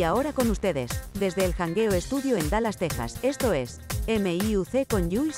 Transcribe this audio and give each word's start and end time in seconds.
Y 0.00 0.02
ahora 0.02 0.32
con 0.32 0.48
ustedes, 0.48 0.90
desde 1.12 1.44
el 1.44 1.52
Hangueo 1.52 1.92
Estudio 1.92 2.38
en 2.38 2.48
Dallas, 2.48 2.78
Texas, 2.78 3.18
esto 3.22 3.52
es 3.52 3.82
MIUC 4.08 4.88
con 4.88 5.10
Jules. 5.10 5.36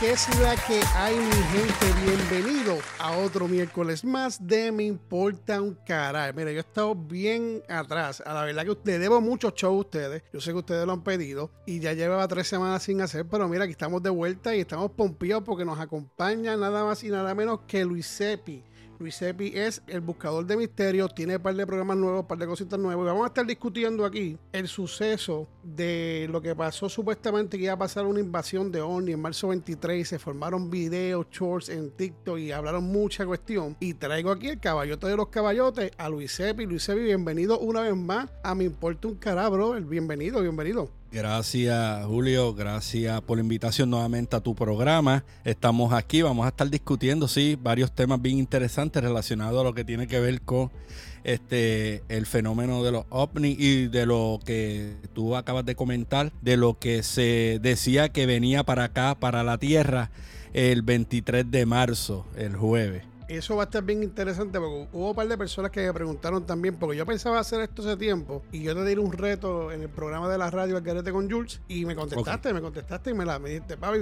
¿Qué 0.00 0.16
la 0.42 0.56
que 0.56 0.82
hay, 0.96 1.14
mi 1.14 1.30
gente? 1.30 1.86
Bienvenido 2.04 2.76
a 2.98 3.16
otro 3.18 3.46
miércoles 3.46 4.04
más 4.04 4.44
de 4.44 4.72
Me 4.72 4.82
Importa 4.82 5.62
un 5.62 5.78
Caray. 5.86 6.32
Mira, 6.32 6.50
yo 6.50 6.56
he 6.56 6.60
estado 6.60 6.96
bien 6.96 7.62
atrás. 7.68 8.20
A 8.26 8.34
la 8.34 8.44
verdad 8.44 8.64
que 8.64 8.76
le 8.90 8.98
debo 8.98 9.20
muchos 9.20 9.54
shows 9.54 9.76
a 9.76 9.78
ustedes. 9.78 10.24
Yo 10.32 10.40
sé 10.40 10.50
que 10.50 10.58
ustedes 10.58 10.84
lo 10.84 10.94
han 10.94 11.04
pedido 11.04 11.52
y 11.66 11.78
ya 11.78 11.92
llevaba 11.92 12.26
tres 12.26 12.48
semanas 12.48 12.82
sin 12.82 13.00
hacer, 13.00 13.24
pero 13.24 13.48
mira, 13.48 13.62
aquí 13.62 13.70
estamos 13.70 14.02
de 14.02 14.10
vuelta 14.10 14.52
y 14.56 14.58
estamos 14.58 14.90
pompeados 14.90 15.44
porque 15.44 15.64
nos 15.64 15.78
acompaña 15.78 16.56
nada 16.56 16.82
más 16.82 17.04
y 17.04 17.08
nada 17.08 17.36
menos 17.36 17.60
que 17.68 17.84
Luis 17.84 18.08
Sepi 18.08 18.64
Luis 18.98 19.20
Epi 19.22 19.52
es 19.54 19.82
el 19.86 20.00
buscador 20.00 20.46
de 20.46 20.56
misterios, 20.56 21.14
tiene 21.14 21.36
un 21.36 21.42
par 21.42 21.54
de 21.54 21.66
programas 21.66 21.96
nuevos, 21.96 22.20
un 22.20 22.26
par 22.26 22.38
de 22.38 22.46
cositas 22.46 22.78
nuevas. 22.78 23.06
Vamos 23.06 23.24
a 23.24 23.28
estar 23.28 23.46
discutiendo 23.46 24.04
aquí 24.04 24.38
el 24.52 24.68
suceso 24.68 25.48
de 25.62 26.28
lo 26.30 26.40
que 26.40 26.54
pasó 26.54 26.88
supuestamente 26.88 27.58
que 27.58 27.64
iba 27.64 27.72
a 27.72 27.78
pasar 27.78 28.06
una 28.06 28.20
invasión 28.20 28.70
de 28.70 28.80
OVNI 28.80 29.12
en 29.12 29.20
marzo 29.20 29.48
23 29.48 30.00
y 30.00 30.04
se 30.04 30.18
formaron 30.18 30.70
videos, 30.70 31.26
shorts 31.30 31.68
en 31.68 31.90
TikTok 31.90 32.38
y 32.38 32.52
hablaron 32.52 32.84
mucha 32.84 33.26
cuestión. 33.26 33.76
Y 33.80 33.94
traigo 33.94 34.30
aquí 34.30 34.48
el 34.48 34.60
caballote 34.60 35.06
de 35.06 35.16
los 35.16 35.28
caballotes 35.28 35.90
a 35.98 36.08
Luis 36.08 36.38
Epi. 36.40 36.66
Luis 36.66 36.88
Epi, 36.88 37.00
bienvenido 37.00 37.58
una 37.58 37.80
vez 37.80 37.96
más 37.96 38.30
a 38.42 38.54
Me 38.54 38.64
Importa 38.64 39.08
un 39.08 39.16
Carabro. 39.16 39.76
El 39.76 39.84
bienvenido, 39.84 40.40
bienvenido. 40.40 40.90
Gracias 41.14 42.04
Julio, 42.06 42.54
gracias 42.54 43.20
por 43.20 43.38
la 43.38 43.42
invitación 43.44 43.88
nuevamente 43.88 44.34
a 44.34 44.40
tu 44.40 44.56
programa. 44.56 45.24
Estamos 45.44 45.92
aquí, 45.92 46.22
vamos 46.22 46.44
a 46.44 46.48
estar 46.48 46.68
discutiendo, 46.68 47.28
sí, 47.28 47.56
varios 47.56 47.92
temas 47.92 48.20
bien 48.20 48.36
interesantes 48.36 49.00
relacionados 49.00 49.60
a 49.60 49.62
lo 49.62 49.74
que 49.74 49.84
tiene 49.84 50.08
que 50.08 50.18
ver 50.18 50.40
con 50.40 50.72
este 51.22 52.02
el 52.08 52.26
fenómeno 52.26 52.82
de 52.82 52.90
los 52.90 53.04
ovnis 53.10 53.56
y 53.60 53.86
de 53.86 54.06
lo 54.06 54.40
que 54.44 54.96
tú 55.12 55.36
acabas 55.36 55.64
de 55.64 55.76
comentar, 55.76 56.32
de 56.42 56.56
lo 56.56 56.80
que 56.80 57.04
se 57.04 57.60
decía 57.62 58.08
que 58.08 58.26
venía 58.26 58.64
para 58.64 58.82
acá, 58.82 59.14
para 59.14 59.44
la 59.44 59.56
Tierra, 59.58 60.10
el 60.52 60.82
23 60.82 61.48
de 61.48 61.64
marzo, 61.64 62.26
el 62.36 62.56
jueves 62.56 63.13
eso 63.28 63.56
va 63.56 63.62
a 63.62 63.66
estar 63.66 63.82
bien 63.82 64.02
interesante 64.02 64.58
porque 64.58 64.88
hubo 64.92 65.10
un 65.10 65.14
par 65.14 65.28
de 65.28 65.38
personas 65.38 65.70
que 65.70 65.86
me 65.86 65.92
preguntaron 65.92 66.44
también, 66.44 66.76
porque 66.76 66.96
yo 66.96 67.06
pensaba 67.06 67.38
hacer 67.38 67.60
esto 67.60 67.82
hace 67.82 67.96
tiempo 67.96 68.42
y 68.52 68.62
yo 68.62 68.74
te 68.74 68.84
di 68.84 68.96
un 68.96 69.12
reto 69.12 69.72
en 69.72 69.82
el 69.82 69.88
programa 69.88 70.28
de 70.28 70.38
la 70.38 70.50
radio 70.50 70.76
Algarete 70.76 71.12
con 71.12 71.30
Jules 71.30 71.60
y 71.68 71.84
me 71.84 71.94
contestaste, 71.94 72.52
me 72.52 72.60
contestaste 72.60 73.10
y 73.10 73.14
me 73.14 73.24
la 73.24 73.38
me 73.38 73.50
dijiste, 73.50 73.76
papi, 73.76 73.98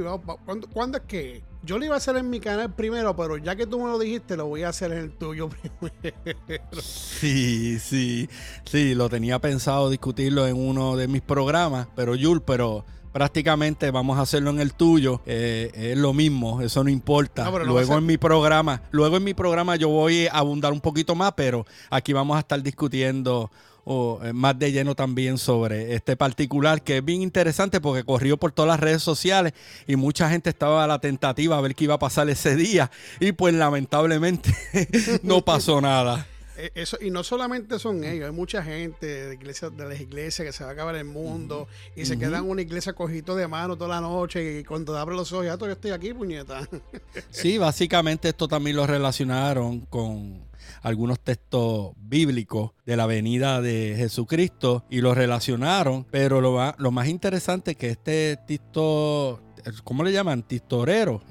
¿cuándo, 0.73 0.99
es 0.99 1.05
que? 1.05 1.43
Yo 1.65 1.79
lo 1.79 1.85
iba 1.85 1.95
a 1.95 1.99
hacer 1.99 2.17
en 2.17 2.29
mi 2.29 2.41
canal 2.41 2.75
primero, 2.75 3.15
pero 3.15 3.37
ya 3.37 3.55
que 3.55 3.67
tú 3.67 3.79
me 3.79 3.85
lo 3.85 3.99
dijiste, 3.99 4.37
lo 4.37 4.47
voy 4.47 4.65
a 4.65 4.71
hacer 4.71 4.93
en 4.93 4.99
el 4.99 5.13
tuyo 5.13 5.49
primero. 5.81 6.83
Sí, 6.83 7.79
sí, 7.79 8.29
sí, 8.65 8.95
lo 8.97 9.09
tenía 9.09 9.39
pensado 9.39 9.89
discutirlo 9.89 10.47
en 10.47 10.57
uno 10.57 10.97
de 10.97 11.07
mis 11.07 11.23
programas, 11.23 11.87
pero 11.95 12.15
Jules, 12.21 12.43
pero 12.45 12.85
prácticamente 13.13 13.91
vamos 13.91 14.19
a 14.19 14.23
hacerlo 14.23 14.51
en 14.51 14.61
el 14.61 14.75
tuyo. 14.75 15.21
Eh, 15.27 15.71
es 15.75 15.99
lo 15.99 16.13
mismo, 16.13 16.61
eso 16.63 16.83
no 16.83 16.91
importa. 16.91 17.51
luego 17.65 17.99
en 17.99 18.07
mi 18.07 18.19
programa, 18.19 18.83
luego 18.91 19.17
en 19.17 19.25
mi 19.25 19.35
programa 19.35 19.77
yo 19.77 19.89
voy 19.89 20.27
a 20.27 20.39
abundar 20.39 20.73
un 20.73 20.81
poquito 20.81 21.15
más, 21.15 21.33
pero 21.33 21.67
aquí 21.91 22.13
vamos 22.13 22.37
a 22.37 22.41
estar 22.41 22.63
discutiendo 22.63 23.51
eh, 23.85 24.33
más 24.33 24.57
de 24.59 24.71
lleno 24.71 24.95
también 24.95 25.39
sobre 25.39 25.95
este 25.95 26.17
particular 26.17 26.83
que 26.83 26.99
es 26.99 27.05
bien 27.05 27.21
interesante 27.21 27.81
porque 27.81 28.05
corrió 28.05 28.37
por 28.37 28.53
todas 28.53 28.69
las 28.69 28.79
redes 28.79 29.03
sociales 29.03 29.55
y 29.89 29.97
mucha 29.97 30.31
gente 30.31 30.51
estaba 30.51 30.85
a 30.85 30.87
la 30.87 31.01
tentativa 31.01 31.59
a 31.59 31.61
ver 31.61 31.75
qué 31.75 31.85
iba 31.85 31.95
a 31.95 31.99
pasar 31.99 32.31
ese 32.31 32.55
día 32.55 32.93
y 33.19 33.33
pues 33.33 33.55
lamentablemente 33.55 34.55
no 35.25 35.45
pasó 35.45 35.81
nada. 35.81 36.29
Eh, 36.63 36.71
eso, 36.77 36.97
y 37.01 37.11
no 37.11 37.25
solamente 37.25 37.77
son 37.81 38.05
ellos, 38.05 38.27
hay 38.27 38.33
mucha 38.33 38.63
gente 38.63 39.05
de, 39.05 39.35
iglesias, 39.35 39.77
de 39.77 39.85
las 39.85 40.01
iglesias 40.01 40.47
que 40.47 40.53
se 40.53 40.63
va 40.63 40.71
a 40.71 40.73
acabar 40.75 40.95
el 40.95 41.05
mundo 41.05 41.67
y 41.97 42.05
se 42.05 42.17
quedan 42.17 42.45
en 42.45 42.51
una 42.51 42.63
iglesia 42.63 42.93
cojito 42.93 43.35
de 43.35 43.49
mano 43.49 43.77
toda 43.77 43.97
la 43.97 44.01
noche 44.01 44.61
y 44.61 44.63
cuando 44.63 44.97
abren 44.97 45.17
los 45.17 45.33
ojos, 45.33 45.47
ya 45.47 45.59
yo 45.59 45.67
estoy 45.67 45.91
aquí, 45.91 46.15
puñeta. 46.15 46.61
Sí, 47.31 47.59
básicamente 47.59 48.29
esto 48.29 48.47
también 48.47 48.77
lo 48.77 48.87
relacionaron 48.87 49.81
con 49.81 50.45
algunos 50.83 51.19
textos 51.19 51.95
bíblicos 51.97 52.71
de 52.87 52.97
la 52.97 53.07
venida 53.07 53.61
de 53.61 53.95
Jesucristo 53.97 54.85
y 54.89 55.01
lo 55.01 55.17
relacionaron, 55.17 56.07
pero 56.13 56.41
lo, 56.41 56.75
lo 56.79 56.91
más 56.93 57.09
interesante 57.09 57.73
es 57.73 57.77
que 57.77 57.91
este 57.91 58.39
TikTok 58.47 59.41
¿cómo 59.85 60.05
le 60.05 60.13
llaman? 60.13 60.43
Tistorero, 60.43 61.23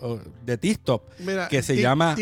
de 0.46 0.58
TikTok, 0.58 1.03
que 1.50 1.62
se 1.62 1.81
llama 1.81 2.16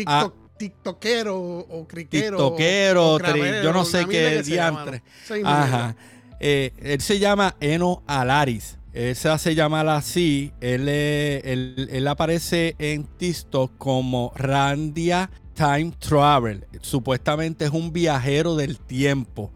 tiktokero 0.60 1.38
o 1.38 1.88
criquero. 1.88 2.36
Tiktokero, 2.36 3.18
yo 3.62 3.72
no 3.72 3.86
sé 3.86 4.04
qué 4.04 4.42
diantre. 4.42 5.02
Ajá. 5.42 5.96
Eh, 6.38 6.72
él 6.82 7.00
se 7.00 7.18
llama 7.18 7.56
Eno 7.60 8.02
Alaris. 8.06 8.76
Él 8.92 9.16
se 9.16 9.30
hace 9.30 9.54
llamar 9.54 9.88
así. 9.88 10.52
Él, 10.60 10.86
él, 10.86 12.06
aparece 12.08 12.76
en 12.78 13.04
TikTok 13.04 13.72
como 13.78 14.32
Randia 14.36 15.30
Time 15.54 15.92
Travel. 15.98 16.66
Supuestamente 16.82 17.64
es 17.64 17.70
un 17.70 17.90
viajero 17.90 18.54
del 18.54 18.78
tiempo. 18.78 19.50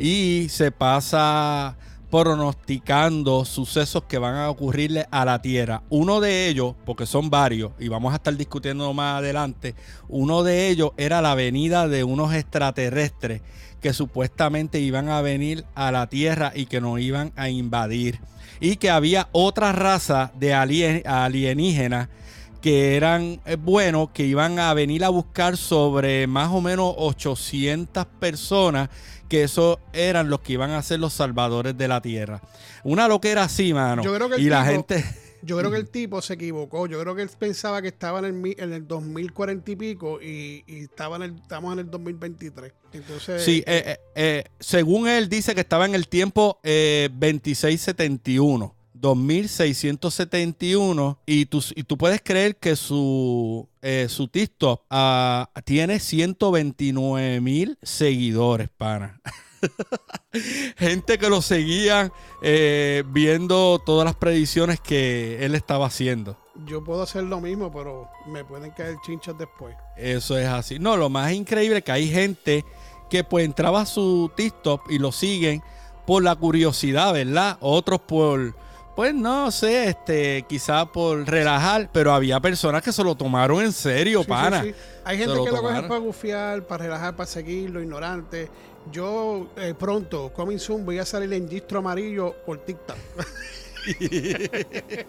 Y 0.00 0.46
se 0.48 0.70
pasa 0.70 1.76
pronosticando 2.10 3.44
sucesos 3.44 4.04
que 4.04 4.18
van 4.18 4.36
a 4.36 4.50
ocurrirle 4.50 5.06
a 5.10 5.24
la 5.24 5.42
Tierra. 5.42 5.82
Uno 5.90 6.20
de 6.20 6.48
ellos, 6.48 6.74
porque 6.84 7.06
son 7.06 7.30
varios, 7.30 7.72
y 7.78 7.88
vamos 7.88 8.12
a 8.12 8.16
estar 8.16 8.36
discutiendo 8.36 8.92
más 8.94 9.18
adelante, 9.18 9.74
uno 10.08 10.42
de 10.42 10.68
ellos 10.68 10.92
era 10.96 11.20
la 11.20 11.34
venida 11.34 11.88
de 11.88 12.04
unos 12.04 12.34
extraterrestres 12.34 13.42
que 13.80 13.92
supuestamente 13.92 14.80
iban 14.80 15.08
a 15.08 15.22
venir 15.22 15.64
a 15.74 15.92
la 15.92 16.08
Tierra 16.08 16.52
y 16.54 16.66
que 16.66 16.80
nos 16.80 16.98
iban 17.00 17.32
a 17.36 17.48
invadir. 17.48 18.20
Y 18.60 18.76
que 18.76 18.90
había 18.90 19.28
otra 19.32 19.72
raza 19.72 20.32
de 20.38 20.52
alienígenas 20.54 22.08
que 22.68 22.96
eran 22.96 23.40
eh, 23.46 23.56
buenos, 23.56 24.10
que 24.10 24.24
iban 24.24 24.58
a 24.58 24.74
venir 24.74 25.02
a 25.02 25.08
buscar 25.08 25.56
sobre 25.56 26.26
más 26.26 26.50
o 26.50 26.60
menos 26.60 26.92
800 26.98 28.04
personas 28.20 28.90
que 29.26 29.44
esos 29.44 29.78
eran 29.94 30.28
los 30.28 30.40
que 30.40 30.52
iban 30.52 30.72
a 30.72 30.82
ser 30.82 31.00
los 31.00 31.14
salvadores 31.14 31.78
de 31.78 31.88
la 31.88 32.02
tierra. 32.02 32.42
Una 32.84 33.08
loquera 33.08 33.44
así, 33.44 33.72
mano. 33.72 34.02
Yo 34.02 34.14
creo 34.14 34.28
que 34.28 34.38
y 34.38 34.50
la 34.50 34.66
gente... 34.66 35.02
Yo 35.40 35.56
creo 35.56 35.70
que 35.70 35.78
el 35.78 35.88
tipo 35.88 36.20
se 36.20 36.34
equivocó. 36.34 36.86
Yo 36.86 37.00
creo 37.00 37.14
que 37.14 37.22
él 37.22 37.30
pensaba 37.38 37.80
que 37.80 37.88
estaba 37.88 38.18
en 38.18 38.44
el, 38.44 38.54
en 38.58 38.74
el 38.74 38.86
2040 38.86 39.70
y 39.70 39.76
pico 39.76 40.20
y, 40.20 40.62
estaba 40.66 41.16
en 41.16 41.22
el, 41.22 41.36
estamos 41.36 41.72
en 41.72 41.78
el 41.78 41.90
2023. 41.90 42.74
Entonces, 42.92 43.42
sí, 43.42 43.64
eh, 43.66 43.82
eh, 43.86 43.98
eh, 44.14 44.44
según 44.60 45.08
él 45.08 45.30
dice 45.30 45.54
que 45.54 45.62
estaba 45.62 45.86
en 45.86 45.94
el 45.94 46.06
tiempo 46.06 46.60
2671. 46.62 48.74
2671 49.00 51.18
y 51.26 51.46
tú, 51.46 51.64
y 51.74 51.82
tú 51.84 51.96
puedes 51.96 52.20
creer 52.22 52.56
que 52.56 52.76
su, 52.76 53.68
eh, 53.82 54.06
su 54.08 54.28
TikTok 54.28 54.82
ah, 54.90 55.50
tiene 55.64 56.00
129 56.00 57.40
mil 57.40 57.78
seguidores, 57.82 58.68
pana. 58.76 59.20
Gente 60.76 61.18
que 61.18 61.28
lo 61.28 61.42
seguía 61.42 62.12
eh, 62.42 63.02
viendo 63.08 63.80
todas 63.84 64.04
las 64.04 64.14
predicciones 64.14 64.80
que 64.80 65.44
él 65.44 65.54
estaba 65.54 65.86
haciendo. 65.86 66.36
Yo 66.66 66.82
puedo 66.82 67.02
hacer 67.02 67.24
lo 67.24 67.40
mismo, 67.40 67.72
pero 67.72 68.08
me 68.26 68.44
pueden 68.44 68.70
caer 68.72 68.96
chinchas 69.04 69.36
después. 69.38 69.76
Eso 69.96 70.38
es 70.38 70.46
así. 70.46 70.78
No, 70.78 70.96
lo 70.96 71.08
más 71.08 71.32
increíble 71.32 71.78
es 71.78 71.84
que 71.84 71.92
hay 71.92 72.08
gente 72.08 72.64
que 73.08 73.24
pues 73.24 73.44
entraba 73.44 73.82
a 73.82 73.86
su 73.86 74.30
TikTok 74.36 74.90
y 74.90 74.98
lo 74.98 75.12
siguen 75.12 75.62
por 76.06 76.22
la 76.22 76.36
curiosidad, 76.36 77.12
¿verdad? 77.12 77.58
Otros 77.60 78.00
por 78.00 78.54
pues 78.98 79.14
no 79.14 79.52
sé, 79.52 79.90
este, 79.90 80.44
quizá 80.48 80.84
por 80.84 81.24
relajar, 81.24 81.88
pero 81.92 82.12
había 82.12 82.40
personas 82.40 82.82
que 82.82 82.90
se 82.90 83.04
lo 83.04 83.14
tomaron 83.14 83.62
en 83.62 83.72
serio, 83.72 84.24
pana. 84.24 84.64
Hay 85.04 85.18
gente 85.18 85.34
que 85.34 85.52
lo 85.52 85.62
coge 85.62 85.82
para 85.82 86.00
gufiar, 86.00 86.64
para 86.64 86.82
relajar, 86.82 87.14
para 87.14 87.28
seguirlo, 87.28 87.80
ignorante. 87.80 88.48
Yo 88.90 89.50
eh, 89.56 89.72
pronto, 89.78 90.32
coming 90.34 90.58
soon, 90.58 90.84
voy 90.84 90.98
a 90.98 91.04
salir 91.04 91.32
en 91.32 91.48
distro 91.48 91.78
amarillo 91.78 92.34
por 92.44 92.58
TikTok. 92.58 92.96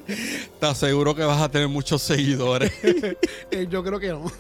¿Estás 0.08 0.78
seguro 0.78 1.16
que 1.16 1.24
vas 1.24 1.42
a 1.42 1.50
tener 1.50 1.68
muchos 1.68 2.04
seguidores? 2.04 2.72
Eh, 3.50 3.66
yo 3.68 3.84
creo 3.84 4.00
que 4.00 4.10
no. 4.10 4.32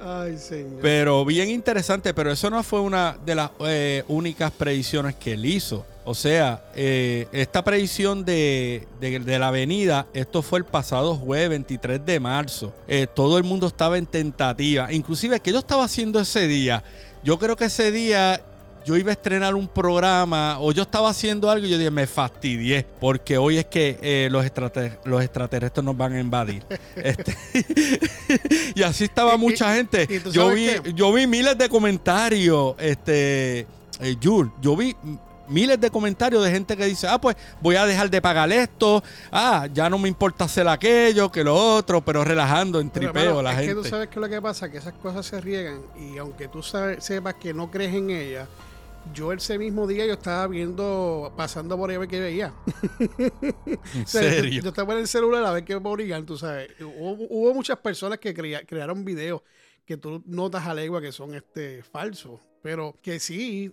Ay, 0.02 0.38
señor. 0.38 0.80
Pero 0.80 1.26
bien 1.26 1.50
interesante, 1.50 2.14
pero 2.14 2.32
eso 2.32 2.48
no 2.48 2.62
fue 2.62 2.80
una 2.80 3.18
de 3.22 3.34
las 3.34 3.50
eh, 3.66 4.02
únicas 4.08 4.50
predicciones 4.50 5.14
que 5.16 5.34
él 5.34 5.44
hizo. 5.44 5.84
O 6.04 6.14
sea, 6.14 6.64
eh, 6.74 7.28
esta 7.32 7.62
predicción 7.62 8.24
de, 8.24 8.86
la 9.00 9.48
avenida, 9.48 10.06
esto 10.12 10.42
fue 10.42 10.58
el 10.58 10.64
pasado 10.64 11.14
jueves 11.14 11.50
23 11.50 12.04
de 12.04 12.18
marzo. 12.18 12.72
Eh, 12.88 13.06
todo 13.12 13.38
el 13.38 13.44
mundo 13.44 13.68
estaba 13.68 13.98
en 13.98 14.06
tentativa. 14.06 14.92
Inclusive, 14.92 15.38
¿qué 15.40 15.52
yo 15.52 15.60
estaba 15.60 15.84
haciendo 15.84 16.18
ese 16.18 16.48
día? 16.48 16.82
Yo 17.22 17.38
creo 17.38 17.56
que 17.56 17.66
ese 17.66 17.92
día 17.92 18.42
yo 18.84 18.96
iba 18.96 19.10
a 19.10 19.12
estrenar 19.12 19.54
un 19.54 19.68
programa 19.68 20.58
o 20.60 20.72
yo 20.72 20.82
estaba 20.82 21.10
haciendo 21.10 21.50
algo 21.50 21.66
y 21.66 21.70
yo 21.70 21.78
dije, 21.78 21.90
me 21.90 22.06
fastidié, 22.06 22.84
porque 23.00 23.38
hoy 23.38 23.58
es 23.58 23.66
que 23.66 23.98
eh, 24.02 24.28
los, 24.30 24.44
los 25.04 25.22
extraterrestres 25.22 25.84
nos 25.84 25.96
van 25.96 26.14
a 26.14 26.20
invadir. 26.20 26.64
Este, 26.96 27.34
y 28.74 28.82
así 28.82 29.04
estaba 29.04 29.36
mucha 29.36 29.74
gente. 29.74 30.06
Yo 30.30 30.50
vi, 30.50 30.68
yo 30.94 31.12
vi 31.12 31.26
miles 31.26 31.56
de 31.56 31.68
comentarios, 31.68 32.74
este, 32.78 33.60
eh, 34.00 34.16
Jules, 34.22 34.52
yo 34.60 34.76
vi 34.76 34.94
miles 35.48 35.80
de 35.80 35.90
comentarios 35.90 36.44
de 36.44 36.50
gente 36.50 36.76
que 36.76 36.86
dice, 36.86 37.06
ah, 37.08 37.20
pues 37.20 37.36
voy 37.60 37.76
a 37.76 37.86
dejar 37.86 38.10
de 38.10 38.20
pagar 38.20 38.50
esto, 38.52 39.02
ah, 39.30 39.68
ya 39.72 39.88
no 39.90 39.98
me 39.98 40.08
importa 40.08 40.44
hacer 40.44 40.66
aquello, 40.68 41.30
que 41.30 41.44
lo 41.44 41.54
otro, 41.54 42.00
pero 42.00 42.24
relajando 42.24 42.80
en 42.80 42.90
tripeo 42.90 43.42
la 43.42 43.50
gente. 43.54 43.64
Es 43.64 43.76
que 43.76 43.82
tú 43.82 43.88
sabes 43.88 44.08
que 44.08 44.20
lo 44.20 44.28
que 44.28 44.40
pasa, 44.40 44.70
que 44.70 44.78
esas 44.78 44.94
cosas 44.94 45.26
se 45.26 45.40
riegan 45.40 45.82
y 45.98 46.18
aunque 46.18 46.48
tú 46.48 46.62
sepas 46.62 47.34
que 47.34 47.54
no 47.54 47.70
crees 47.70 47.94
en 47.94 48.10
ellas, 48.10 48.48
yo 49.12 49.32
ese 49.32 49.58
mismo 49.58 49.86
día 49.86 50.06
yo 50.06 50.12
estaba 50.12 50.46
viendo, 50.46 51.32
pasando 51.36 51.76
por 51.76 51.90
ahí 51.90 51.96
a 51.96 52.00
ver 52.00 52.08
qué 52.08 52.20
veía. 52.20 52.54
¿En 53.94 54.06
serio? 54.06 54.62
Yo, 54.62 54.68
estaba 54.68 54.92
en 54.94 55.00
el 55.00 55.08
celular 55.08 55.44
a 55.44 55.52
ver 55.52 55.64
qué 55.64 55.78
morían, 55.78 56.24
tú 56.24 56.38
sabes. 56.38 56.70
Hubo, 56.80 57.52
muchas 57.52 57.78
personas 57.78 58.18
que 58.18 58.32
crearon 58.32 59.04
videos 59.04 59.42
que 59.84 59.96
tú 59.96 60.22
notas 60.26 60.66
a 60.66 60.74
legua 60.74 61.00
que 61.00 61.10
son 61.10 61.34
este 61.34 61.82
falsos. 61.82 62.40
Pero 62.62 62.96
que 63.02 63.18
sí, 63.18 63.72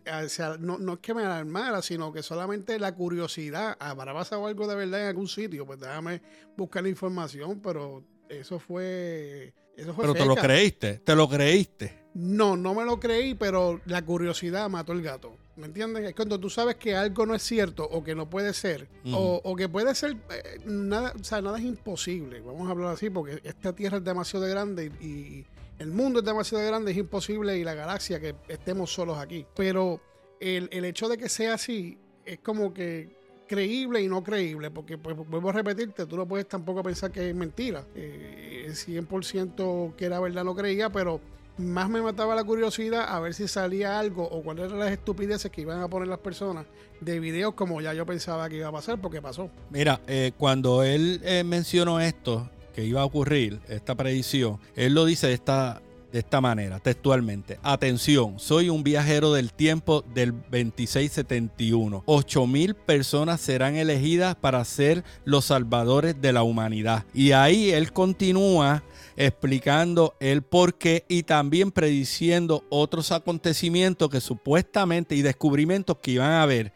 no, 0.59 0.93
es 0.93 0.99
que 0.99 1.13
me 1.13 1.23
alarmara, 1.23 1.81
sino 1.83 2.11
que 2.11 2.23
solamente 2.23 2.79
la 2.79 2.95
curiosidad, 2.95 3.77
¿habrá 3.79 4.13
pasado 4.13 4.47
algo 4.47 4.67
de 4.67 4.75
verdad 4.75 5.01
en 5.01 5.07
algún 5.07 5.27
sitio? 5.27 5.65
Pues 5.65 5.79
déjame 5.79 6.21
buscar 6.57 6.81
la 6.83 6.89
información, 6.89 7.59
pero 7.61 8.03
eso 8.27 8.59
fue... 8.59 9.53
Eso 9.77 9.93
fue 9.93 10.03
pero 10.03 10.13
te 10.13 10.25
lo 10.25 10.35
creíste, 10.35 10.95
te 10.99 11.15
lo 11.15 11.29
creíste. 11.29 11.99
No, 12.15 12.57
no 12.57 12.73
me 12.73 12.83
lo 12.83 12.99
creí, 12.99 13.35
pero 13.35 13.79
la 13.85 14.03
curiosidad 14.03 14.69
mató 14.69 14.91
el 14.91 15.01
gato. 15.01 15.37
¿Me 15.55 15.67
entiendes? 15.67 16.03
Es 16.05 16.15
cuando 16.15 16.39
tú 16.39 16.49
sabes 16.49 16.75
que 16.75 16.95
algo 16.95 17.25
no 17.25 17.35
es 17.35 17.43
cierto 17.43 17.83
o 17.83 18.03
que 18.03 18.15
no 18.15 18.29
puede 18.29 18.53
ser, 18.53 18.89
o, 19.11 19.55
que 19.55 19.69
puede 19.69 19.93
ser, 19.93 20.17
eh, 20.31 20.59
nada, 20.65 21.13
o 21.19 21.23
sea, 21.23 21.41
nada 21.41 21.59
es 21.59 21.65
imposible. 21.65 22.41
Vamos 22.41 22.67
a 22.67 22.71
hablar 22.71 22.93
así, 22.93 23.09
porque 23.09 23.39
esta 23.43 23.73
tierra 23.73 23.97
es 23.97 24.03
demasiado 24.03 24.47
grande 24.47 24.85
y 25.01 25.45
el 25.79 25.91
mundo 25.91 26.19
es 26.19 26.25
demasiado 26.25 26.65
grande, 26.65 26.91
es 26.91 26.97
imposible 26.97 27.57
y 27.57 27.63
la 27.63 27.73
galaxia 27.73 28.19
que 28.19 28.35
estemos 28.47 28.93
solos 28.93 29.17
aquí. 29.17 29.45
Pero 29.55 30.01
el, 30.39 30.85
hecho 30.85 31.07
de 31.07 31.17
que 31.17 31.29
sea 31.29 31.55
así 31.55 31.97
es 32.25 32.39
como 32.39 32.73
que 32.73 33.17
creíble 33.47 34.01
y 34.01 34.07
no 34.07 34.23
creíble, 34.23 34.69
porque 34.69 34.97
pues, 34.97 35.15
vuelvo 35.15 35.49
a 35.49 35.53
repetirte, 35.53 36.05
tú 36.05 36.17
no 36.17 36.27
puedes 36.27 36.47
tampoco 36.47 36.83
pensar 36.83 37.11
que 37.11 37.29
es 37.29 37.35
mentira. 37.35 37.85
Eh, 37.95 38.67
100% 38.69 39.95
que 39.95 40.05
era 40.05 40.19
verdad 40.19 40.43
no 40.43 40.53
creía, 40.53 40.91
pero 40.91 41.19
más 41.57 41.89
me 41.89 42.01
mataba 42.01 42.35
la 42.35 42.43
curiosidad 42.43 43.05
a 43.07 43.19
ver 43.19 43.33
si 43.33 43.47
salía 43.47 43.99
algo 43.99 44.23
o 44.23 44.43
cuáles 44.43 44.65
eran 44.65 44.79
las 44.79 44.91
estupideces 44.91 45.51
que 45.51 45.61
iban 45.61 45.81
a 45.81 45.87
poner 45.89 46.07
las 46.07 46.19
personas 46.19 46.65
de 47.01 47.19
videos 47.19 47.53
como 47.53 47.81
ya 47.81 47.93
yo 47.93 48.05
pensaba 48.05 48.47
que 48.49 48.57
iba 48.57 48.67
a 48.67 48.71
pasar, 48.71 48.99
porque 48.99 49.21
pasó. 49.21 49.49
Mira, 49.69 50.01
eh, 50.07 50.33
cuando 50.37 50.83
él 50.83 51.21
eh, 51.23 51.43
mencionó 51.43 51.99
esto, 51.99 52.49
que 52.79 52.85
iba 52.85 53.01
a 53.01 53.05
ocurrir, 53.05 53.59
esta 53.67 53.93
predicción, 53.93 54.57
él 54.73 54.93
lo 54.93 55.03
dice 55.03 55.27
de 55.27 55.33
esta, 55.33 55.81
de 56.13 56.19
esta 56.19 56.39
manera, 56.39 56.79
textualmente. 56.79 57.59
Atención, 57.61 58.39
soy 58.39 58.69
un 58.69 58.83
viajero 58.83 59.33
del 59.33 59.51
tiempo 59.51 60.05
del 60.13 60.31
2671. 60.31 62.03
8000 62.05 62.75
personas 62.75 63.41
serán 63.41 63.75
elegidas 63.75 64.35
para 64.35 64.63
ser 64.63 65.03
los 65.25 65.43
salvadores 65.43 66.21
de 66.21 66.31
la 66.31 66.43
humanidad. 66.43 67.03
Y 67.13 67.33
ahí 67.33 67.71
él 67.71 67.91
continúa 67.91 68.81
explicando 69.17 70.15
el 70.21 70.41
por 70.41 70.75
qué 70.75 71.03
y 71.09 71.23
también 71.23 71.71
prediciendo 71.71 72.63
otros 72.69 73.11
acontecimientos 73.11 74.09
que 74.09 74.21
supuestamente 74.21 75.15
y 75.15 75.21
descubrimientos 75.21 75.97
que 76.01 76.11
iban 76.11 76.31
a 76.31 76.43
haber 76.43 76.71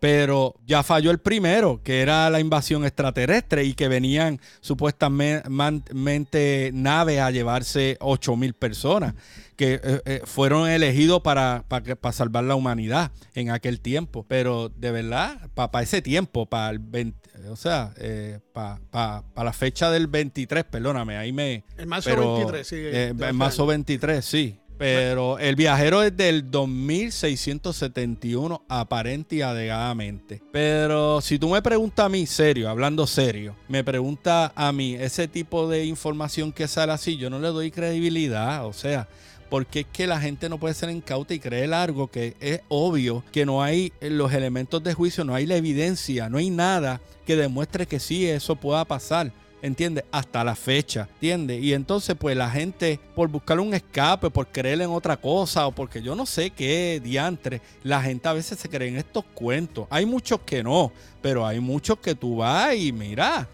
pero 0.00 0.54
ya 0.66 0.82
falló 0.82 1.10
el 1.10 1.18
primero, 1.18 1.82
que 1.82 2.00
era 2.00 2.30
la 2.30 2.40
invasión 2.40 2.84
extraterrestre 2.84 3.64
y 3.64 3.74
que 3.74 3.88
venían 3.88 4.40
supuestamente 4.60 6.70
naves 6.72 7.20
a 7.20 7.30
llevarse 7.30 7.96
8 8.00 8.36
mil 8.36 8.54
personas 8.54 9.14
que 9.58 9.80
eh, 9.82 10.00
eh, 10.04 10.22
fueron 10.24 10.68
elegidos 10.68 11.20
para, 11.20 11.64
para, 11.66 12.12
salvar 12.12 12.44
la 12.44 12.54
humanidad 12.54 13.10
en 13.34 13.50
aquel 13.50 13.80
tiempo. 13.80 14.24
Pero 14.28 14.68
de 14.68 14.92
verdad, 14.92 15.50
para 15.54 15.82
ese 15.82 16.00
tiempo, 16.00 16.46
para 16.46 16.70
el 16.70 16.78
20, 16.78 17.50
o 17.50 17.56
sea, 17.56 17.92
eh, 17.96 18.38
para 18.52 19.24
la 19.34 19.52
fecha 19.52 19.90
del 19.90 20.06
23, 20.06 20.62
perdóname, 20.62 21.16
ahí 21.16 21.32
me... 21.32 21.64
El 21.76 21.88
marzo 21.88 22.36
23, 22.36 22.66
sí. 22.66 22.76
el 22.76 23.34
marzo 23.34 23.66
23, 23.66 24.24
sí. 24.24 24.60
Pero 24.78 25.38
el 25.40 25.56
viajero 25.56 26.04
es 26.04 26.16
del 26.16 26.50
2671, 26.50 28.64
aparente 28.68 29.36
y 29.36 29.42
alegadamente. 29.42 30.40
Pero 30.52 31.20
si 31.20 31.38
tú 31.38 31.48
me 31.48 31.60
preguntas 31.60 32.06
a 32.06 32.08
mí, 32.08 32.26
serio, 32.26 32.70
hablando 32.70 33.06
serio, 33.06 33.56
me 33.68 33.82
pregunta 33.82 34.52
a 34.54 34.72
mí 34.72 34.94
ese 34.94 35.26
tipo 35.26 35.68
de 35.68 35.84
información 35.84 36.52
que 36.52 36.68
sale 36.68 36.92
así, 36.92 37.16
yo 37.16 37.28
no 37.28 37.40
le 37.40 37.48
doy 37.48 37.72
credibilidad. 37.72 38.66
O 38.66 38.72
sea, 38.72 39.08
porque 39.50 39.80
es 39.80 39.86
que 39.92 40.06
la 40.06 40.20
gente 40.20 40.48
no 40.48 40.58
puede 40.58 40.74
ser 40.74 40.90
incauta 40.90 41.34
y 41.34 41.40
creer 41.40 41.72
algo 41.74 42.08
que 42.08 42.36
es 42.40 42.60
obvio 42.68 43.24
que 43.32 43.46
no 43.46 43.62
hay 43.62 43.92
los 44.00 44.32
elementos 44.32 44.82
de 44.82 44.94
juicio, 44.94 45.24
no 45.24 45.34
hay 45.34 45.46
la 45.46 45.56
evidencia, 45.56 46.28
no 46.28 46.38
hay 46.38 46.50
nada 46.50 47.00
que 47.26 47.36
demuestre 47.36 47.86
que 47.86 47.98
sí 47.98 48.26
eso 48.26 48.56
pueda 48.56 48.84
pasar. 48.84 49.32
¿Entiendes? 49.62 50.04
Hasta 50.10 50.44
la 50.44 50.54
fecha, 50.54 51.08
¿entiendes? 51.14 51.62
Y 51.62 51.74
entonces 51.74 52.16
pues 52.18 52.36
la 52.36 52.50
gente 52.50 53.00
por 53.14 53.28
buscar 53.28 53.60
un 53.60 53.74
escape, 53.74 54.30
por 54.30 54.46
creer 54.48 54.80
en 54.80 54.90
otra 54.90 55.16
cosa 55.16 55.66
o 55.66 55.72
porque 55.72 56.02
yo 56.02 56.14
no 56.14 56.26
sé 56.26 56.50
qué 56.50 57.00
diantre, 57.02 57.60
la 57.82 58.02
gente 58.02 58.28
a 58.28 58.32
veces 58.32 58.58
se 58.58 58.68
cree 58.68 58.88
en 58.88 58.96
estos 58.96 59.24
cuentos. 59.34 59.86
Hay 59.90 60.06
muchos 60.06 60.40
que 60.40 60.62
no, 60.62 60.92
pero 61.20 61.46
hay 61.46 61.60
muchos 61.60 61.98
que 61.98 62.14
tú 62.14 62.36
vas 62.36 62.74
y 62.74 62.92
mira, 62.92 63.48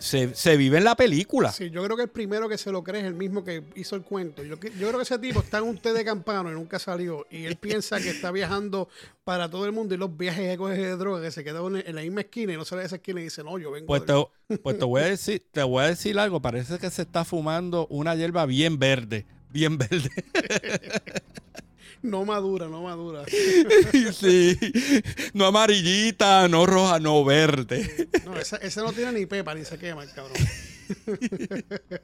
se, 0.00 0.56
vive 0.56 0.78
en 0.78 0.84
la 0.84 0.96
película. 0.96 1.52
Sí, 1.52 1.70
yo 1.70 1.82
creo 1.84 1.96
que 1.96 2.04
el 2.04 2.08
primero 2.08 2.48
que 2.48 2.58
se 2.58 2.70
lo 2.70 2.82
cree 2.82 3.00
es 3.00 3.06
el 3.06 3.14
mismo 3.14 3.44
que 3.44 3.62
hizo 3.74 3.96
el 3.96 4.02
cuento. 4.02 4.42
Yo, 4.42 4.56
yo 4.56 4.88
creo 4.88 4.96
que 4.96 5.02
ese 5.02 5.18
tipo 5.18 5.40
está 5.40 5.58
en 5.58 5.64
un 5.64 5.78
té 5.78 5.92
de 5.92 6.04
campano 6.04 6.50
y 6.50 6.54
nunca 6.54 6.78
salió. 6.78 7.26
Y 7.30 7.44
él 7.44 7.56
piensa 7.56 8.00
que 8.00 8.10
está 8.10 8.30
viajando 8.30 8.88
para 9.24 9.50
todo 9.50 9.66
el 9.66 9.72
mundo 9.72 9.94
y 9.94 9.98
los 9.98 10.16
viajes 10.16 10.48
de 10.48 10.56
coge 10.56 10.76
de 10.76 10.96
droga 10.96 11.22
que 11.22 11.30
se 11.30 11.42
queda 11.42 11.60
en 11.66 11.94
la 11.94 12.02
misma 12.02 12.20
esquina 12.20 12.52
y 12.52 12.56
no 12.56 12.64
sale 12.64 12.82
de 12.82 12.86
esa 12.86 12.96
esquina 12.96 13.20
y 13.20 13.24
dice, 13.24 13.42
no, 13.42 13.58
yo 13.58 13.70
vengo. 13.70 13.86
Pues, 13.86 14.04
te, 14.04 14.58
pues 14.58 14.78
te, 14.78 14.84
voy 14.84 15.02
a 15.02 15.06
decir, 15.06 15.44
te 15.50 15.62
voy 15.62 15.84
a 15.84 15.88
decir 15.88 16.18
algo. 16.18 16.40
Parece 16.40 16.78
que 16.78 16.90
se 16.90 17.02
está 17.02 17.24
fumando 17.24 17.86
una 17.88 18.14
hierba 18.14 18.46
bien 18.46 18.78
verde. 18.78 19.26
Bien 19.50 19.78
verde. 19.78 20.10
No 22.06 22.24
madura, 22.24 22.68
no 22.68 22.82
madura. 22.82 23.24
sí. 24.12 24.58
No 25.34 25.46
amarillita, 25.46 26.48
no 26.48 26.64
roja, 26.64 27.00
no 27.00 27.24
verde. 27.24 28.08
No, 28.24 28.38
ese, 28.38 28.80
no 28.80 28.92
tiene 28.92 29.12
ni 29.12 29.26
pepa 29.26 29.54
ni 29.54 29.64
se 29.64 29.76
quema 29.78 30.04
el 30.04 30.12
cabrón. 30.12 30.36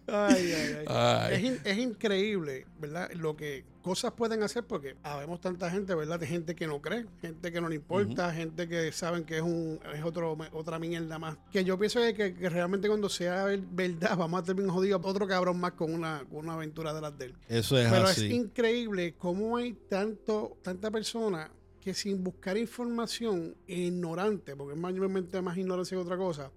Ay, 0.06 0.52
ay, 0.52 0.84
ay. 0.86 1.60
Es, 1.64 1.78
increíble, 1.78 2.66
¿verdad? 2.80 3.10
Lo 3.12 3.36
que 3.36 3.64
cosas 3.82 4.12
pueden 4.12 4.42
hacer 4.42 4.64
porque 4.64 4.96
habemos 5.02 5.40
tanta 5.40 5.70
gente, 5.70 5.94
¿verdad? 5.94 6.20
De 6.20 6.26
gente 6.26 6.54
que 6.54 6.66
no 6.66 6.80
cree, 6.80 7.06
gente 7.20 7.52
que 7.52 7.60
no 7.60 7.68
le 7.68 7.76
importa, 7.76 8.32
gente 8.32 8.68
que 8.68 8.92
saben 8.92 9.24
que 9.24 9.36
es 9.36 9.42
un 9.42 9.80
es 9.94 10.04
otro, 10.04 10.36
otra 10.52 10.78
mierda 10.78 11.18
más. 11.18 11.36
Que 11.50 11.64
yo 11.64 11.78
pienso 11.78 12.00
que, 12.00 12.34
que, 12.34 12.48
realmente 12.48 12.88
cuando 12.88 13.08
sea 13.08 13.46
verdad 13.70 14.16
vamos 14.16 14.40
a 14.40 14.44
terminar 14.44 14.70
jodido 14.72 15.00
otro 15.02 15.26
cabrón 15.26 15.58
más 15.58 15.72
con 15.72 15.92
una, 15.92 16.24
con 16.30 16.40
una 16.40 16.54
aventura 16.54 16.94
de 16.94 17.00
las 17.00 17.18
de 17.18 17.26
él. 17.26 17.34
Eso 17.48 17.78
es 17.78 17.90
Pero 17.90 18.08
es 18.08 18.18
increíble 18.18 19.14
cómo 19.18 19.56
hay 19.56 19.72
tanto, 19.88 20.58
tanta 20.62 20.90
persona 20.90 21.50
que 21.82 21.94
sin 21.94 22.22
buscar 22.22 22.56
información, 22.56 23.56
ignorante, 23.66 24.54
porque 24.54 24.74
es 24.74 24.80
mayormente 24.80 25.42
más 25.42 25.58
ignorancia 25.58 25.96
que 25.96 26.02
otra 26.02 26.16
cosa, 26.16 26.52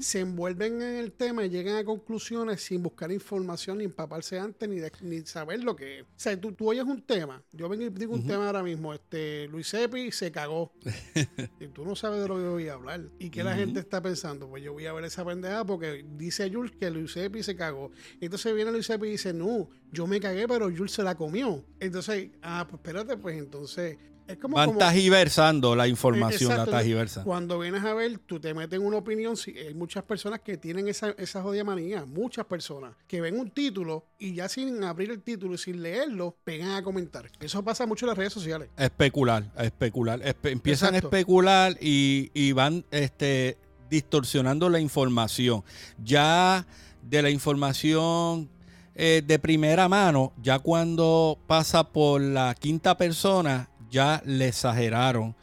se 0.00 0.20
envuelven 0.20 0.82
en 0.82 0.96
el 0.96 1.12
tema 1.12 1.44
y 1.44 1.50
llegan 1.50 1.76
a 1.76 1.84
conclusiones 1.84 2.62
sin 2.62 2.82
buscar 2.82 3.12
información 3.12 3.78
ni 3.78 3.84
empaparse 3.84 4.38
antes 4.38 4.68
ni, 4.68 4.80
ni 5.02 5.26
saber 5.26 5.62
lo 5.62 5.76
que 5.76 6.00
es. 6.00 6.02
O 6.02 6.06
sea, 6.16 6.40
tú, 6.40 6.54
oyes 6.68 6.84
un 6.84 7.02
tema, 7.02 7.42
yo 7.52 7.68
vengo 7.68 7.84
y 7.84 7.90
digo 7.90 8.14
un 8.14 8.26
tema 8.26 8.46
ahora 8.46 8.62
mismo, 8.62 8.92
este 8.94 9.48
Luis 9.48 9.72
Epi 9.74 10.10
se 10.10 10.32
cagó. 10.32 10.72
y 11.60 11.66
tú 11.68 11.84
no 11.84 11.94
sabes 11.94 12.22
de 12.22 12.28
lo 12.28 12.36
que 12.36 12.48
voy 12.48 12.68
a 12.68 12.74
hablar. 12.74 13.02
¿Y 13.18 13.30
qué 13.30 13.44
la 13.44 13.54
gente 13.54 13.80
está 13.80 14.02
pensando? 14.02 14.48
Pues 14.48 14.62
yo 14.62 14.72
voy 14.72 14.86
a 14.86 14.92
ver 14.92 15.04
esa 15.04 15.24
pendeja 15.24 15.64
porque 15.64 16.04
dice 16.16 16.50
Jules 16.50 16.72
que 16.78 16.90
Luis 16.90 17.16
Epi 17.16 17.42
se 17.42 17.56
cagó. 17.56 17.90
Entonces 18.20 18.54
viene 18.54 18.72
Luis 18.72 18.88
Epi 18.90 19.06
y 19.06 19.10
dice, 19.10 19.32
no, 19.32 19.68
yo 19.92 20.06
me 20.06 20.20
cagué, 20.20 20.46
pero 20.48 20.66
Jules 20.66 20.92
se 20.92 21.02
la 21.02 21.16
comió. 21.16 21.64
Entonces, 21.80 22.30
ah, 22.42 22.66
pues 22.68 22.80
espérate, 22.80 23.16
pues 23.16 23.36
entonces 23.38 23.96
es 24.28 24.36
como, 24.36 24.56
Van 24.56 24.76
tajiversando 24.76 25.74
la 25.74 25.88
información, 25.88 26.56
la 26.56 26.66
tajiversa. 26.66 27.24
Cuando 27.24 27.58
vienes 27.58 27.82
a 27.82 27.94
ver, 27.94 28.18
tú 28.18 28.38
te 28.38 28.52
metes 28.52 28.78
en 28.78 28.84
una 28.84 28.98
opinión. 28.98 29.34
hay 29.46 29.74
muchas 29.74 30.04
personas 30.04 30.40
que 30.40 30.58
tienen 30.58 30.86
esa, 30.86 31.10
esa 31.18 31.42
jodida 31.42 31.64
manía, 31.64 32.04
muchas 32.04 32.44
personas, 32.44 32.94
que 33.06 33.22
ven 33.22 33.40
un 33.40 33.50
título 33.50 34.04
y 34.18 34.34
ya 34.34 34.48
sin 34.48 34.84
abrir 34.84 35.10
el 35.10 35.22
título 35.22 35.54
y 35.54 35.58
sin 35.58 35.82
leerlo, 35.82 36.36
pegan 36.44 36.72
a 36.72 36.82
comentar. 36.82 37.30
Eso 37.40 37.64
pasa 37.64 37.86
mucho 37.86 38.04
en 38.04 38.08
las 38.08 38.18
redes 38.18 38.34
sociales. 38.34 38.68
Especular, 38.76 39.50
especular. 39.56 40.20
empiezan 40.42 40.94
a 40.94 40.98
especular 40.98 41.76
y, 41.80 42.52
van 42.52 42.84
este, 42.90 43.56
distorsionando 43.88 44.68
la 44.68 44.78
información. 44.78 45.64
Ya 46.04 46.66
de 47.02 47.22
la 47.22 47.30
información 47.30 48.50
eh, 48.94 49.22
de 49.24 49.38
primera 49.38 49.88
mano, 49.88 50.32
ya 50.42 50.58
cuando 50.58 51.38
pasa 51.46 51.84
por 51.84 52.20
la 52.20 52.54
quinta 52.58 52.96
persona, 52.98 53.70
ya 53.90 54.22
le 54.24 54.48
exageraron 54.48 55.34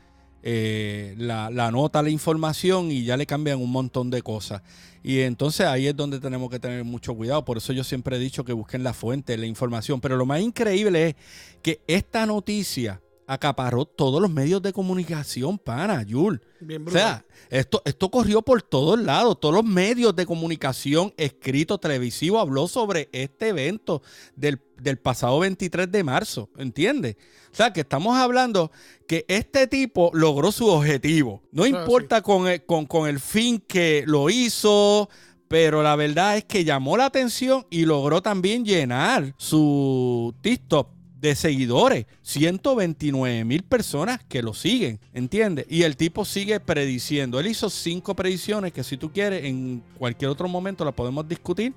eh, 0.43 1.15
la, 1.17 1.49
la, 1.49 1.71
nota, 1.71 2.03
la 2.03 2.09
información 2.09 2.91
y 2.91 3.03
ya 3.03 3.17
le 3.17 3.25
cambian 3.25 3.59
un 3.59 3.71
montón 3.71 4.11
de 4.11 4.21
cosas. 4.21 4.61
Y 5.03 5.19
entonces 5.19 5.65
ahí 5.65 5.87
es 5.87 5.95
donde 5.95 6.19
tenemos 6.19 6.49
que 6.49 6.59
tener 6.59 6.83
mucho 6.83 7.15
cuidado. 7.15 7.45
Por 7.45 7.57
eso 7.57 7.73
yo 7.73 7.83
siempre 7.83 8.15
he 8.15 8.19
dicho 8.19 8.43
que 8.43 8.53
busquen 8.53 8.83
la 8.83 8.93
fuente, 8.93 9.37
la 9.37 9.45
información. 9.45 10.01
Pero 10.01 10.17
lo 10.17 10.25
más 10.25 10.41
increíble 10.41 11.09
es 11.09 11.15
que 11.61 11.81
esta 11.87 12.25
noticia 12.25 13.01
acaparó 13.27 13.85
todos 13.85 14.21
los 14.21 14.29
medios 14.29 14.61
de 14.61 14.73
comunicación, 14.73 15.57
para 15.57 16.03
Yul. 16.03 16.41
o 16.85 16.91
sea, 16.91 17.25
esto, 17.49 17.81
esto 17.85 18.09
corrió 18.09 18.41
por 18.41 18.61
todos 18.61 18.99
lados. 18.99 19.39
Todos 19.39 19.55
los 19.55 19.63
medios 19.63 20.15
de 20.15 20.25
comunicación, 20.25 21.13
escrito, 21.17 21.77
televisivo, 21.77 22.39
habló 22.39 22.67
sobre 22.67 23.09
este 23.11 23.49
evento 23.49 24.01
del, 24.35 24.59
pasado 25.01 25.39
23 25.39 25.91
de 25.91 26.03
marzo. 26.03 26.49
¿Entiendes? 26.57 27.15
O 27.51 27.55
sea, 27.55 27.71
que 27.71 27.81
estamos 27.81 28.17
hablando 28.17 28.71
que 29.07 29.25
este 29.27 29.67
tipo 29.67 30.11
logró 30.13 30.51
su 30.51 30.67
objetivo. 30.67 31.41
No 31.51 31.65
importa 31.65 32.21
con 32.21 32.47
el, 32.47 32.65
con, 32.65 32.85
con 32.85 33.07
el 33.07 33.19
fin 33.19 33.63
que 33.65 34.03
lo 34.05 34.29
hizo, 34.29 35.09
pero 35.47 35.83
la 35.83 35.95
verdad 35.95 36.37
es 36.37 36.45
que 36.45 36.63
llamó 36.63 36.97
la 36.97 37.05
atención 37.05 37.65
y 37.69 37.85
logró 37.85 38.21
también 38.21 38.65
llenar 38.65 39.33
su 39.37 40.33
TikTok 40.41 40.94
de 41.19 41.35
seguidores, 41.35 42.05
129 42.21 43.45
mil 43.45 43.63
personas 43.63 44.19
que 44.27 44.41
lo 44.41 44.53
siguen, 44.53 44.99
¿entiendes? 45.13 45.65
Y 45.69 45.83
el 45.83 45.97
tipo 45.97 46.25
sigue 46.25 46.59
prediciendo. 46.59 47.39
Él 47.39 47.47
hizo 47.47 47.69
cinco 47.69 48.15
predicciones 48.15 48.73
que 48.73 48.83
si 48.83 48.97
tú 48.97 49.11
quieres, 49.11 49.45
en 49.45 49.83
cualquier 49.97 50.29
otro 50.29 50.47
momento 50.47 50.85
la 50.85 50.91
podemos 50.91 51.27
discutir. 51.27 51.73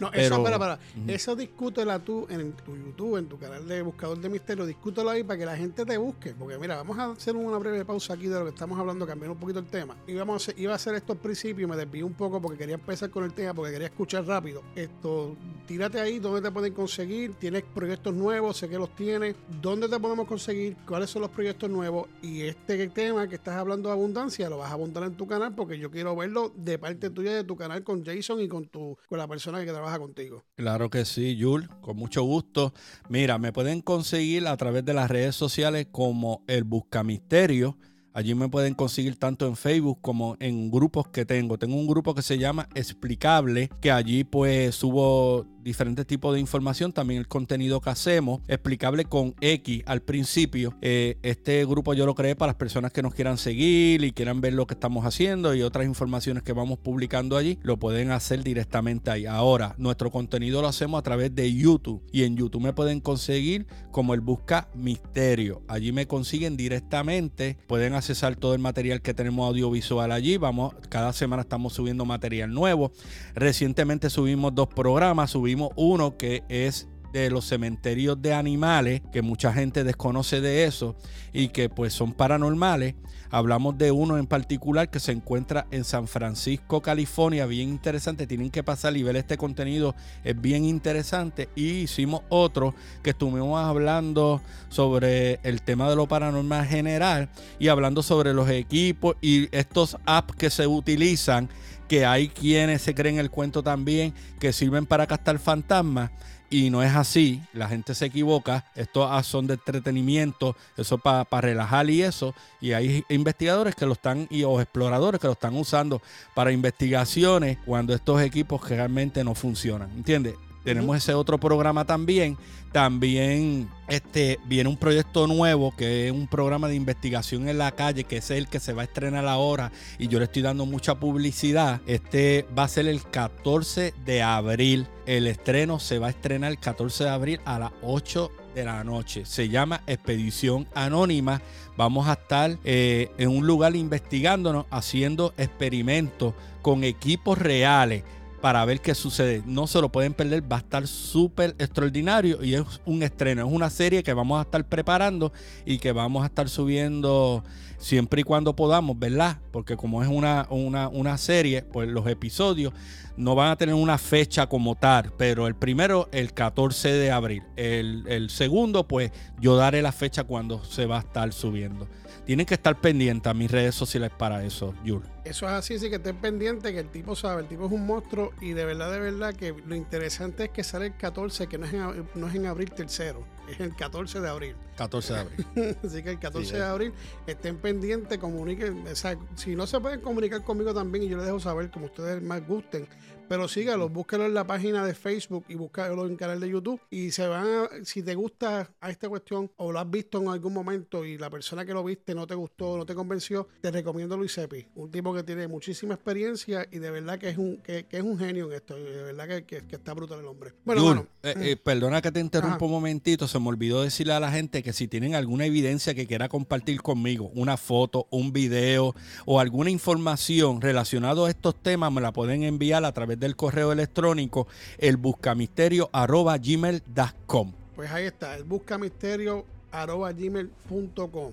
No, 0.00 0.10
eso, 0.12 0.42
para, 0.42 0.58
para. 0.58 0.78
Eso 1.06 1.36
discútela 1.36 1.98
tú 1.98 2.26
en 2.30 2.52
tu 2.52 2.76
YouTube, 2.76 3.18
en 3.18 3.28
tu 3.28 3.38
canal 3.38 3.66
de 3.68 3.82
Buscador 3.82 4.18
de 4.18 4.28
Misterio, 4.28 4.64
discútelo 4.66 5.10
ahí 5.10 5.22
para 5.22 5.38
que 5.38 5.46
la 5.46 5.56
gente 5.56 5.84
te 5.84 5.96
busque. 5.98 6.34
Porque 6.34 6.58
mira, 6.58 6.76
vamos 6.76 6.98
a 6.98 7.10
hacer 7.10 7.36
una 7.36 7.58
breve 7.58 7.84
pausa 7.84 8.14
aquí 8.14 8.26
de 8.26 8.38
lo 8.38 8.44
que 8.44 8.50
estamos 8.50 8.78
hablando, 8.78 9.06
cambiar 9.06 9.30
un 9.30 9.38
poquito 9.38 9.58
el 9.58 9.66
tema. 9.66 9.96
Y 10.06 10.14
vamos 10.14 10.48
a 10.48 10.52
iba 10.56 10.72
a 10.72 10.76
hacer 10.76 10.94
esto 10.94 11.12
al 11.12 11.18
principio, 11.18 11.68
me 11.68 11.76
desvié 11.76 12.02
un 12.02 12.14
poco 12.14 12.40
porque 12.40 12.58
quería 12.58 12.74
empezar 12.74 13.10
con 13.10 13.24
el 13.24 13.32
tema, 13.32 13.54
porque 13.54 13.72
quería 13.72 13.88
escuchar 13.88 14.26
rápido. 14.26 14.62
Esto, 14.74 15.36
tírate 15.66 16.00
ahí, 16.00 16.18
¿dónde 16.18 16.40
te 16.40 16.50
pueden 16.50 16.72
conseguir? 16.72 17.34
¿Tienes 17.34 17.62
proyectos 17.62 18.14
nuevos? 18.14 18.56
Sé 18.56 18.68
que 18.68 18.78
los 18.78 18.94
tienes. 18.94 19.36
¿Dónde 19.60 19.88
te 19.88 19.98
podemos 19.98 20.26
conseguir? 20.26 20.76
¿Cuáles 20.86 21.10
son 21.10 21.22
los 21.22 21.30
proyectos 21.30 21.68
nuevos? 21.70 22.08
Y 22.22 22.42
este 22.42 22.88
tema 22.88 23.28
que 23.28 23.36
estás 23.36 23.56
hablando 23.56 23.88
de 23.88 23.94
abundancia, 23.94 24.48
lo 24.48 24.58
vas 24.58 24.70
a 24.70 24.74
apuntar 24.74 25.02
en 25.04 25.14
tu 25.14 25.26
canal 25.26 25.54
porque 25.54 25.78
yo 25.78 25.90
quiero 25.90 26.16
verlo 26.16 26.52
de 26.54 26.78
parte 26.78 27.10
tuya 27.10 27.34
de 27.34 27.44
tu 27.44 27.56
canal 27.56 27.82
con 27.84 28.04
Jason 28.04 28.40
y 28.40 28.48
con 28.48 28.66
tu 28.66 28.96
con 29.08 29.18
la 29.18 29.28
persona 29.28 29.64
que 29.64 29.70
trabaja 29.70 29.89
contigo. 29.98 30.44
Claro 30.54 30.90
que 30.90 31.04
sí, 31.04 31.36
Yul, 31.36 31.68
con 31.80 31.96
mucho 31.96 32.22
gusto. 32.22 32.72
Mira, 33.08 33.38
me 33.38 33.52
pueden 33.52 33.80
conseguir 33.80 34.46
a 34.46 34.56
través 34.56 34.84
de 34.84 34.94
las 34.94 35.10
redes 35.10 35.34
sociales 35.36 35.88
como 35.90 36.44
el 36.46 36.64
Buscamisterio. 36.64 37.76
Allí 38.12 38.34
me 38.34 38.48
pueden 38.48 38.74
conseguir 38.74 39.16
tanto 39.16 39.46
en 39.46 39.56
Facebook 39.56 39.98
como 40.00 40.36
en 40.40 40.70
grupos 40.70 41.08
que 41.08 41.24
tengo. 41.24 41.58
Tengo 41.58 41.76
un 41.76 41.86
grupo 41.86 42.14
que 42.14 42.22
se 42.22 42.38
llama 42.38 42.68
Explicable, 42.74 43.70
que 43.80 43.90
allí 43.90 44.24
pues 44.24 44.74
subo 44.74 45.46
diferentes 45.62 46.06
tipos 46.06 46.34
de 46.34 46.40
información, 46.40 46.92
también 46.92 47.20
el 47.20 47.28
contenido 47.28 47.80
que 47.80 47.90
hacemos, 47.90 48.40
explicable 48.48 49.04
con 49.04 49.34
X 49.40 49.82
al 49.86 50.02
principio. 50.02 50.74
Eh, 50.80 51.18
este 51.22 51.64
grupo 51.66 51.94
yo 51.94 52.06
lo 52.06 52.14
creé 52.14 52.36
para 52.36 52.50
las 52.50 52.56
personas 52.56 52.92
que 52.92 53.02
nos 53.02 53.14
quieran 53.14 53.38
seguir 53.38 54.02
y 54.04 54.12
quieran 54.12 54.40
ver 54.40 54.54
lo 54.54 54.66
que 54.66 54.74
estamos 54.74 55.04
haciendo 55.04 55.54
y 55.54 55.62
otras 55.62 55.86
informaciones 55.86 56.42
que 56.42 56.52
vamos 56.52 56.78
publicando 56.78 57.36
allí, 57.36 57.58
lo 57.62 57.78
pueden 57.78 58.10
hacer 58.10 58.42
directamente 58.42 59.10
ahí. 59.10 59.26
Ahora, 59.26 59.74
nuestro 59.78 60.10
contenido 60.10 60.62
lo 60.62 60.68
hacemos 60.68 60.98
a 60.98 61.02
través 61.02 61.34
de 61.34 61.52
YouTube 61.52 62.02
y 62.12 62.24
en 62.24 62.36
YouTube 62.36 62.62
me 62.62 62.72
pueden 62.72 63.00
conseguir 63.00 63.66
como 63.90 64.14
el 64.14 64.20
Busca 64.20 64.68
Misterio. 64.74 65.62
Allí 65.68 65.92
me 65.92 66.06
consiguen 66.06 66.56
directamente, 66.56 67.58
pueden 67.66 67.94
accesar 68.00 68.36
todo 68.36 68.52
el 68.52 68.60
material 68.60 69.00
que 69.00 69.14
tenemos 69.14 69.46
audiovisual 69.46 70.12
allí. 70.12 70.36
Vamos, 70.36 70.74
cada 70.90 71.12
semana 71.14 71.42
estamos 71.42 71.72
subiendo 71.72 72.04
material 72.04 72.52
nuevo. 72.52 72.92
Recientemente 73.34 74.10
subimos 74.10 74.54
dos 74.54 74.68
programas, 74.68 75.30
subimos 75.30 75.70
uno 75.76 76.18
que 76.18 76.42
es 76.48 76.89
de 77.12 77.30
los 77.30 77.46
cementerios 77.46 78.20
de 78.20 78.34
animales, 78.34 79.02
que 79.12 79.22
mucha 79.22 79.52
gente 79.52 79.84
desconoce 79.84 80.40
de 80.40 80.64
eso 80.64 80.96
y 81.32 81.48
que 81.48 81.68
pues 81.68 81.92
son 81.92 82.12
paranormales. 82.12 82.94
Hablamos 83.32 83.78
de 83.78 83.92
uno 83.92 84.18
en 84.18 84.26
particular 84.26 84.90
que 84.90 84.98
se 84.98 85.12
encuentra 85.12 85.66
en 85.70 85.84
San 85.84 86.08
Francisco, 86.08 86.82
California, 86.82 87.46
bien 87.46 87.68
interesante. 87.68 88.26
Tienen 88.26 88.50
que 88.50 88.64
pasar 88.64 88.96
y 88.96 89.04
ver 89.04 89.14
este 89.14 89.36
contenido, 89.36 89.94
es 90.24 90.40
bien 90.40 90.64
interesante. 90.64 91.48
Y 91.54 91.82
hicimos 91.82 92.22
otro 92.28 92.74
que 93.04 93.10
estuvimos 93.10 93.60
hablando 93.64 94.40
sobre 94.68 95.38
el 95.44 95.62
tema 95.62 95.88
de 95.88 95.94
lo 95.94 96.08
paranormal 96.08 96.66
general 96.66 97.28
y 97.60 97.68
hablando 97.68 98.02
sobre 98.02 98.34
los 98.34 98.50
equipos 98.50 99.16
y 99.20 99.48
estos 99.56 99.96
apps 100.06 100.34
que 100.34 100.50
se 100.50 100.66
utilizan 100.66 101.48
que 101.86 102.06
hay 102.06 102.28
quienes 102.28 102.82
se 102.82 102.94
creen 102.94 103.18
el 103.18 103.30
cuento 103.30 103.62
también 103.62 104.14
que 104.38 104.52
sirven 104.52 104.86
para 104.86 105.06
captar 105.08 105.38
fantasmas 105.38 106.10
y 106.50 106.68
no 106.68 106.82
es 106.82 106.94
así, 106.94 107.40
la 107.52 107.68
gente 107.68 107.94
se 107.94 108.06
equivoca, 108.06 108.66
estos 108.74 109.26
son 109.26 109.46
de 109.46 109.54
entretenimiento, 109.54 110.56
eso 110.76 110.98
para 110.98 111.40
relajar 111.40 111.88
y 111.88 112.02
eso, 112.02 112.34
y 112.60 112.72
hay 112.72 113.04
investigadores 113.08 113.76
que 113.76 113.86
lo 113.86 113.92
están, 113.92 114.26
y 114.30 114.42
o 114.42 114.60
exploradores 114.60 115.20
que 115.20 115.28
lo 115.28 115.34
están 115.34 115.56
usando 115.56 116.02
para 116.34 116.50
investigaciones 116.50 117.58
cuando 117.64 117.94
estos 117.94 118.20
equipos 118.20 118.68
realmente 118.68 119.22
no 119.22 119.34
funcionan, 119.34 119.90
¿entiendes? 119.92 120.34
Tenemos 120.64 120.96
ese 120.96 121.14
otro 121.14 121.38
programa 121.38 121.84
también. 121.84 122.36
También 122.72 123.68
este, 123.88 124.38
viene 124.46 124.68
un 124.68 124.76
proyecto 124.76 125.26
nuevo 125.26 125.74
que 125.74 126.06
es 126.06 126.12
un 126.12 126.28
programa 126.28 126.68
de 126.68 126.76
investigación 126.76 127.48
en 127.48 127.58
la 127.58 127.72
calle, 127.72 128.04
que 128.04 128.18
es 128.18 128.30
el 128.30 128.46
que 128.46 128.60
se 128.60 128.72
va 128.72 128.82
a 128.82 128.84
estrenar 128.84 129.26
ahora 129.26 129.72
y 129.98 130.06
yo 130.06 130.20
le 130.20 130.26
estoy 130.26 130.42
dando 130.42 130.66
mucha 130.66 130.94
publicidad. 131.00 131.80
Este 131.86 132.46
va 132.56 132.64
a 132.64 132.68
ser 132.68 132.86
el 132.86 133.02
14 133.02 133.92
de 134.04 134.22
abril. 134.22 134.86
El 135.06 135.26
estreno 135.26 135.80
se 135.80 135.98
va 135.98 136.08
a 136.08 136.10
estrenar 136.10 136.52
el 136.52 136.60
14 136.60 137.04
de 137.04 137.10
abril 137.10 137.40
a 137.44 137.58
las 137.58 137.72
8 137.82 138.30
de 138.54 138.64
la 138.64 138.84
noche. 138.84 139.24
Se 139.24 139.48
llama 139.48 139.82
Expedición 139.88 140.68
Anónima. 140.74 141.42
Vamos 141.76 142.06
a 142.06 142.12
estar 142.12 142.56
eh, 142.62 143.10
en 143.18 143.30
un 143.30 143.46
lugar 143.46 143.74
investigándonos, 143.74 144.66
haciendo 144.70 145.34
experimentos 145.36 146.34
con 146.62 146.84
equipos 146.84 147.38
reales 147.38 148.04
para 148.40 148.64
ver 148.64 148.80
qué 148.80 148.94
sucede. 148.94 149.42
No 149.46 149.66
se 149.66 149.80
lo 149.80 149.90
pueden 149.90 150.14
perder, 150.14 150.50
va 150.50 150.56
a 150.56 150.60
estar 150.60 150.86
súper 150.86 151.54
extraordinario 151.58 152.42
y 152.42 152.54
es 152.54 152.64
un 152.84 153.02
estreno, 153.02 153.46
es 153.46 153.52
una 153.52 153.70
serie 153.70 154.02
que 154.02 154.12
vamos 154.12 154.38
a 154.38 154.42
estar 154.42 154.64
preparando 154.64 155.32
y 155.64 155.78
que 155.78 155.92
vamos 155.92 156.22
a 156.22 156.26
estar 156.26 156.48
subiendo 156.48 157.44
siempre 157.80 158.20
y 158.20 158.24
cuando 158.24 158.54
podamos, 158.54 158.98
¿verdad? 158.98 159.38
Porque 159.50 159.76
como 159.76 160.02
es 160.02 160.08
una, 160.08 160.46
una, 160.50 160.88
una 160.88 161.18
serie, 161.18 161.62
pues 161.62 161.88
los 161.88 162.06
episodios 162.06 162.72
no 163.16 163.34
van 163.34 163.50
a 163.50 163.56
tener 163.56 163.74
una 163.74 163.98
fecha 163.98 164.46
como 164.46 164.76
tal, 164.76 165.12
pero 165.16 165.46
el 165.46 165.56
primero 165.56 166.08
el 166.12 166.32
14 166.32 166.92
de 166.92 167.10
abril, 167.10 167.42
el, 167.56 168.04
el 168.06 168.30
segundo 168.30 168.86
pues 168.86 169.10
yo 169.40 169.56
daré 169.56 169.82
la 169.82 169.92
fecha 169.92 170.24
cuando 170.24 170.64
se 170.64 170.86
va 170.86 170.98
a 170.98 171.00
estar 171.00 171.32
subiendo 171.32 171.88
tienen 172.30 172.46
que 172.46 172.54
estar 172.54 172.80
pendientes 172.80 173.28
a 173.28 173.34
mis 173.34 173.50
redes 173.50 173.74
sociales 173.74 174.12
para 174.16 174.44
eso, 174.44 174.72
Yul. 174.84 175.02
Eso 175.24 175.46
es 175.46 175.52
así, 175.52 175.80
sí 175.80 175.90
que 175.90 175.96
estén 175.96 176.16
pendientes, 176.16 176.70
que 176.70 176.78
el 176.78 176.88
tipo 176.88 177.16
sabe, 177.16 177.42
el 177.42 177.48
tipo 177.48 177.66
es 177.66 177.72
un 177.72 177.84
monstruo 177.84 178.32
y 178.40 178.52
de 178.52 178.64
verdad, 178.64 178.92
de 178.92 179.00
verdad 179.00 179.34
que 179.34 179.52
lo 179.66 179.74
interesante 179.74 180.44
es 180.44 180.50
que 180.50 180.62
sale 180.62 180.86
el 180.86 180.96
14, 180.96 181.48
que 181.48 181.58
no 181.58 181.66
es 181.66 181.72
en, 181.72 182.08
no 182.14 182.28
es 182.28 182.34
en 182.36 182.46
abril 182.46 182.70
tercero, 182.70 183.26
es 183.52 183.60
el 183.60 183.74
14 183.74 184.20
de 184.20 184.28
abril. 184.28 184.56
14 184.76 185.12
de 185.12 185.20
abril. 185.20 185.46
así 185.84 186.02
que 186.02 186.10
el 186.10 186.18
14 186.18 186.56
de 186.56 186.64
abril 186.64 186.92
estén 187.26 187.56
pendientes, 187.56 188.18
comuniquen, 188.18 188.86
o 188.86 188.94
sea, 188.94 189.16
si 189.36 189.54
no 189.54 189.66
se 189.66 189.80
pueden 189.80 190.00
comunicar 190.00 190.42
conmigo 190.42 190.74
también 190.74 191.04
y 191.04 191.08
yo 191.08 191.16
les 191.16 191.26
dejo 191.26 191.40
saber 191.40 191.70
como 191.70 191.86
ustedes 191.86 192.22
más 192.22 192.46
gusten, 192.46 192.86
pero 193.30 193.46
sígalo, 193.46 193.88
búsquelo 193.88 194.26
en 194.26 194.34
la 194.34 194.44
página 194.44 194.84
de 194.84 194.92
Facebook 194.92 195.44
y 195.48 195.54
búscalo 195.54 196.04
en 196.04 196.10
el 196.10 196.18
canal 196.18 196.40
de 196.40 196.48
YouTube. 196.48 196.80
Y 196.90 197.12
se 197.12 197.28
van 197.28 197.46
a, 197.46 197.68
si 197.84 198.02
te 198.02 198.16
gusta 198.16 198.74
a 198.80 198.90
esta 198.90 199.08
cuestión 199.08 199.52
o 199.56 199.70
lo 199.70 199.78
has 199.78 199.88
visto 199.88 200.20
en 200.20 200.26
algún 200.26 200.52
momento 200.52 201.04
y 201.04 201.16
la 201.16 201.30
persona 201.30 201.64
que 201.64 201.72
lo 201.72 201.84
viste 201.84 202.12
no 202.12 202.26
te 202.26 202.34
gustó, 202.34 202.76
no 202.76 202.84
te 202.84 202.92
convenció, 202.92 203.46
te 203.60 203.70
recomiendo 203.70 204.16
Luis 204.16 204.36
Epi, 204.36 204.66
un 204.74 204.90
tipo 204.90 205.14
que 205.14 205.22
tiene 205.22 205.46
muchísima 205.46 205.94
experiencia 205.94 206.66
y 206.72 206.80
de 206.80 206.90
verdad 206.90 207.20
que 207.20 207.28
es 207.28 207.38
un, 207.38 207.58
que, 207.58 207.86
es 207.88 208.02
un 208.02 208.18
genio 208.18 208.46
en 208.46 208.54
esto. 208.54 208.74
de 208.74 209.12
verdad 209.12 209.44
que, 209.44 209.62
está 209.70 209.94
brutal 209.94 210.18
el 210.18 210.26
hombre. 210.26 210.54
Bueno, 210.64 210.82
bueno 210.82 211.06
eh, 211.22 211.34
eh, 211.36 211.56
perdona 211.56 212.02
que 212.02 212.10
te 212.10 212.18
interrumpa 212.18 212.64
un 212.64 212.72
momentito. 212.72 213.28
Se 213.28 213.38
me 213.38 213.46
olvidó 213.46 213.84
decirle 213.84 214.14
a 214.14 214.18
la 214.18 214.32
gente 214.32 214.64
que 214.64 214.72
si 214.72 214.88
tienen 214.88 215.14
alguna 215.14 215.46
evidencia 215.46 215.94
que 215.94 216.08
quiera 216.08 216.28
compartir 216.28 216.82
conmigo, 216.82 217.30
una 217.36 217.56
foto, 217.56 218.08
un 218.10 218.32
video 218.32 218.92
o 219.24 219.38
alguna 219.38 219.70
información 219.70 220.60
relacionada 220.60 221.24
a 221.28 221.30
estos 221.30 221.54
temas, 221.62 221.92
me 221.92 222.00
la 222.00 222.12
pueden 222.12 222.42
enviar 222.42 222.84
a 222.84 222.90
través 222.90 223.19
del 223.20 223.36
correo 223.36 223.70
electrónico 223.70 224.48
el 224.78 224.96
buscamisterio 224.96 225.90
arroba 225.92 226.36
gmail.com. 226.38 227.52
Pues 227.76 227.90
ahí 227.90 228.06
está, 228.06 228.34
el 228.36 228.44
buscamisterio 228.44 229.44
arroba 229.70 230.12
gmail.com. 230.12 231.32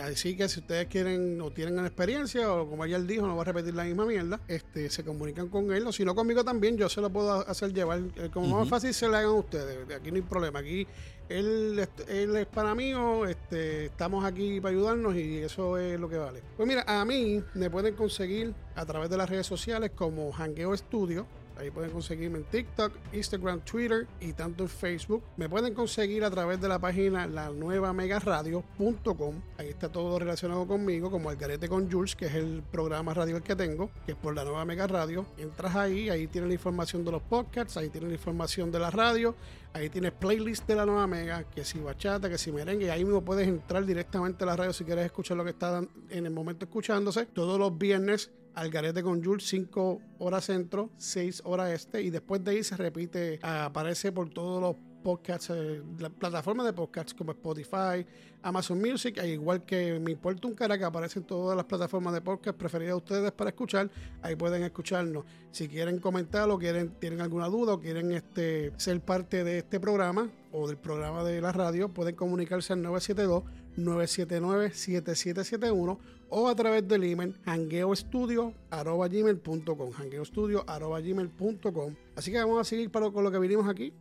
Así 0.00 0.36
que 0.36 0.48
si 0.48 0.58
ustedes 0.60 0.88
quieren 0.88 1.40
o 1.40 1.52
tienen 1.52 1.78
una 1.78 1.86
experiencia 1.86 2.52
o 2.52 2.68
como 2.68 2.82
ayer 2.82 3.00
dijo, 3.06 3.26
no 3.26 3.36
va 3.36 3.42
a 3.42 3.44
repetir 3.44 3.74
la 3.74 3.84
misma 3.84 4.04
mierda, 4.04 4.40
este, 4.48 4.90
se 4.90 5.04
comunican 5.04 5.48
con 5.48 5.72
él 5.72 5.86
o 5.86 5.92
si 5.92 6.04
no 6.04 6.14
conmigo 6.14 6.44
también, 6.44 6.76
yo 6.76 6.88
se 6.88 7.00
lo 7.00 7.10
puedo 7.10 7.48
hacer 7.48 7.72
llevar. 7.72 8.00
Eh, 8.16 8.28
como 8.32 8.58
más 8.58 8.68
fácil 8.68 8.92
se 8.92 9.08
le 9.08 9.16
hagan 9.16 9.30
ustedes. 9.30 9.88
Aquí 9.94 10.10
no 10.10 10.16
hay 10.16 10.22
problema. 10.22 10.58
Aquí 10.58 10.86
él, 11.28 11.78
es 12.08 12.46
para 12.46 12.74
mí 12.74 12.92
este, 13.28 13.86
estamos 13.86 14.24
aquí 14.24 14.60
para 14.60 14.74
ayudarnos 14.74 15.14
y 15.16 15.38
eso 15.38 15.78
es 15.78 15.98
lo 15.98 16.08
que 16.08 16.18
vale. 16.18 16.42
Pues 16.56 16.68
mira, 16.68 16.84
a 16.86 17.04
mí 17.04 17.42
me 17.54 17.70
pueden 17.70 17.94
conseguir 17.94 18.54
a 18.74 18.84
través 18.86 19.10
de 19.10 19.16
las 19.16 19.28
redes 19.28 19.46
sociales 19.46 19.90
como 19.94 20.32
Hangueo 20.32 20.76
Studio 20.76 21.26
Ahí 21.58 21.70
pueden 21.70 21.90
conseguirme 21.90 22.38
en 22.38 22.44
TikTok, 22.44 22.92
Instagram, 23.12 23.60
Twitter 23.60 24.06
y 24.20 24.34
tanto 24.34 24.64
en 24.64 24.68
Facebook. 24.68 25.22
Me 25.36 25.48
pueden 25.48 25.72
conseguir 25.72 26.22
a 26.24 26.30
través 26.30 26.60
de 26.60 26.68
la 26.68 26.78
página 26.78 27.26
la 27.26 27.50
nueva 27.50 27.94
megaradio.com. 27.94 29.34
Ahí 29.56 29.68
está 29.68 29.90
todo 29.90 30.18
relacionado 30.18 30.66
conmigo, 30.66 31.10
como 31.10 31.30
el 31.30 31.38
Garete 31.38 31.68
con 31.68 31.90
Jules, 31.90 32.14
que 32.14 32.26
es 32.26 32.34
el 32.34 32.62
programa 32.70 33.14
radial 33.14 33.42
que 33.42 33.56
tengo, 33.56 33.90
que 34.04 34.12
es 34.12 34.18
por 34.18 34.34
la 34.34 34.44
nueva 34.44 34.64
Mega 34.66 34.86
Radio. 34.86 35.24
Entras 35.38 35.74
ahí, 35.76 36.10
ahí 36.10 36.26
tienes 36.26 36.48
la 36.48 36.54
información 36.54 37.04
de 37.04 37.12
los 37.12 37.22
podcasts, 37.22 37.76
ahí 37.78 37.88
tienes 37.88 38.10
la 38.10 38.16
información 38.16 38.70
de 38.70 38.78
la 38.78 38.90
radio, 38.90 39.34
ahí 39.72 39.88
tienes 39.88 40.12
playlist 40.12 40.66
de 40.66 40.74
la 40.74 40.84
nueva 40.84 41.06
Mega, 41.06 41.44
que 41.44 41.64
si 41.64 41.78
bachata, 41.78 42.28
que 42.28 42.36
si 42.36 42.52
merengue, 42.52 42.90
ahí 42.90 43.04
mismo 43.04 43.24
puedes 43.24 43.48
entrar 43.48 43.86
directamente 43.86 44.44
a 44.44 44.46
la 44.46 44.56
radio 44.56 44.74
si 44.74 44.84
quieres 44.84 45.06
escuchar 45.06 45.38
lo 45.38 45.44
que 45.44 45.50
está 45.50 45.82
en 46.10 46.26
el 46.26 46.32
momento 46.32 46.66
escuchándose. 46.66 47.24
Todos 47.26 47.58
los 47.58 47.76
viernes 47.78 48.30
al 48.56 48.70
garete 48.70 49.02
con 49.02 49.22
Jules, 49.22 49.46
5 49.46 50.00
horas 50.18 50.46
centro, 50.46 50.90
6 50.96 51.42
horas 51.44 51.72
este, 51.72 52.02
y 52.02 52.10
después 52.10 52.42
de 52.42 52.52
ahí 52.52 52.64
se 52.64 52.76
repite, 52.76 53.38
aparece 53.42 54.12
por 54.12 54.30
todos 54.30 54.60
los 54.60 54.76
podcasts, 55.02 55.50
eh, 55.50 55.82
la 56.00 56.64
de 56.64 56.72
podcasts 56.72 57.14
como 57.14 57.32
Spotify, 57.32 58.04
Amazon 58.42 58.80
Music, 58.80 59.18
e 59.18 59.28
igual 59.28 59.64
que 59.64 60.00
Mi 60.00 60.12
Importa 60.12 60.48
un 60.48 60.54
Cara, 60.54 60.78
que 60.78 60.84
aparece 60.84 61.18
en 61.18 61.26
todas 61.26 61.54
las 61.54 61.66
plataformas 61.66 62.14
de 62.14 62.22
podcast 62.22 62.58
preferidas 62.58 62.92
de 62.92 62.96
ustedes 62.96 63.32
para 63.32 63.50
escuchar, 63.50 63.90
ahí 64.22 64.34
pueden 64.36 64.62
escucharnos. 64.62 65.24
Si 65.52 65.68
quieren 65.68 66.00
comentar 66.00 66.50
o 66.50 66.58
quieren, 66.58 66.98
tienen 66.98 67.20
alguna 67.20 67.48
duda 67.48 67.74
o 67.74 67.78
quieren 67.78 68.10
este, 68.10 68.72
ser 68.78 69.00
parte 69.00 69.44
de 69.44 69.58
este 69.58 69.78
programa 69.78 70.30
o 70.50 70.66
del 70.66 70.78
programa 70.78 71.22
de 71.24 71.42
la 71.42 71.52
radio, 71.52 71.90
pueden 71.90 72.16
comunicarse 72.16 72.72
al 72.72 72.80
972 72.80 73.44
979-7771 73.76 75.98
o 76.28 76.48
a 76.48 76.54
través 76.54 76.86
del 76.88 77.04
email 77.04 77.34
hangueoestudio.gmail.com 77.44 79.90
hangueoestudio.gmail.com 79.98 81.94
Así 82.14 82.32
que 82.32 82.38
vamos 82.38 82.60
a 82.60 82.64
seguir 82.64 82.90
para, 82.90 83.10
con 83.10 83.24
lo 83.24 83.30
que 83.30 83.38
vinimos 83.38 83.68
aquí 83.68 83.92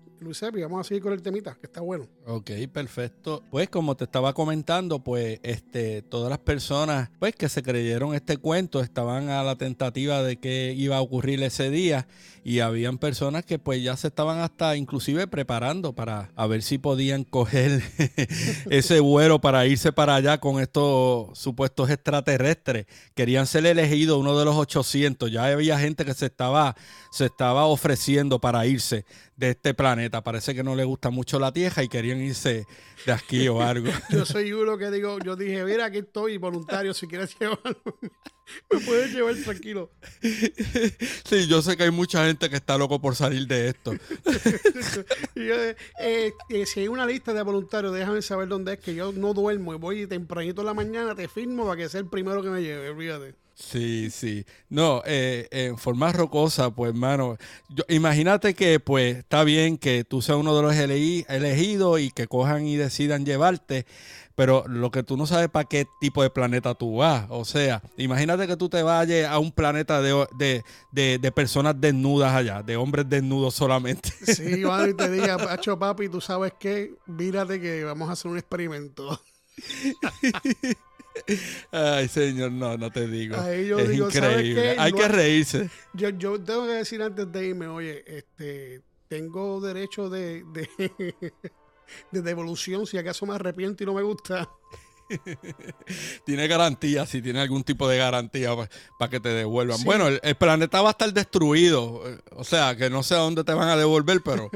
Epi, 0.41 0.61
vamos 0.61 0.81
a 0.81 0.83
seguir 0.83 1.03
con 1.03 1.13
el 1.13 1.21
temita, 1.21 1.55
que 1.59 1.67
está 1.67 1.81
bueno. 1.81 2.07
Ok, 2.25 2.51
perfecto. 2.71 3.43
Pues 3.51 3.69
como 3.69 3.95
te 3.95 4.05
estaba 4.05 4.33
comentando, 4.33 4.99
pues 4.99 5.39
este, 5.43 6.01
todas 6.01 6.29
las 6.29 6.39
personas 6.39 7.09
pues 7.19 7.35
que 7.35 7.49
se 7.49 7.61
creyeron 7.61 8.15
este 8.15 8.37
cuento 8.37 8.81
estaban 8.81 9.29
a 9.29 9.43
la 9.43 9.55
tentativa 9.55 10.23
de 10.23 10.37
que 10.37 10.73
iba 10.75 10.97
a 10.97 11.01
ocurrir 11.01 11.41
ese 11.43 11.69
día 11.69 12.07
y 12.43 12.59
habían 12.59 12.99
personas 12.99 13.43
que 13.43 13.57
pues 13.57 13.81
ya 13.81 13.97
se 13.97 14.07
estaban 14.07 14.37
hasta 14.39 14.77
inclusive 14.77 15.25
preparando 15.27 15.93
para 15.93 16.29
a 16.35 16.45
ver 16.45 16.61
si 16.61 16.77
podían 16.77 17.23
coger 17.29 17.81
ese 18.69 18.99
vuelo 18.99 19.41
para 19.41 19.65
irse 19.65 19.91
para 19.91 20.15
allá 20.15 20.39
con 20.39 20.61
estos 20.61 21.37
supuestos 21.37 21.89
extraterrestres. 21.89 22.85
Querían 23.15 23.47
ser 23.47 23.65
elegidos 23.65 24.19
uno 24.19 24.37
de 24.37 24.45
los 24.45 24.55
800. 24.55 25.31
Ya 25.31 25.45
había 25.45 25.79
gente 25.79 26.05
que 26.05 26.13
se 26.13 26.27
estaba, 26.27 26.75
se 27.11 27.25
estaba 27.25 27.65
ofreciendo 27.65 28.39
para 28.39 28.65
irse 28.65 29.05
de 29.35 29.51
este 29.51 29.73
planeta. 29.73 30.23
Parece 30.23 30.55
que 30.55 30.63
no 30.63 30.75
le 30.75 30.83
gusta 30.83 31.09
mucho 31.09 31.39
la 31.39 31.51
Tierra 31.51 31.83
y 31.83 31.89
querían 31.89 32.21
irse 32.21 32.65
de 33.05 33.11
aquí 33.11 33.47
o 33.47 33.61
algo. 33.61 33.89
yo 34.09 34.25
soy 34.25 34.53
uno 34.53 34.77
que 34.77 34.91
digo, 34.91 35.19
yo 35.19 35.35
dije, 35.35 35.63
mira, 35.63 35.85
aquí 35.85 35.99
estoy 35.99 36.37
voluntario, 36.37 36.93
si 36.93 37.07
quieres 37.07 37.37
llevarlo, 37.39 37.81
me 38.71 38.79
puedes 38.79 39.13
llevar 39.13 39.35
tranquilo. 39.35 39.91
Sí, 41.25 41.47
yo 41.47 41.61
sé 41.61 41.75
que 41.77 41.83
hay 41.83 41.91
mucha 41.91 42.25
gente 42.25 42.49
que 42.49 42.55
está 42.55 42.77
loco 42.77 42.99
por 42.99 43.15
salir 43.15 43.47
de 43.47 43.69
esto. 43.69 43.93
Eh, 45.37 46.33
eh, 46.49 46.65
si 46.65 46.81
hay 46.81 46.87
una 46.87 47.05
lista 47.05 47.33
de 47.33 47.41
voluntarios, 47.41 47.93
déjame 47.93 48.21
saber 48.21 48.47
dónde 48.47 48.73
es, 48.73 48.79
que 48.79 48.95
yo 48.95 49.11
no 49.11 49.33
duermo 49.33 49.73
y 49.73 49.77
voy 49.77 50.07
tempranito 50.07 50.61
en 50.61 50.67
la 50.67 50.73
mañana, 50.73 51.15
te 51.15 51.27
firmo 51.27 51.65
para 51.65 51.77
que 51.77 51.89
sea 51.89 51.99
el 51.99 52.07
primero 52.07 52.41
que 52.41 52.49
me 52.49 52.61
lleve, 52.61 52.89
olvídate. 52.89 53.35
Sí, 53.55 54.09
sí. 54.11 54.45
No, 54.69 55.01
eh, 55.05 55.47
en 55.49 55.77
forma 55.77 56.11
rocosa, 56.11 56.71
pues, 56.71 56.89
hermano, 56.89 57.37
imagínate 57.87 58.53
que, 58.53 58.81
pues, 58.81 59.17
está 59.17 59.45
bien 59.45 59.77
que 59.77 60.03
tú 60.03 60.21
seas 60.21 60.37
uno 60.37 60.55
de 60.57 60.61
los 60.61 60.75
elegidos 60.75 62.01
y 62.01 62.11
que 62.11 62.27
cojan 62.27 62.67
y 62.67 62.75
decidan 62.75 63.25
llevarte, 63.25 63.85
pero 64.35 64.65
lo 64.67 64.91
que 64.91 65.03
tú 65.03 65.15
no 65.15 65.25
sabes 65.25 65.47
para 65.47 65.69
qué 65.69 65.87
tipo 66.01 66.21
de 66.21 66.29
planeta 66.29 66.75
tú 66.75 66.97
vas. 66.97 67.27
O 67.29 67.45
sea, 67.45 67.81
imagínate 67.95 68.45
que 68.45 68.57
tú 68.57 68.67
te 68.67 68.83
vayas 68.83 69.31
a 69.31 69.39
un 69.39 69.53
planeta 69.53 70.01
de, 70.01 70.61
de, 70.91 71.31
personas 71.31 71.79
desnudas 71.79 72.33
allá, 72.35 72.61
de 72.61 72.75
hombres 72.75 73.07
desnudos 73.07 73.55
solamente. 73.55 74.09
Sí, 74.09 74.43
y 74.89 74.93
te 74.95 75.09
diga, 75.09 75.37
Pacho 75.37 75.79
papi, 75.79 76.09
tú 76.09 76.19
sabes 76.19 76.51
qué, 76.59 76.93
mírate 77.05 77.61
que 77.61 77.85
vamos 77.85 78.09
a 78.09 78.11
hacer 78.11 78.29
un 78.29 78.37
experimento. 78.37 79.17
Ay, 81.71 82.07
señor, 82.07 82.51
no, 82.51 82.77
no 82.77 82.91
te 82.91 83.07
digo. 83.07 83.35
es 83.37 83.93
increíble. 83.93 84.75
Hay 84.77 84.91
que 84.91 85.07
reírse. 85.07 85.69
Yo, 85.93 86.09
yo 86.09 86.39
tengo 86.41 86.65
que 86.65 86.73
decir 86.73 87.01
antes 87.01 87.31
de 87.31 87.47
irme, 87.47 87.67
oye, 87.67 88.03
este, 88.05 88.81
tengo 89.07 89.61
derecho 89.61 90.09
de, 90.09 90.43
de, 90.51 91.33
devolución 92.21 92.85
si 92.85 92.97
acaso 92.97 93.25
me 93.25 93.35
arrepiento 93.35 93.83
y 93.83 93.85
no 93.85 93.93
me 93.93 94.03
gusta. 94.03 94.49
tiene 96.25 96.47
garantía, 96.47 97.05
si 97.05 97.21
tiene 97.21 97.39
algún 97.39 97.63
tipo 97.63 97.87
de 97.87 97.97
garantía 97.97 98.55
para 98.97 99.09
que 99.09 99.19
te 99.19 99.29
devuelvan. 99.29 99.77
Bueno, 99.83 100.07
el, 100.07 100.35
planeta 100.35 100.81
va 100.81 100.89
a 100.89 100.91
estar 100.91 101.13
destruido, 101.13 102.01
o 102.31 102.43
sea, 102.43 102.75
que 102.75 102.89
no 102.89 103.03
sé 103.03 103.13
a 103.13 103.19
dónde 103.19 103.43
te 103.43 103.53
van 103.53 103.69
a 103.69 103.77
devolver, 103.77 104.21
pero 104.25 104.49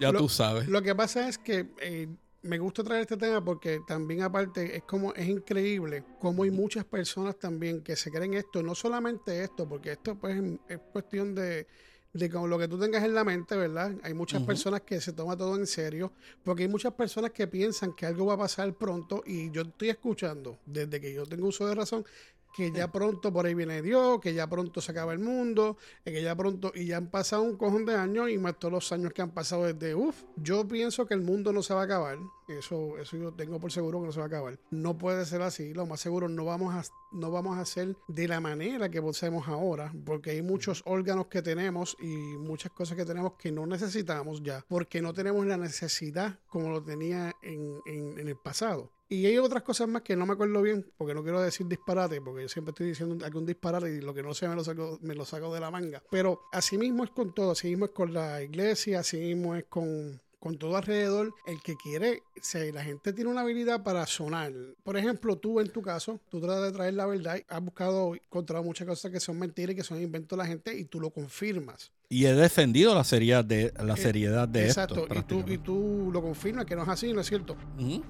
ya 0.00 0.12
tú 0.12 0.28
sabes. 0.28 0.68
Lo 0.68 0.82
que 0.82 0.94
pasa 0.94 1.28
es 1.28 1.38
que 1.38 1.68
eh, 1.80 2.08
me 2.46 2.58
gusta 2.58 2.82
traer 2.82 3.02
este 3.02 3.16
tema 3.16 3.44
porque 3.44 3.80
también 3.86 4.22
aparte 4.22 4.76
es 4.76 4.82
como 4.84 5.12
es 5.14 5.28
increíble 5.28 6.04
como 6.18 6.44
hay 6.44 6.50
muchas 6.50 6.84
personas 6.84 7.38
también 7.38 7.82
que 7.82 7.96
se 7.96 8.10
creen 8.10 8.34
esto, 8.34 8.62
no 8.62 8.74
solamente 8.74 9.42
esto, 9.42 9.68
porque 9.68 9.92
esto 9.92 10.14
pues 10.16 10.42
es 10.68 10.78
cuestión 10.92 11.34
de, 11.34 11.66
de 12.12 12.30
con 12.30 12.48
lo 12.48 12.58
que 12.58 12.68
tú 12.68 12.78
tengas 12.78 13.04
en 13.04 13.14
la 13.14 13.24
mente, 13.24 13.56
¿verdad? 13.56 13.92
Hay 14.02 14.14
muchas 14.14 14.42
personas 14.42 14.82
que 14.82 15.00
se 15.00 15.12
toman 15.12 15.36
todo 15.36 15.56
en 15.56 15.66
serio, 15.66 16.12
porque 16.44 16.62
hay 16.64 16.68
muchas 16.68 16.94
personas 16.94 17.32
que 17.32 17.46
piensan 17.46 17.94
que 17.94 18.06
algo 18.06 18.26
va 18.26 18.34
a 18.34 18.38
pasar 18.38 18.72
pronto 18.74 19.22
y 19.26 19.50
yo 19.50 19.62
estoy 19.62 19.90
escuchando 19.90 20.58
desde 20.64 21.00
que 21.00 21.12
yo 21.12 21.26
tengo 21.26 21.48
uso 21.48 21.66
de 21.66 21.74
razón 21.74 22.04
que 22.56 22.72
ya 22.72 22.90
pronto 22.90 23.30
por 23.30 23.44
ahí 23.44 23.52
viene 23.52 23.82
Dios, 23.82 24.18
que 24.18 24.32
ya 24.32 24.48
pronto 24.48 24.80
se 24.80 24.90
acaba 24.90 25.12
el 25.12 25.18
mundo, 25.18 25.76
eh, 26.06 26.12
que 26.12 26.22
ya 26.22 26.34
pronto, 26.34 26.72
y 26.74 26.86
ya 26.86 26.96
han 26.96 27.10
pasado 27.10 27.42
un 27.42 27.56
cojón 27.56 27.84
de 27.84 27.94
años 27.94 28.30
y 28.30 28.38
más 28.38 28.58
todos 28.58 28.72
los 28.72 28.92
años 28.92 29.12
que 29.12 29.20
han 29.20 29.32
pasado 29.32 29.64
desde, 29.64 29.94
uff, 29.94 30.24
yo 30.36 30.66
pienso 30.66 31.04
que 31.04 31.12
el 31.12 31.20
mundo 31.20 31.52
no 31.52 31.62
se 31.62 31.74
va 31.74 31.82
a 31.82 31.84
acabar, 31.84 32.18
eso, 32.48 32.96
eso 32.96 33.16
yo 33.18 33.32
tengo 33.34 33.60
por 33.60 33.70
seguro 33.70 34.00
que 34.00 34.06
no 34.06 34.12
se 34.12 34.20
va 34.20 34.24
a 34.24 34.28
acabar. 34.28 34.58
No 34.70 34.96
puede 34.96 35.26
ser 35.26 35.42
así, 35.42 35.74
lo 35.74 35.84
más 35.84 36.00
seguro 36.00 36.30
no 36.30 36.46
vamos 36.46 36.74
a, 36.74 36.82
no 37.12 37.30
vamos 37.30 37.58
a 37.58 37.60
hacer 37.60 37.94
de 38.08 38.26
la 38.26 38.40
manera 38.40 38.88
que 38.88 39.02
posemos 39.02 39.48
ahora, 39.48 39.92
porque 40.06 40.30
hay 40.30 40.40
muchos 40.40 40.82
órganos 40.86 41.26
que 41.26 41.42
tenemos 41.42 41.94
y 42.00 42.06
muchas 42.38 42.72
cosas 42.72 42.96
que 42.96 43.04
tenemos 43.04 43.34
que 43.34 43.52
no 43.52 43.66
necesitamos 43.66 44.42
ya, 44.42 44.64
porque 44.66 45.02
no 45.02 45.12
tenemos 45.12 45.44
la 45.44 45.58
necesidad 45.58 46.38
como 46.48 46.70
lo 46.70 46.82
tenía 46.82 47.36
en, 47.42 47.80
en 47.84 48.28
el 48.28 48.36
pasado. 48.36 48.95
Y 49.08 49.26
hay 49.26 49.38
otras 49.38 49.62
cosas 49.62 49.88
más 49.88 50.02
que 50.02 50.16
no 50.16 50.26
me 50.26 50.32
acuerdo 50.32 50.60
bien, 50.62 50.92
porque 50.96 51.14
no 51.14 51.22
quiero 51.22 51.40
decir 51.40 51.66
disparate, 51.68 52.20
porque 52.20 52.42
yo 52.42 52.48
siempre 52.48 52.70
estoy 52.70 52.88
diciendo 52.88 53.24
algún 53.24 53.46
disparate 53.46 53.94
y 53.94 54.00
lo 54.00 54.12
que 54.12 54.22
no 54.22 54.34
sé 54.34 54.48
me 54.48 54.56
lo 54.56 54.64
saco, 54.64 54.98
me 55.00 55.14
lo 55.14 55.24
saco 55.24 55.54
de 55.54 55.60
la 55.60 55.70
manga. 55.70 56.02
Pero 56.10 56.42
así 56.52 56.76
mismo 56.76 57.04
es 57.04 57.10
con 57.10 57.32
todo, 57.32 57.52
así 57.52 57.68
mismo 57.68 57.84
es 57.84 57.92
con 57.92 58.12
la 58.12 58.42
iglesia, 58.42 59.00
así 59.00 59.18
mismo 59.18 59.54
es 59.54 59.64
con, 59.66 60.20
con 60.40 60.58
todo 60.58 60.76
alrededor, 60.76 61.32
el 61.46 61.62
que 61.62 61.76
quiere, 61.76 62.22
si 62.42 62.72
la 62.72 62.82
gente 62.82 63.12
tiene 63.12 63.30
una 63.30 63.42
habilidad 63.42 63.84
para 63.84 64.06
sonar. 64.06 64.52
Por 64.82 64.96
ejemplo, 64.96 65.36
tú 65.36 65.60
en 65.60 65.70
tu 65.70 65.82
caso, 65.82 66.20
tú 66.28 66.40
tratas 66.40 66.64
de 66.64 66.72
traer 66.72 66.94
la 66.94 67.06
verdad, 67.06 67.40
has 67.48 67.62
buscado, 67.62 68.14
encontrado 68.14 68.64
muchas 68.64 68.88
cosas 68.88 69.12
que 69.12 69.20
son 69.20 69.38
mentiras 69.38 69.72
y 69.72 69.76
que 69.76 69.84
son 69.84 70.02
inventos 70.02 70.36
de 70.36 70.42
la 70.42 70.48
gente 70.48 70.76
y 70.76 70.84
tú 70.84 71.00
lo 71.00 71.10
confirmas. 71.10 71.92
Y 72.08 72.26
he 72.26 72.34
defendido 72.34 72.94
la 72.94 73.02
seriedad 73.02 73.44
de, 73.44 73.72
la 73.82 73.94
eh, 73.94 73.96
seriedad 73.96 74.46
de 74.46 74.66
exacto, 74.66 75.02
esto. 75.02 75.12
Exacto, 75.12 75.52
y 75.52 75.58
tú, 75.58 76.10
lo 76.12 76.22
confirmas 76.22 76.64
que 76.64 76.76
no 76.76 76.84
es 76.84 76.88
así, 76.88 77.12
¿no 77.12 77.20
es 77.20 77.26
cierto? 77.26 77.56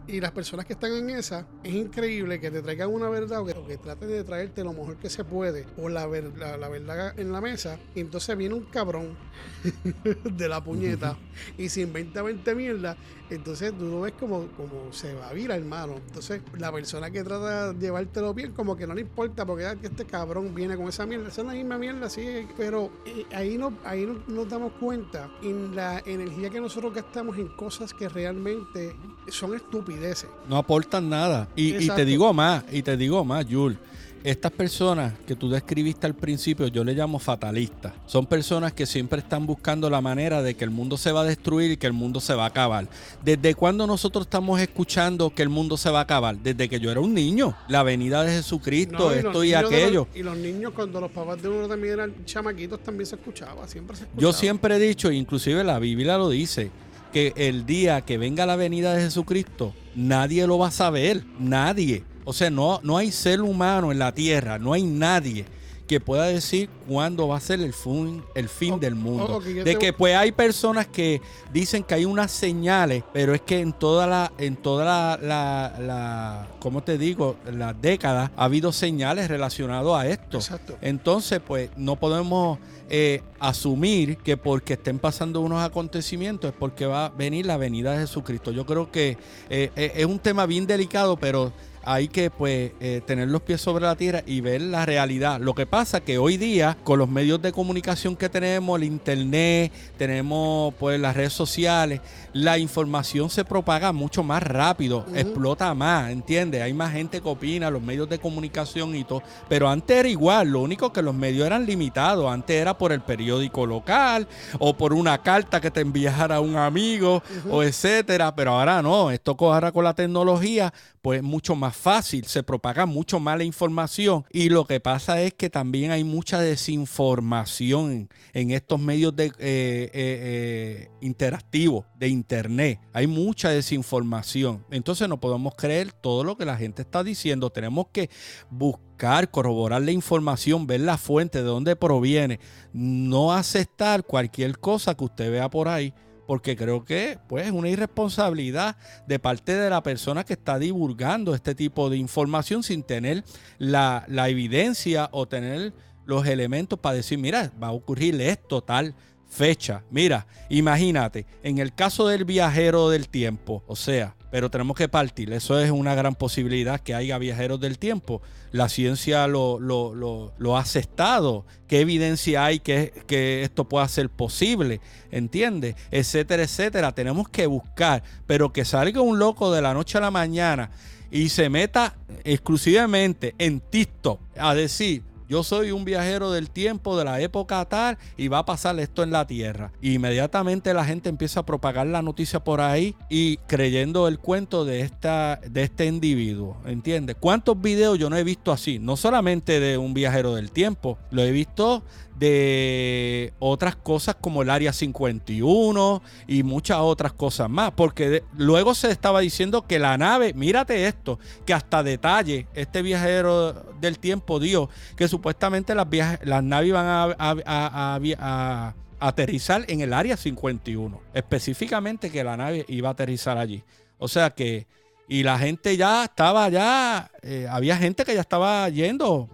Y 0.06 0.20
las 0.20 0.32
personas 0.32 0.66
que 0.66 0.74
están 0.74 0.92
en 0.92 1.08
esa, 1.08 1.46
es 1.64 1.72
increíble 1.72 2.38
que 2.38 2.50
te 2.50 2.60
traigan 2.60 2.92
una 2.92 3.08
verdad 3.08 3.40
o 3.40 3.66
que, 3.66 3.78
traten 3.78 4.08
de 4.08 4.22
traerte 4.22 4.62
lo 4.64 4.74
mejor 4.74 4.98
que 4.98 5.08
se 5.08 5.24
puede 5.24 5.64
o 5.78 5.88
la, 5.88 6.06
la, 6.06 6.68
verdad 6.68 7.18
en 7.18 7.32
la 7.32 7.40
mesa. 7.40 7.78
Y 7.94 8.00
entonces 8.00 8.36
viene 8.36 8.54
un 8.54 8.66
cabrón 8.66 9.16
de 10.24 10.48
la 10.48 10.62
puñeta 10.62 11.16
y 11.56 11.70
se 11.70 11.80
inventa 11.80 12.20
20 12.20 12.54
mierda. 12.54 12.98
Entonces 13.30 13.76
tú 13.76 13.86
lo 13.86 14.00
ves 14.02 14.14
como, 14.18 14.46
como 14.56 14.92
se 14.92 15.14
va 15.14 15.28
a 15.28 15.32
virar, 15.32 15.58
hermano. 15.58 15.94
Entonces 16.06 16.42
la 16.58 16.72
persona 16.72 17.10
que 17.10 17.24
trata 17.24 17.72
de 17.72 17.80
llevártelo 17.80 18.32
bien, 18.34 18.52
como 18.52 18.76
que 18.76 18.86
no 18.86 18.94
le 18.94 19.02
importa 19.02 19.44
porque 19.44 19.66
ah, 19.66 19.76
este 19.82 20.04
cabrón 20.04 20.54
viene 20.54 20.76
con 20.76 20.88
esa 20.88 21.06
mierda. 21.06 21.28
Esa 21.28 21.40
es 21.42 21.46
la 21.46 21.54
misma 21.54 21.78
mierda, 21.78 22.08
sí, 22.08 22.46
pero 22.56 22.90
eh, 23.04 23.24
ahí 23.34 23.58
no 23.58 23.72
ahí 23.84 24.08
nos 24.28 24.48
damos 24.48 24.72
cuenta 24.80 25.30
en 25.42 25.74
la 25.74 26.02
energía 26.06 26.50
que 26.50 26.60
nosotros 26.60 26.94
gastamos 26.94 27.36
en 27.38 27.48
cosas 27.48 27.92
que 27.92 28.08
realmente 28.08 28.94
son 29.28 29.54
estupideces. 29.54 30.30
No 30.48 30.56
aportan 30.56 31.08
nada. 31.08 31.48
Y, 31.56 31.76
y 31.76 31.88
te 31.88 32.04
digo 32.04 32.32
más, 32.32 32.64
y 32.70 32.82
te 32.82 32.96
digo 32.96 33.24
más, 33.24 33.46
Jules 33.50 33.78
estas 34.24 34.52
personas 34.52 35.14
que 35.26 35.36
tú 35.36 35.48
describiste 35.48 36.06
al 36.06 36.14
principio, 36.14 36.66
yo 36.68 36.82
le 36.84 36.94
llamo 36.94 37.18
fatalistas. 37.18 37.92
Son 38.06 38.26
personas 38.26 38.72
que 38.72 38.86
siempre 38.86 39.20
están 39.20 39.46
buscando 39.46 39.88
la 39.88 40.00
manera 40.00 40.42
de 40.42 40.54
que 40.54 40.64
el 40.64 40.70
mundo 40.70 40.96
se 40.96 41.12
va 41.12 41.20
a 41.22 41.24
destruir 41.24 41.72
y 41.72 41.76
que 41.76 41.86
el 41.86 41.92
mundo 41.92 42.20
se 42.20 42.34
va 42.34 42.44
a 42.44 42.48
acabar. 42.48 42.88
¿Desde 43.24 43.54
cuándo 43.54 43.86
nosotros 43.86 44.26
estamos 44.26 44.60
escuchando 44.60 45.30
que 45.30 45.42
el 45.42 45.48
mundo 45.48 45.76
se 45.76 45.90
va 45.90 46.00
a 46.00 46.02
acabar? 46.02 46.36
Desde 46.38 46.68
que 46.68 46.80
yo 46.80 46.90
era 46.90 47.00
un 47.00 47.14
niño. 47.14 47.56
La 47.68 47.82
venida 47.82 48.22
de 48.22 48.32
Jesucristo, 48.32 49.12
esto 49.12 49.44
y 49.44 49.54
aquello. 49.54 50.08
y 50.14 50.22
los 50.22 50.36
niños, 50.36 50.72
cuando 50.74 51.00
los 51.00 51.10
papás 51.10 51.40
de 51.42 51.48
uno 51.48 51.68
también 51.68 51.94
eran 51.94 52.24
chamaquitos, 52.24 52.82
también 52.82 53.06
se 53.06 53.16
escuchaba. 53.16 53.66
Siempre 53.68 53.96
se 53.96 54.04
escuchaba. 54.04 54.22
Yo 54.22 54.32
siempre 54.32 54.76
he 54.76 54.78
dicho, 54.78 55.10
inclusive 55.10 55.62
la 55.64 55.78
Biblia 55.78 56.18
lo 56.18 56.30
dice, 56.30 56.70
que 57.12 57.32
el 57.36 57.64
día 57.64 58.00
que 58.00 58.18
venga 58.18 58.46
la 58.46 58.56
venida 58.56 58.94
de 58.94 59.02
Jesucristo, 59.02 59.74
nadie 59.94 60.46
lo 60.46 60.58
va 60.58 60.68
a 60.68 60.70
saber. 60.70 61.24
Nadie. 61.38 62.04
O 62.26 62.32
sea, 62.32 62.50
no, 62.50 62.80
no 62.82 62.98
hay 62.98 63.12
ser 63.12 63.40
humano 63.40 63.92
en 63.92 64.00
la 64.00 64.12
tierra, 64.12 64.58
no 64.58 64.72
hay 64.72 64.82
nadie 64.82 65.46
que 65.86 66.00
pueda 66.00 66.24
decir 66.24 66.68
cuándo 66.88 67.28
va 67.28 67.36
a 67.36 67.40
ser 67.40 67.60
el 67.60 67.72
fin, 67.72 68.22
el 68.34 68.48
fin 68.48 68.80
del 68.80 68.96
mundo. 68.96 69.40
de 69.40 69.76
que 69.76 69.92
pues 69.92 70.16
hay 70.16 70.32
personas 70.32 70.86
que 70.88 71.20
dicen 71.52 71.84
que 71.84 71.94
hay 71.94 72.04
unas 72.04 72.32
señales, 72.32 73.04
pero 73.12 73.34
es 73.34 73.40
que 73.40 73.60
en 73.60 73.72
toda 73.72 74.06
la, 74.06 74.32
en 74.38 74.56
toda 74.56 74.84
la, 74.84 75.18
la, 75.22 75.80
la 75.80 76.48
¿cómo 76.58 76.82
te 76.82 76.98
digo? 76.98 77.36
Las 77.52 77.80
décadas 77.80 78.30
ha 78.36 78.44
habido 78.44 78.72
señales 78.72 79.28
relacionadas 79.28 79.94
a 79.94 80.08
esto. 80.08 80.38
Exacto. 80.38 80.76
Entonces, 80.80 81.40
pues 81.46 81.70
no 81.76 81.94
podemos 81.96 82.58
eh, 82.88 83.22
asumir 83.38 84.16
que 84.18 84.36
porque 84.36 84.72
estén 84.72 84.98
pasando 84.98 85.40
unos 85.40 85.62
acontecimientos 85.62 86.50
es 86.50 86.56
porque 86.58 86.86
va 86.86 87.06
a 87.06 87.08
venir 87.10 87.46
la 87.46 87.56
venida 87.56 87.92
de 87.92 87.98
Jesucristo. 87.98 88.50
Yo 88.50 88.66
creo 88.66 88.90
que 88.90 89.18
eh, 89.50 89.70
eh, 89.76 89.92
es 89.94 90.06
un 90.06 90.18
tema 90.18 90.46
bien 90.46 90.66
delicado, 90.66 91.16
pero 91.16 91.52
hay 91.86 92.08
que 92.08 92.30
pues 92.30 92.72
eh, 92.80 93.00
tener 93.06 93.28
los 93.28 93.42
pies 93.42 93.60
sobre 93.60 93.84
la 93.84 93.94
tierra 93.94 94.24
y 94.26 94.40
ver 94.40 94.60
la 94.60 94.84
realidad. 94.84 95.40
Lo 95.40 95.54
que 95.54 95.66
pasa 95.66 96.00
que 96.00 96.18
hoy 96.18 96.36
día 96.36 96.76
con 96.82 96.98
los 96.98 97.08
medios 97.08 97.40
de 97.40 97.52
comunicación 97.52 98.16
que 98.16 98.28
tenemos, 98.28 98.76
el 98.76 98.84
internet, 98.84 99.72
tenemos 99.96 100.74
pues 100.74 100.98
las 100.98 101.16
redes 101.16 101.32
sociales, 101.32 102.00
la 102.32 102.58
información 102.58 103.30
se 103.30 103.44
propaga 103.44 103.92
mucho 103.92 104.24
más 104.24 104.42
rápido, 104.42 105.06
explota 105.14 105.72
más, 105.74 106.10
¿entiendes? 106.10 106.60
Hay 106.60 106.74
más 106.74 106.92
gente 106.92 107.20
que 107.20 107.28
opina, 107.28 107.70
los 107.70 107.80
medios 107.80 108.08
de 108.08 108.18
comunicación 108.18 108.96
y 108.96 109.04
todo. 109.04 109.22
Pero 109.48 109.68
antes 109.68 109.96
era 109.96 110.08
igual, 110.08 110.48
lo 110.48 110.62
único 110.62 110.92
que 110.92 111.02
los 111.02 111.14
medios 111.14 111.46
eran 111.46 111.66
limitados. 111.66 112.28
Antes 112.28 112.60
era 112.60 112.76
por 112.76 112.90
el 112.90 113.00
periódico 113.00 113.64
local 113.64 114.26
o 114.58 114.76
por 114.76 114.92
una 114.92 115.22
carta 115.22 115.60
que 115.60 115.70
te 115.70 115.82
enviara 115.82 116.40
un 116.40 116.56
amigo 116.56 117.22
o 117.48 117.62
etcétera. 117.62 118.34
Pero 118.34 118.52
ahora 118.52 118.82
no, 118.82 119.12
esto 119.12 119.36
ahora 119.38 119.70
con 119.70 119.84
la 119.84 119.94
tecnología 119.94 120.72
pues 121.06 121.22
mucho 121.22 121.54
más 121.54 121.75
fácil, 121.76 122.24
se 122.24 122.42
propaga 122.42 122.86
mucho 122.86 123.20
más 123.20 123.38
la 123.38 123.44
información 123.44 124.24
y 124.32 124.48
lo 124.48 124.66
que 124.66 124.80
pasa 124.80 125.20
es 125.22 125.34
que 125.34 125.50
también 125.50 125.90
hay 125.90 126.04
mucha 126.04 126.40
desinformación 126.40 128.08
en 128.32 128.50
estos 128.50 128.80
medios 128.80 129.14
de, 129.14 129.26
eh, 129.26 129.32
eh, 129.38 129.90
eh, 129.94 130.88
interactivos 131.00 131.84
de 131.96 132.08
internet. 132.08 132.80
Hay 132.92 133.06
mucha 133.06 133.50
desinformación. 133.50 134.64
Entonces 134.70 135.08
no 135.08 135.20
podemos 135.20 135.54
creer 135.54 135.92
todo 135.92 136.24
lo 136.24 136.36
que 136.36 136.44
la 136.44 136.56
gente 136.56 136.82
está 136.82 137.04
diciendo. 137.04 137.50
Tenemos 137.50 137.86
que 137.92 138.10
buscar, 138.50 139.30
corroborar 139.30 139.82
la 139.82 139.92
información, 139.92 140.66
ver 140.66 140.80
la 140.80 140.98
fuente, 140.98 141.38
de 141.38 141.44
dónde 141.44 141.76
proviene. 141.76 142.40
No 142.72 143.32
aceptar 143.32 144.04
cualquier 144.04 144.58
cosa 144.58 144.94
que 144.94 145.04
usted 145.04 145.30
vea 145.30 145.48
por 145.50 145.68
ahí 145.68 145.94
porque 146.26 146.56
creo 146.56 146.84
que 146.84 147.18
pues, 147.28 147.46
es 147.46 147.52
una 147.52 147.68
irresponsabilidad 147.68 148.76
de 149.06 149.18
parte 149.18 149.56
de 149.56 149.70
la 149.70 149.82
persona 149.82 150.24
que 150.24 150.34
está 150.34 150.58
divulgando 150.58 151.34
este 151.34 151.54
tipo 151.54 151.88
de 151.90 151.96
información 151.96 152.62
sin 152.62 152.82
tener 152.82 153.24
la, 153.58 154.04
evidencia 154.28 155.08
o 155.12 155.26
tener 155.26 155.72
los 156.04 156.26
elementos 156.26 156.78
para 156.78 156.96
decir, 156.96 157.18
mira, 157.18 157.50
va 157.62 157.68
a 157.68 157.72
ocurrir 157.72 158.20
esto, 158.20 158.62
tal 158.62 158.94
fecha. 159.28 159.82
Mira, 159.90 160.26
imagínate, 160.48 161.26
en 161.42 161.58
el 161.58 161.74
caso 161.74 162.08
del 162.08 162.24
viajero 162.24 162.90
del 162.90 163.08
tiempo, 163.08 163.62
o 163.66 163.76
sea, 163.76 164.16
pero 164.30 164.50
tenemos 164.50 164.76
que 164.76 164.88
partir. 164.88 165.32
Eso 165.32 165.58
es 165.58 165.70
una 165.70 165.94
gran 165.94 166.14
posibilidad 166.14 166.80
que 166.80 166.94
haya 166.94 167.16
viajeros 167.18 167.60
del 167.60 167.78
tiempo. 167.78 168.20
La 168.52 168.68
ciencia 168.68 169.26
lo, 169.26 169.58
lo, 169.60 170.56
ha 170.56 170.60
aceptado. 170.60 171.46
¿Qué 171.68 171.80
evidencia 171.80 172.44
hay 172.44 172.60
que, 172.60 172.92
que 173.06 173.42
esto 173.42 173.68
pueda 173.68 173.86
ser 173.88 174.10
posible? 174.10 174.80
¿Entiendes? 175.10 175.76
Etcétera, 175.90 176.42
etcétera. 176.42 176.92
Tenemos 176.92 177.28
que 177.28 177.46
buscar, 177.46 178.02
pero 178.26 178.52
que 178.52 178.64
salga 178.64 179.00
un 179.00 179.18
loco 179.18 179.52
de 179.52 179.62
la 179.62 179.74
noche 179.74 179.98
a 179.98 180.02
la 180.02 180.10
mañana 180.10 180.70
y 181.10 181.28
se 181.28 181.48
meta 181.48 181.96
exclusivamente 182.24 183.34
en 183.38 183.60
TikTok 183.60 184.20
a 184.36 184.54
decir, 184.54 185.02
yo 185.28 185.42
soy 185.42 185.72
un 185.72 185.84
viajero 185.84 186.30
del 186.30 186.50
tiempo 186.50 186.96
de 186.96 187.04
la 187.04 187.20
época 187.20 187.64
tal 187.64 187.98
y 188.16 188.28
va 188.28 188.38
a 188.38 188.44
pasar 188.44 188.78
esto 188.78 189.02
en 189.02 189.10
la 189.10 189.26
Tierra. 189.26 189.72
inmediatamente 189.82 190.72
la 190.74 190.84
gente 190.84 191.08
empieza 191.08 191.40
a 191.40 191.46
propagar 191.46 191.86
la 191.86 192.02
noticia 192.02 192.40
por 192.40 192.60
ahí 192.60 192.94
y 193.08 193.38
creyendo 193.48 194.08
el 194.08 194.18
cuento 194.18 194.64
de, 194.64 194.80
esta, 194.80 195.40
de 195.48 195.62
este 195.62 195.86
individuo. 195.86 196.56
¿Entiendes? 196.66 197.16
¿Cuántos 197.18 197.60
videos 197.60 197.98
yo 197.98 198.10
no 198.10 198.16
he 198.16 198.24
visto 198.24 198.52
así? 198.52 198.78
No 198.78 198.96
solamente 198.96 199.60
de 199.60 199.78
un 199.78 199.94
viajero 199.94 200.34
del 200.34 200.50
tiempo, 200.50 200.98
lo 201.10 201.22
he 201.22 201.30
visto 201.30 201.82
de 202.18 203.34
otras 203.38 203.76
cosas 203.76 204.16
como 204.18 204.42
el 204.42 204.50
Área 204.50 204.72
51 204.72 206.02
y 206.26 206.42
muchas 206.42 206.78
otras 206.80 207.12
cosas 207.12 207.50
más. 207.50 207.72
Porque 207.72 208.22
luego 208.36 208.74
se 208.74 208.90
estaba 208.90 209.20
diciendo 209.20 209.66
que 209.66 209.78
la 209.78 209.98
nave, 209.98 210.32
mírate 210.34 210.86
esto, 210.86 211.18
que 211.44 211.52
hasta 211.52 211.82
detalle 211.82 212.46
este 212.54 212.82
viajero 212.82 213.52
del 213.80 213.98
tiempo 213.98 214.40
dio 214.40 214.68
que 214.96 215.08
supuestamente 215.16 215.74
las, 215.74 215.86
las 216.22 216.42
naves 216.42 216.68
iban 216.68 216.86
a, 216.86 218.74
aterrizar 218.98 219.64
en 219.68 219.80
el 219.80 219.92
Área 219.92 220.16
51. 220.16 221.00
Específicamente 221.12 222.10
que 222.10 222.24
la 222.24 222.36
nave 222.36 222.64
iba 222.68 222.88
a 222.88 222.92
aterrizar 222.92 223.36
allí. 223.36 223.62
O 223.98 224.08
sea 224.08 224.30
que 224.30 224.66
y 225.08 225.22
la 225.22 225.38
gente 225.38 225.76
ya 225.76 226.04
estaba 226.04 226.48
ya, 226.48 227.10
eh, 227.22 227.46
había 227.48 227.76
gente 227.76 228.04
que 228.04 228.14
ya 228.14 228.22
estaba 228.22 228.68
yendo 228.68 229.28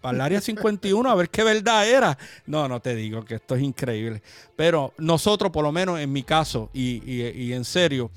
para 0.00 0.14
el 0.14 0.20
área 0.20 0.40
51 0.40 1.10
a 1.10 1.14
ver 1.14 1.30
qué 1.30 1.42
verdad 1.42 1.88
era. 1.88 2.18
No, 2.46 2.68
no 2.68 2.80
te 2.80 2.94
digo 2.94 3.24
que 3.24 3.36
esto 3.36 3.56
es 3.56 3.62
increíble. 3.62 4.22
Pero 4.56 4.92
nosotros, 4.98 5.50
por 5.50 5.64
lo 5.64 5.72
menos 5.72 5.98
en 5.98 6.12
mi 6.12 6.22
caso, 6.22 6.70
y, 6.74 7.52
en 7.52 7.64
serio, 7.64 8.10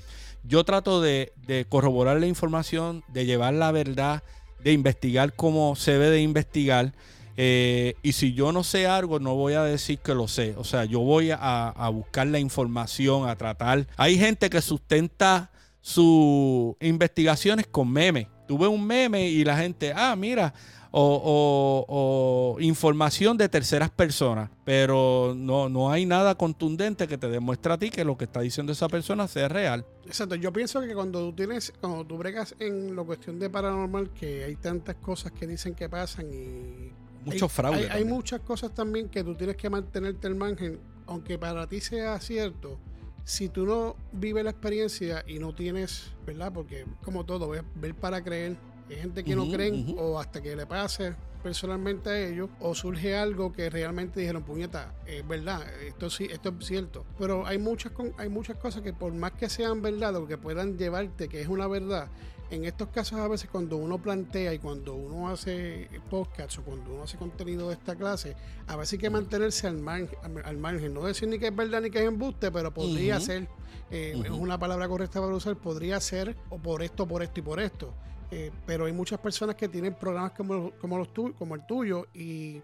yo 0.44 0.64
trato 0.64 1.00
de, 1.00 1.32
corroborar 1.68 2.20
la 2.20 2.26
información, 2.26 3.02
de 3.08 3.24
llevar 3.24 3.54
la 3.54 3.72
verdad, 3.72 4.22
de 4.62 4.72
investigar 4.72 5.34
como 5.34 5.76
se 5.76 5.92
debe 5.92 6.10
de 6.10 6.20
investigar. 6.20 6.92
Eh, 7.36 7.94
y 8.02 8.12
si 8.12 8.34
yo 8.34 8.52
no 8.52 8.62
sé 8.62 8.86
algo, 8.86 9.18
no 9.18 9.34
voy 9.34 9.54
a 9.54 9.62
decir 9.62 9.98
que 9.98 10.14
lo 10.14 10.28
sé. 10.28 10.54
O 10.56 10.64
sea, 10.64 10.84
yo 10.84 11.00
voy 11.00 11.30
a, 11.30 11.68
a 11.68 11.88
buscar 11.88 12.26
la 12.26 12.38
información, 12.38 13.28
a 13.28 13.36
tratar. 13.36 13.86
Hay 13.96 14.18
gente 14.18 14.50
que 14.50 14.60
sustenta 14.60 15.50
sus 15.80 16.74
investigaciones 16.80 17.66
con 17.66 17.90
memes. 17.90 18.26
Tuve 18.46 18.68
un 18.68 18.86
meme 18.86 19.28
y 19.28 19.44
la 19.44 19.56
gente, 19.56 19.92
ah, 19.94 20.14
mira, 20.16 20.52
o, 20.92 22.56
información 22.60 23.36
de 23.36 23.48
terceras 23.48 23.90
personas, 23.90 24.50
pero 24.64 25.34
no, 25.36 25.68
no 25.68 25.90
hay 25.90 26.06
nada 26.06 26.34
contundente 26.36 27.08
que 27.08 27.18
te 27.18 27.28
demuestre 27.28 27.72
a 27.72 27.78
ti 27.78 27.90
que 27.90 28.04
lo 28.04 28.16
que 28.16 28.24
está 28.24 28.40
diciendo 28.40 28.72
esa 28.72 28.88
persona 28.88 29.26
sea 29.26 29.48
real. 29.48 29.86
Exacto, 30.06 30.34
yo 30.34 30.52
pienso 30.52 30.80
que 30.80 30.94
cuando 30.94 31.20
tú 31.20 31.32
tienes, 31.32 31.72
cuando 31.80 32.04
tú 32.04 32.18
bregas 32.18 32.54
en 32.58 32.94
la 32.94 33.02
cuestión 33.02 33.38
de 33.38 33.48
paranormal, 33.48 34.10
que 34.10 34.44
hay 34.44 34.56
tantas 34.56 34.96
cosas 34.96 35.32
que 35.32 35.46
dicen 35.46 35.74
que 35.74 35.88
pasan 35.88 36.26
y 36.32 36.92
mucho 37.24 37.48
fraude. 37.48 37.90
Hay, 37.90 38.00
hay, 38.00 38.04
muchas 38.04 38.40
cosas 38.40 38.74
también 38.74 39.08
que 39.08 39.24
tú 39.24 39.34
tienes 39.34 39.56
que 39.56 39.70
mantenerte 39.70 40.28
el 40.28 40.34
margen, 40.34 40.78
aunque 41.06 41.38
para 41.38 41.66
ti 41.66 41.80
sea 41.80 42.20
cierto 42.20 42.78
si 43.24 43.48
tú 43.48 43.66
no 43.66 43.96
vives 44.12 44.44
la 44.44 44.50
experiencia 44.50 45.24
y 45.26 45.38
no 45.38 45.54
tienes, 45.54 46.10
¿verdad? 46.26 46.52
Porque 46.52 46.84
como 47.04 47.24
todo, 47.24 47.48
ver 47.48 47.94
para 47.94 48.22
creer. 48.22 48.56
Hay 48.88 48.96
gente 48.96 49.24
que 49.24 49.34
no 49.36 49.50
creen 49.50 49.94
o 49.98 50.18
hasta 50.18 50.42
que 50.42 50.54
le 50.54 50.66
pase 50.66 51.14
personalmente 51.42 52.08
a 52.08 52.28
ellos 52.28 52.48
o 52.60 52.74
surge 52.74 53.16
algo 53.16 53.52
que 53.52 53.68
realmente 53.68 54.20
dijeron, 54.20 54.44
puñeta, 54.44 54.94
es 55.06 55.26
verdad, 55.26 55.62
esto 55.82 56.08
sí, 56.08 56.28
esto 56.30 56.54
es 56.60 56.66
cierto. 56.66 57.04
Pero 57.18 57.46
hay 57.46 57.58
muchas, 57.58 57.92
hay 58.18 58.28
muchas 58.28 58.56
cosas 58.56 58.82
que 58.82 58.92
por 58.92 59.12
más 59.12 59.32
que 59.32 59.48
sean 59.48 59.82
verdad 59.82 60.14
o 60.16 60.26
que 60.26 60.38
puedan 60.38 60.78
llevarte, 60.78 61.28
que 61.28 61.40
es 61.40 61.48
una 61.48 61.66
verdad, 61.66 62.08
en 62.52 62.66
estos 62.66 62.88
casos 62.88 63.18
a 63.18 63.28
veces 63.28 63.48
cuando 63.50 63.78
uno 63.78 64.00
plantea 64.00 64.52
y 64.52 64.58
cuando 64.58 64.94
uno 64.94 65.30
hace 65.30 65.88
podcasts 66.10 66.58
o 66.58 66.62
cuando 66.62 66.92
uno 66.92 67.04
hace 67.04 67.16
contenido 67.16 67.68
de 67.68 67.74
esta 67.74 67.96
clase, 67.96 68.36
a 68.66 68.76
veces 68.76 68.94
hay 68.94 68.98
que 68.98 69.10
mantenerse 69.10 69.66
al, 69.66 69.78
margen, 69.78 70.18
al 70.44 70.58
margen. 70.58 70.92
No 70.92 71.02
decir 71.02 71.28
ni 71.28 71.38
que 71.38 71.46
es 71.46 71.56
verdad 71.56 71.80
ni 71.80 71.90
que 71.90 72.00
es 72.00 72.04
embuste, 72.04 72.50
pero 72.50 72.72
podría 72.72 73.18
ser, 73.20 73.48
eh, 73.90 74.20
es 74.22 74.30
una 74.30 74.58
palabra 74.58 74.86
correcta 74.86 75.18
para 75.20 75.34
usar, 75.34 75.56
podría 75.56 75.98
ser 76.00 76.36
o 76.50 76.58
por 76.58 76.82
esto, 76.82 77.08
por 77.08 77.22
esto 77.22 77.40
y 77.40 77.42
por 77.42 77.58
esto. 77.58 77.94
Eh, 78.34 78.50
pero 78.64 78.86
hay 78.86 78.92
muchas 78.92 79.20
personas 79.20 79.56
que 79.56 79.68
tienen 79.68 79.94
programas 79.94 80.32
como, 80.32 80.70
como, 80.80 80.96
los 80.96 81.08
como 81.36 81.54
el 81.54 81.66
tuyo 81.66 82.06
y 82.14 82.62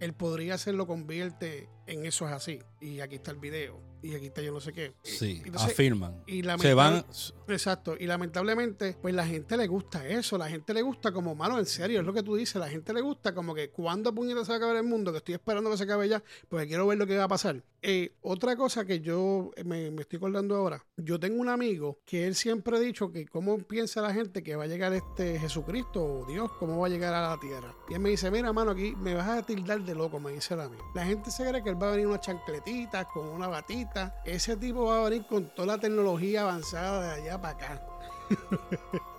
él 0.00 0.12
podría 0.14 0.58
ser 0.58 0.74
lo 0.74 0.84
convierte 0.84 1.68
en 1.86 2.06
eso 2.06 2.26
es 2.26 2.32
así. 2.32 2.58
Y 2.80 3.00
aquí 3.00 3.16
está 3.16 3.30
el 3.30 3.38
video. 3.38 3.80
Y 4.02 4.14
aquí 4.14 4.26
está 4.26 4.42
yo 4.42 4.52
no 4.52 4.60
sé 4.60 4.72
qué. 4.72 4.94
Sí, 5.02 5.42
afirman. 5.54 6.22
Y 6.26 6.42
Se 6.58 6.74
van. 6.74 7.04
Exacto. 7.48 7.96
Y 7.98 8.06
lamentablemente, 8.06 8.96
pues 9.00 9.14
la 9.14 9.26
gente 9.26 9.56
le 9.56 9.66
gusta 9.66 10.06
eso. 10.06 10.38
La 10.38 10.48
gente 10.48 10.72
le 10.74 10.82
gusta 10.82 11.10
como, 11.12 11.34
mano, 11.34 11.58
en 11.58 11.66
serio, 11.66 12.00
es 12.00 12.06
lo 12.06 12.12
que 12.12 12.22
tú 12.22 12.36
dices. 12.36 12.56
La 12.56 12.68
gente 12.68 12.92
le 12.92 13.00
gusta 13.00 13.34
como 13.34 13.54
que 13.54 13.70
cuando 13.70 14.14
puñeta 14.14 14.44
se 14.44 14.50
va 14.50 14.54
a 14.54 14.58
acabar 14.58 14.76
el 14.76 14.84
mundo, 14.84 15.10
que 15.10 15.18
estoy 15.18 15.34
esperando 15.34 15.70
que 15.70 15.76
se 15.76 15.84
acabe 15.84 16.08
ya, 16.08 16.22
porque 16.48 16.68
quiero 16.68 16.86
ver 16.86 16.98
lo 16.98 17.06
que 17.06 17.16
va 17.16 17.24
a 17.24 17.28
pasar. 17.28 17.62
Eh, 17.82 18.14
otra 18.22 18.56
cosa 18.56 18.84
que 18.84 19.00
yo 19.00 19.52
me, 19.64 19.90
me, 19.90 20.02
estoy 20.02 20.16
acordando 20.16 20.56
ahora, 20.56 20.84
yo 20.96 21.20
tengo 21.20 21.40
un 21.40 21.48
amigo 21.48 22.00
que 22.04 22.26
él 22.26 22.34
siempre 22.34 22.76
ha 22.76 22.80
dicho 22.80 23.12
que 23.12 23.26
cómo 23.26 23.58
piensa 23.58 24.02
la 24.02 24.12
gente 24.12 24.42
que 24.42 24.56
va 24.56 24.64
a 24.64 24.66
llegar 24.66 24.92
este 24.92 25.38
Jesucristo 25.38 26.02
o 26.02 26.26
Dios, 26.26 26.50
cómo 26.58 26.80
va 26.80 26.88
a 26.88 26.90
llegar 26.90 27.14
a 27.14 27.30
la 27.30 27.38
tierra. 27.38 27.76
Y 27.88 27.94
él 27.94 28.00
me 28.00 28.10
dice, 28.10 28.30
mira, 28.30 28.52
mano, 28.52 28.72
aquí 28.72 28.96
me 28.96 29.14
vas 29.14 29.28
a 29.28 29.42
tildar 29.42 29.82
de 29.82 29.94
loco, 29.94 30.18
me 30.18 30.32
dice 30.32 30.54
a 30.54 30.68
mí. 30.68 30.76
La 30.94 31.04
gente 31.04 31.30
se 31.30 31.48
cree 31.48 31.62
que 31.62 31.75
va 31.80 31.88
a 31.88 31.90
venir 31.92 32.06
unas 32.06 32.20
chancletitas 32.20 33.06
con 33.06 33.28
una 33.28 33.48
batita. 33.48 34.14
Ese 34.24 34.56
tipo 34.56 34.84
va 34.84 34.98
a 34.98 35.08
venir 35.08 35.26
con 35.26 35.54
toda 35.54 35.66
la 35.66 35.78
tecnología 35.78 36.42
avanzada 36.42 37.02
de 37.02 37.22
allá 37.22 37.40
para 37.40 37.54
acá. 37.54 37.86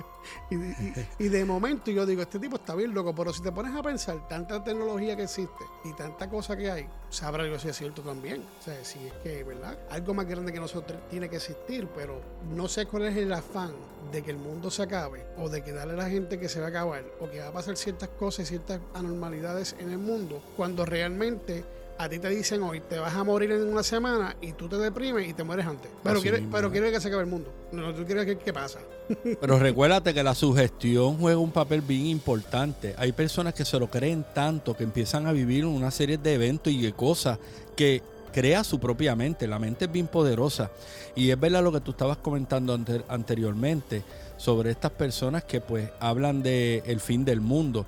y, 1.19 1.27
de 1.29 1.45
momento 1.45 1.91
yo 1.91 2.05
digo, 2.05 2.21
este 2.21 2.39
tipo 2.39 2.57
está 2.57 2.75
bien 2.75 2.93
loco, 2.93 3.13
pero 3.13 3.33
si 3.33 3.41
te 3.41 3.51
pones 3.51 3.75
a 3.75 3.81
pensar 3.81 4.27
tanta 4.27 4.63
tecnología 4.63 5.15
que 5.15 5.23
existe 5.23 5.63
y 5.83 5.93
tanta 5.93 6.29
cosa 6.29 6.55
que 6.57 6.69
hay, 6.69 6.87
sabrá 7.09 7.45
yo 7.47 7.57
si 7.59 7.69
es 7.69 7.77
cierto 7.77 8.01
también. 8.01 8.43
O 8.59 8.63
sea, 8.63 8.83
si 8.83 9.07
es 9.07 9.13
que, 9.23 9.43
¿verdad? 9.43 9.77
Algo 9.89 10.13
más 10.13 10.27
grande 10.27 10.51
que 10.51 10.59
nosotros 10.59 10.99
tiene 11.09 11.29
que 11.29 11.37
existir, 11.37 11.87
pero 11.95 12.21
no 12.53 12.67
sé 12.67 12.85
cuál 12.85 13.05
es 13.05 13.17
el 13.17 13.31
afán 13.31 13.73
de 14.11 14.21
que 14.21 14.31
el 14.31 14.37
mundo 14.37 14.71
se 14.71 14.83
acabe 14.83 15.25
o 15.37 15.49
de 15.49 15.63
que 15.63 15.71
darle 15.71 15.93
a 15.93 15.97
la 15.97 16.09
gente 16.09 16.39
que 16.39 16.49
se 16.49 16.59
va 16.59 16.67
a 16.67 16.69
acabar 16.69 17.03
o 17.19 17.29
que 17.29 17.39
va 17.39 17.47
a 17.47 17.53
pasar 17.53 17.75
ciertas 17.77 18.09
cosas 18.09 18.45
y 18.45 18.49
ciertas 18.49 18.79
anormalidades 18.93 19.75
en 19.79 19.91
el 19.91 19.97
mundo 19.97 20.41
cuando 20.55 20.85
realmente 20.85 21.65
a 21.97 22.09
ti 22.09 22.19
te 22.19 22.29
dicen 22.29 22.61
hoy 22.63 22.79
te 22.81 22.99
vas 22.99 23.15
a 23.15 23.23
morir 23.23 23.51
en 23.51 23.67
una 23.67 23.83
semana 23.83 24.35
y 24.41 24.53
tú 24.53 24.67
te 24.67 24.77
deprimes 24.77 25.27
y 25.27 25.33
te 25.33 25.43
mueres 25.43 25.65
antes. 25.65 25.89
Pero 26.03 26.21
quieres 26.21 26.43
pero 26.51 26.71
quiere 26.71 26.91
que 26.91 27.01
se 27.01 27.07
acabe 27.07 27.23
el 27.23 27.29
mundo. 27.29 27.51
No, 27.71 27.93
tú 27.93 28.05
quieres 28.05 28.25
que 28.25 28.37
qué 28.37 28.53
pasa. 28.53 28.79
Pero 29.41 29.59
recuérdate 29.59 30.13
que 30.13 30.23
la 30.23 30.35
sugestión 30.35 31.17
juega 31.17 31.37
un 31.37 31.51
papel 31.51 31.81
bien 31.81 32.05
importante. 32.07 32.93
Hay 32.97 33.11
personas 33.11 33.53
que 33.53 33.65
se 33.65 33.79
lo 33.79 33.87
creen 33.87 34.25
tanto 34.33 34.75
que 34.75 34.83
empiezan 34.83 35.27
a 35.27 35.31
vivir 35.31 35.65
una 35.65 35.91
serie 35.91 36.17
de 36.17 36.33
eventos 36.33 36.71
y 36.71 36.81
de 36.81 36.93
cosas 36.93 37.39
que 37.75 38.01
crea 38.31 38.63
su 38.63 38.79
propia 38.79 39.15
mente. 39.15 39.47
La 39.47 39.59
mente 39.59 39.85
es 39.85 39.91
bien 39.91 40.07
poderosa. 40.07 40.71
Y 41.15 41.31
es 41.31 41.39
verdad 41.39 41.63
lo 41.63 41.71
que 41.71 41.81
tú 41.81 41.91
estabas 41.91 42.17
comentando 42.17 42.77
anteriormente 43.07 44.03
sobre 44.37 44.71
estas 44.71 44.91
personas 44.91 45.43
que 45.43 45.61
pues 45.61 45.89
hablan 45.99 46.41
de 46.43 46.83
el 46.85 46.99
fin 46.99 47.25
del 47.25 47.41
mundo. 47.41 47.85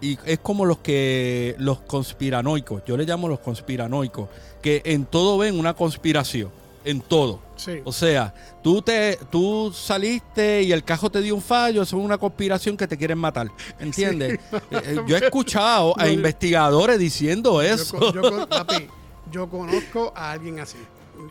y 0.00 0.18
es 0.24 0.38
como 0.38 0.64
los 0.64 0.78
que 0.78 1.54
los 1.58 1.80
conspiranoicos, 1.80 2.82
yo 2.86 2.96
le 2.96 3.04
llamo 3.04 3.28
los 3.28 3.40
conspiranoicos, 3.40 4.28
que 4.60 4.82
en 4.84 5.04
todo 5.06 5.38
ven 5.38 5.58
una 5.58 5.74
conspiración, 5.74 6.50
en 6.84 7.00
todo. 7.00 7.40
O 7.84 7.92
sea, 7.92 8.34
tú 8.62 8.82
te 8.82 9.18
tú 9.30 9.72
saliste 9.72 10.62
y 10.62 10.72
el 10.72 10.82
cajo 10.82 11.10
te 11.10 11.20
dio 11.20 11.34
un 11.34 11.42
fallo, 11.42 11.82
eso 11.82 11.96
es 11.96 12.04
una 12.04 12.18
conspiración 12.18 12.76
que 12.76 12.88
te 12.88 12.96
quieren 12.96 13.18
matar, 13.18 13.48
¿entiendes? 13.78 14.38
Eh, 14.72 14.80
eh, 14.84 14.96
yo 15.06 15.16
he 15.16 15.24
escuchado 15.24 15.94
a 15.98 16.08
investigadores 16.08 16.98
diciendo 16.98 17.60
eso. 17.60 17.98
yo 19.30 19.48
conozco 19.48 20.12
a 20.14 20.32
alguien 20.32 20.60
así. 20.60 20.78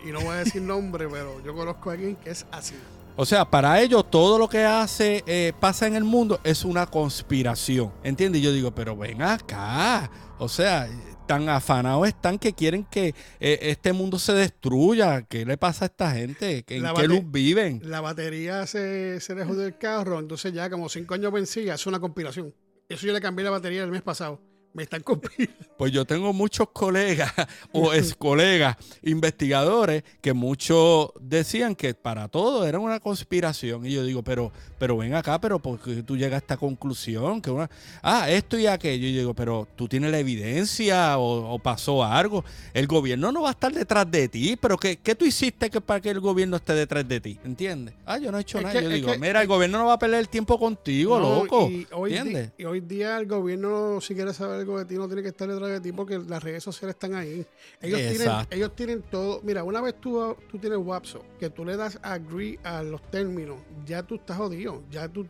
Y 0.05 0.11
no 0.11 0.21
voy 0.21 0.29
a 0.29 0.35
decir 0.35 0.61
nombre, 0.61 1.07
pero 1.09 1.41
yo 1.43 1.55
conozco 1.55 1.89
a 1.89 1.93
alguien 1.93 2.15
que 2.15 2.29
es 2.29 2.45
así. 2.51 2.75
O 3.15 3.25
sea, 3.25 3.45
para 3.45 3.81
ellos 3.81 4.09
todo 4.09 4.39
lo 4.39 4.47
que 4.47 4.63
hace, 4.63 5.23
eh, 5.27 5.53
pasa 5.59 5.87
en 5.87 5.95
el 5.95 6.03
mundo 6.03 6.39
es 6.43 6.63
una 6.63 6.85
conspiración. 6.85 7.91
¿Entiendes? 8.03 8.41
Y 8.41 8.45
yo 8.45 8.53
digo, 8.53 8.71
pero 8.71 8.95
ven 8.95 9.21
acá. 9.21 10.09
O 10.39 10.47
sea, 10.47 10.89
tan 11.27 11.49
afanados 11.49 12.07
están 12.07 12.39
que 12.39 12.53
quieren 12.53 12.83
que 12.85 13.13
eh, 13.39 13.59
este 13.61 13.93
mundo 13.93 14.17
se 14.17 14.33
destruya. 14.33 15.23
¿Qué 15.23 15.45
le 15.45 15.57
pasa 15.57 15.85
a 15.85 15.87
esta 15.87 16.11
gente? 16.11 16.63
¿En 16.67 16.93
qué 16.95 17.07
luz 17.07 17.23
viven? 17.25 17.81
La 17.83 18.01
batería 18.01 18.65
se, 18.65 19.19
se 19.19 19.35
dejó 19.35 19.55
del 19.55 19.77
carro, 19.77 20.19
entonces 20.19 20.53
ya 20.53 20.69
como 20.69 20.89
cinco 20.89 21.13
años 21.13 21.31
vencía, 21.31 21.75
es 21.75 21.85
una 21.85 21.99
conspiración. 21.99 22.53
Eso 22.89 23.07
yo 23.07 23.13
le 23.13 23.21
cambié 23.21 23.45
la 23.45 23.51
batería 23.51 23.83
el 23.83 23.91
mes 23.91 24.01
pasado 24.01 24.50
me 24.73 24.83
están 24.83 25.01
copiando. 25.01 25.53
Pues 25.81 25.91
yo 25.91 26.05
tengo 26.05 26.31
muchos 26.31 26.69
colegas 26.69 27.33
o 27.71 27.91
ex 27.91 28.13
colegas 28.19 28.77
investigadores 29.01 30.03
que 30.21 30.31
muchos 30.31 31.09
decían 31.19 31.73
que 31.73 31.95
para 31.95 32.27
todo 32.27 32.67
era 32.67 32.77
una 32.77 32.99
conspiración. 32.99 33.83
Y 33.87 33.93
yo 33.93 34.03
digo, 34.03 34.21
pero, 34.21 34.51
pero 34.77 34.95
ven 34.97 35.15
acá, 35.15 35.41
pero 35.41 35.57
porque 35.57 36.03
tú 36.03 36.15
llegas 36.15 36.33
a 36.33 36.37
esta 36.37 36.57
conclusión? 36.57 37.41
Que 37.41 37.49
una, 37.49 37.67
ah, 38.03 38.29
esto 38.29 38.59
y 38.59 38.67
aquello. 38.67 39.07
Y 39.07 39.13
yo 39.13 39.19
digo, 39.21 39.33
pero 39.33 39.67
tú 39.75 39.87
tienes 39.87 40.11
la 40.11 40.19
evidencia 40.19 41.17
o, 41.17 41.57
pasó 41.57 42.03
algo. 42.03 42.45
El 42.75 42.85
gobierno 42.85 43.31
no 43.31 43.41
va 43.41 43.49
a 43.49 43.53
estar 43.53 43.73
detrás 43.73 44.09
de 44.11 44.27
ti, 44.27 44.55
pero 44.61 44.77
¿qué, 44.77 44.97
qué 44.97 45.15
tú 45.15 45.25
hiciste 45.25 45.71
que 45.71 45.81
para 45.81 45.99
que 45.99 46.11
el 46.11 46.19
gobierno 46.19 46.57
esté 46.57 46.73
detrás 46.73 47.07
de 47.07 47.19
ti? 47.19 47.39
¿Entiendes? 47.43 47.95
Ah, 48.05 48.19
yo 48.19 48.31
no 48.31 48.37
he 48.37 48.41
hecho 48.41 48.61
nada. 48.61 48.79
yo 48.79 48.89
digo, 48.89 49.17
mira, 49.17 49.41
el 49.41 49.47
gobierno 49.47 49.79
no 49.79 49.85
va 49.85 49.93
a 49.93 49.99
perder 49.99 50.19
el 50.19 50.29
tiempo 50.29 50.59
contigo, 50.59 51.19
loco. 51.19 51.69
Y 51.69 51.87
hoy, 51.91 52.15
¿Entiendes? 52.15 52.51
y 52.59 52.65
hoy 52.65 52.81
día 52.81 53.17
el 53.17 53.25
gobierno, 53.25 53.99
si 53.99 54.13
quiere 54.13 54.31
saber 54.31 54.60
algo 54.61 54.79
de 54.79 54.85
ti 54.85 54.95
no 54.95 55.07
tiene 55.07 55.21
que 55.21 55.29
estar 55.29 55.47
detrás 55.47 55.69
de 55.69 55.81
ti 55.81 55.91
porque 55.91 56.19
las 56.19 56.41
redes 56.41 56.63
sociales 56.63 56.95
están 56.95 57.13
ahí. 57.13 57.45
Ellos, 57.81 57.99
tienen, 57.99 58.47
ellos 58.49 58.75
tienen 58.75 59.01
todo. 59.03 59.41
Mira, 59.43 59.63
una 59.63 59.81
vez 59.81 59.99
tú, 59.99 60.35
tú 60.49 60.57
tienes 60.57 60.79
WhatsApp, 60.79 61.21
que 61.39 61.49
tú 61.49 61.65
le 61.65 61.75
das 61.75 61.99
agree 62.01 62.59
a 62.63 62.83
los 62.83 63.01
términos, 63.09 63.57
ya 63.85 64.03
tú 64.03 64.15
estás 64.15 64.37
jodido. 64.37 64.83
Ya, 64.89 65.07
tú, 65.09 65.27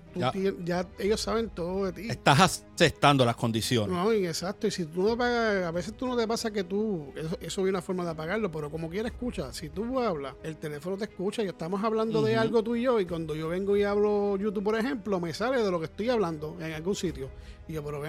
ya. 0.64 0.88
ellos 1.00 1.22
saben 1.22 1.50
todo 1.50 1.86
de 1.86 1.94
ti. 1.94 2.10
Estás 2.10 2.40
aceptando 2.40 3.26
las 3.26 3.36
condiciones. 3.36 3.96
No, 3.96 4.12
exacto. 4.12 4.68
Y 4.68 4.72
si 4.72 4.86
tú 4.86 5.04
no 5.04 5.18
pagas, 5.18 5.66
a 5.66 5.72
veces 5.72 5.96
tú 5.96 6.08
no 6.08 6.16
te 6.16 6.28
pasa 6.28 6.52
que 6.52 6.64
tú, 6.64 7.12
eso, 7.16 7.38
eso 7.42 7.64
hay 7.64 7.70
una 7.70 7.82
forma 7.82 8.04
de 8.04 8.12
apagarlo, 8.12 8.52
pero 8.52 8.70
como 8.70 8.90
quieras 8.90 9.12
escucha. 9.12 9.52
Si 9.54 9.70
tú 9.70 10.00
hablas, 10.00 10.36
el 10.44 10.58
teléfono 10.58 10.98
te 10.98 11.06
escucha 11.06 11.44
y 11.44 11.48
estamos 11.48 11.84
hablando 11.84 12.22
de 12.22 12.36
algo 12.36 12.64
tú 12.64 12.76
y 12.76 12.84
yo, 12.84 13.00
y 13.00 13.06
cuando 13.06 13.36
yo 13.36 13.50
vengo 13.50 13.76
y 13.78 13.84
hablo 13.84 14.38
YouTube, 14.38 14.64
por 14.64 14.78
ejemplo, 14.78 15.20
me 15.20 15.34
sale 15.34 15.64
de 15.64 15.72
lo 15.72 15.80
que 15.80 15.86
estoy 15.86 16.10
hablando 16.10 16.58
en 16.60 16.74
algún 16.74 16.96
sitio 16.96 17.30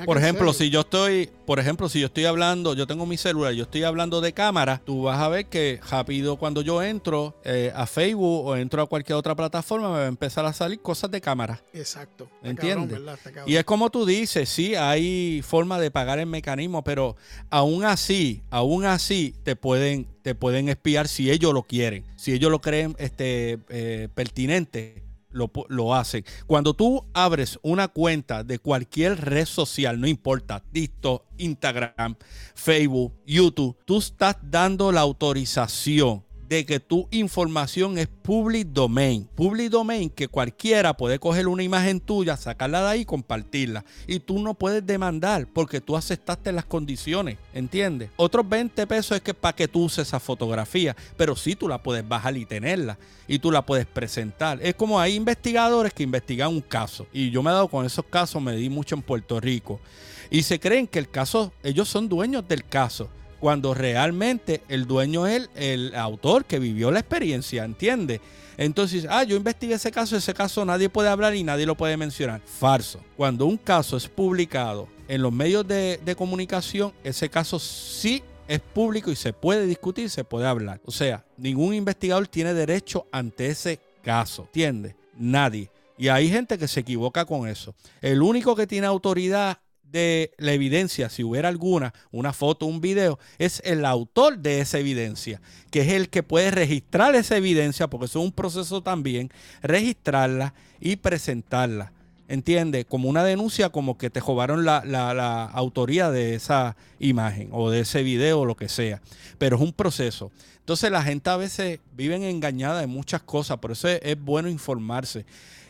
por 0.04 0.18
ejemplo, 0.18 0.52
si 0.52 0.70
yo 0.70 0.80
estoy, 0.80 1.11
por 1.46 1.58
ejemplo, 1.58 1.88
si 1.88 2.00
yo 2.00 2.06
estoy 2.06 2.24
hablando, 2.24 2.74
yo 2.74 2.86
tengo 2.86 3.06
mi 3.06 3.16
celular, 3.16 3.52
yo 3.52 3.64
estoy 3.64 3.82
hablando 3.82 4.20
de 4.20 4.32
cámara, 4.32 4.80
tú 4.84 5.02
vas 5.02 5.20
a 5.20 5.28
ver 5.28 5.46
que 5.46 5.80
rápido 5.90 6.36
cuando 6.36 6.62
yo 6.62 6.82
entro 6.82 7.34
eh, 7.44 7.72
a 7.74 7.86
Facebook 7.86 8.46
o 8.46 8.56
entro 8.56 8.82
a 8.82 8.86
cualquier 8.86 9.16
otra 9.16 9.34
plataforma 9.34 9.88
me 9.88 9.98
va 9.98 10.04
a 10.04 10.08
empezar 10.08 10.44
a 10.44 10.52
salir 10.52 10.80
cosas 10.80 11.10
de 11.10 11.20
cámara. 11.20 11.62
Exacto. 11.72 12.28
¿Entiendes? 12.42 13.00
y 13.46 13.56
es 13.56 13.64
como 13.64 13.90
tú 13.90 14.06
dices, 14.06 14.48
sí, 14.48 14.74
hay 14.74 15.42
forma 15.42 15.78
de 15.78 15.90
pagar 15.90 16.18
el 16.18 16.26
mecanismo, 16.26 16.82
pero 16.82 17.16
aún 17.50 17.84
así, 17.84 18.42
aún 18.50 18.84
así 18.84 19.34
te 19.42 19.56
pueden, 19.56 20.06
te 20.22 20.34
pueden 20.34 20.68
espiar 20.68 21.08
si 21.08 21.30
ellos 21.30 21.52
lo 21.52 21.62
quieren, 21.62 22.04
si 22.16 22.32
ellos 22.32 22.50
lo 22.50 22.60
creen 22.60 22.94
este, 22.98 23.58
eh, 23.68 24.08
pertinente 24.14 25.02
lo, 25.32 25.50
lo, 25.68 25.94
hacen. 25.94 26.24
Cuando 26.46 26.74
tú 26.74 27.04
abres 27.12 27.58
una 27.62 27.88
cuenta 27.88 28.44
de 28.44 28.58
cualquier 28.58 29.20
red 29.20 29.46
social, 29.46 30.00
no 30.00 30.06
importa, 30.06 30.62
TikTok, 30.72 31.24
Instagram, 31.38 32.16
Facebook, 32.54 33.14
YouTube, 33.26 33.76
tú 33.84 33.98
estás 33.98 34.36
dando 34.42 34.92
la 34.92 35.00
autorización 35.00 36.24
de 36.52 36.66
que 36.66 36.80
tu 36.80 37.08
información 37.10 37.96
es 37.96 38.08
public 38.08 38.68
domain. 38.68 39.26
Public 39.34 39.70
domain 39.70 40.10
que 40.10 40.28
cualquiera 40.28 40.94
puede 40.94 41.18
coger 41.18 41.48
una 41.48 41.62
imagen 41.62 41.98
tuya, 41.98 42.36
sacarla 42.36 42.82
de 42.82 42.88
ahí 42.88 43.00
y 43.00 43.04
compartirla. 43.06 43.86
Y 44.06 44.20
tú 44.20 44.38
no 44.38 44.52
puedes 44.52 44.84
demandar 44.84 45.46
porque 45.46 45.80
tú 45.80 45.96
aceptaste 45.96 46.52
las 46.52 46.66
condiciones, 46.66 47.38
¿entiendes? 47.54 48.10
Otros 48.16 48.46
20 48.46 48.86
pesos 48.86 49.16
es 49.16 49.22
que 49.22 49.32
para 49.32 49.56
que 49.56 49.66
tú 49.66 49.84
uses 49.84 50.06
esa 50.06 50.20
fotografía, 50.20 50.94
pero 51.16 51.36
sí 51.36 51.56
tú 51.56 51.68
la 51.68 51.82
puedes 51.82 52.06
bajar 52.06 52.36
y 52.36 52.44
tenerla 52.44 52.98
y 53.26 53.38
tú 53.38 53.50
la 53.50 53.64
puedes 53.64 53.86
presentar. 53.86 54.58
Es 54.60 54.74
como 54.74 55.00
hay 55.00 55.14
investigadores 55.14 55.94
que 55.94 56.02
investigan 56.02 56.50
un 56.50 56.60
caso 56.60 57.06
y 57.14 57.30
yo 57.30 57.42
me 57.42 57.48
he 57.48 57.54
dado 57.54 57.68
con 57.68 57.86
esos 57.86 58.04
casos, 58.04 58.42
me 58.42 58.54
di 58.56 58.68
mucho 58.68 58.94
en 58.94 59.00
Puerto 59.00 59.40
Rico 59.40 59.80
y 60.28 60.42
se 60.42 60.60
creen 60.60 60.86
que 60.86 60.98
el 60.98 61.08
caso, 61.08 61.50
ellos 61.62 61.88
son 61.88 62.10
dueños 62.10 62.46
del 62.46 62.66
caso 62.66 63.08
cuando 63.42 63.74
realmente 63.74 64.62
el 64.68 64.86
dueño 64.86 65.26
es 65.26 65.50
el, 65.56 65.96
autor 65.96 66.44
que 66.44 66.60
vivió 66.60 66.92
la 66.92 67.00
experiencia, 67.00 67.64
¿entiendes? 67.64 68.20
Entonces, 68.56 69.04
ah, 69.10 69.24
yo 69.24 69.34
investigué 69.34 69.74
ese 69.74 69.90
caso, 69.90 70.16
ese 70.16 70.32
caso 70.32 70.64
nadie 70.64 70.88
puede 70.88 71.08
hablar 71.08 71.34
y 71.34 71.42
nadie 71.42 71.66
lo 71.66 71.76
puede 71.76 71.96
mencionar. 71.96 72.40
Falso. 72.46 73.00
Cuando 73.16 73.46
un 73.46 73.56
caso 73.56 73.96
es 73.96 74.06
publicado 74.06 74.86
en 75.08 75.22
los 75.22 75.32
medios 75.32 75.66
de, 75.66 75.98
de 76.04 76.14
comunicación, 76.14 76.92
ese 77.02 77.28
caso 77.28 77.58
sí 77.58 78.22
es 78.46 78.60
público 78.60 79.10
y 79.10 79.16
se 79.16 79.32
puede 79.32 79.66
discutir, 79.66 80.08
se 80.08 80.22
puede 80.22 80.46
hablar. 80.46 80.80
O 80.84 80.92
sea, 80.92 81.24
ningún 81.36 81.74
investigador 81.74 82.28
tiene 82.28 82.54
derecho 82.54 83.08
ante 83.10 83.48
ese 83.48 83.80
caso, 84.04 84.42
¿entiendes? 84.42 84.94
Nadie. 85.18 85.68
Y 85.98 86.06
hay 86.06 86.28
gente 86.28 86.58
que 86.58 86.68
se 86.68 86.78
equivoca 86.78 87.24
con 87.24 87.48
eso. 87.48 87.74
El 88.00 88.22
único 88.22 88.54
que 88.54 88.68
tiene 88.68 88.86
autoridad 88.86 89.58
de 89.92 90.32
la 90.38 90.52
evidencia, 90.52 91.08
si 91.10 91.22
hubiera 91.22 91.48
alguna, 91.48 91.94
una 92.10 92.32
foto, 92.32 92.66
un 92.66 92.80
video, 92.80 93.18
es 93.38 93.62
el 93.64 93.84
autor 93.84 94.38
de 94.38 94.60
esa 94.60 94.78
evidencia, 94.78 95.40
que 95.70 95.82
es 95.82 95.88
el 95.88 96.08
que 96.08 96.22
puede 96.22 96.50
registrar 96.50 97.14
esa 97.14 97.36
evidencia, 97.36 97.88
porque 97.88 98.06
eso 98.06 98.18
es 98.18 98.24
un 98.24 98.32
proceso 98.32 98.82
también, 98.82 99.30
registrarla 99.62 100.54
y 100.80 100.96
presentarla. 100.96 101.92
¿entiendes? 102.28 102.86
Como 102.86 103.10
una 103.10 103.24
denuncia, 103.24 103.68
como 103.68 103.98
que 103.98 104.08
te 104.08 104.20
robaron 104.20 104.64
la, 104.64 104.82
la, 104.86 105.44
autoría 105.44 106.10
de 106.10 106.34
esa 106.34 106.76
imagen 106.98 107.50
o 107.52 107.70
de 107.70 107.80
ese 107.80 108.02
video 108.02 108.40
o 108.40 108.46
lo 108.46 108.56
que 108.56 108.70
sea. 108.70 109.02
Pero 109.36 109.56
es 109.56 109.62
un 109.62 109.74
proceso. 109.74 110.32
Entonces 110.60 110.90
la 110.90 111.02
gente 111.02 111.28
a 111.28 111.36
veces 111.36 111.80
vive 111.94 112.14
engañada 112.30 112.80
de 112.80 112.86
muchas 112.86 113.20
cosas, 113.22 113.58
por 113.58 113.72
eso 113.72 113.88
es, 113.88 114.18
bueno 114.18 114.48
informarse. 114.48 115.26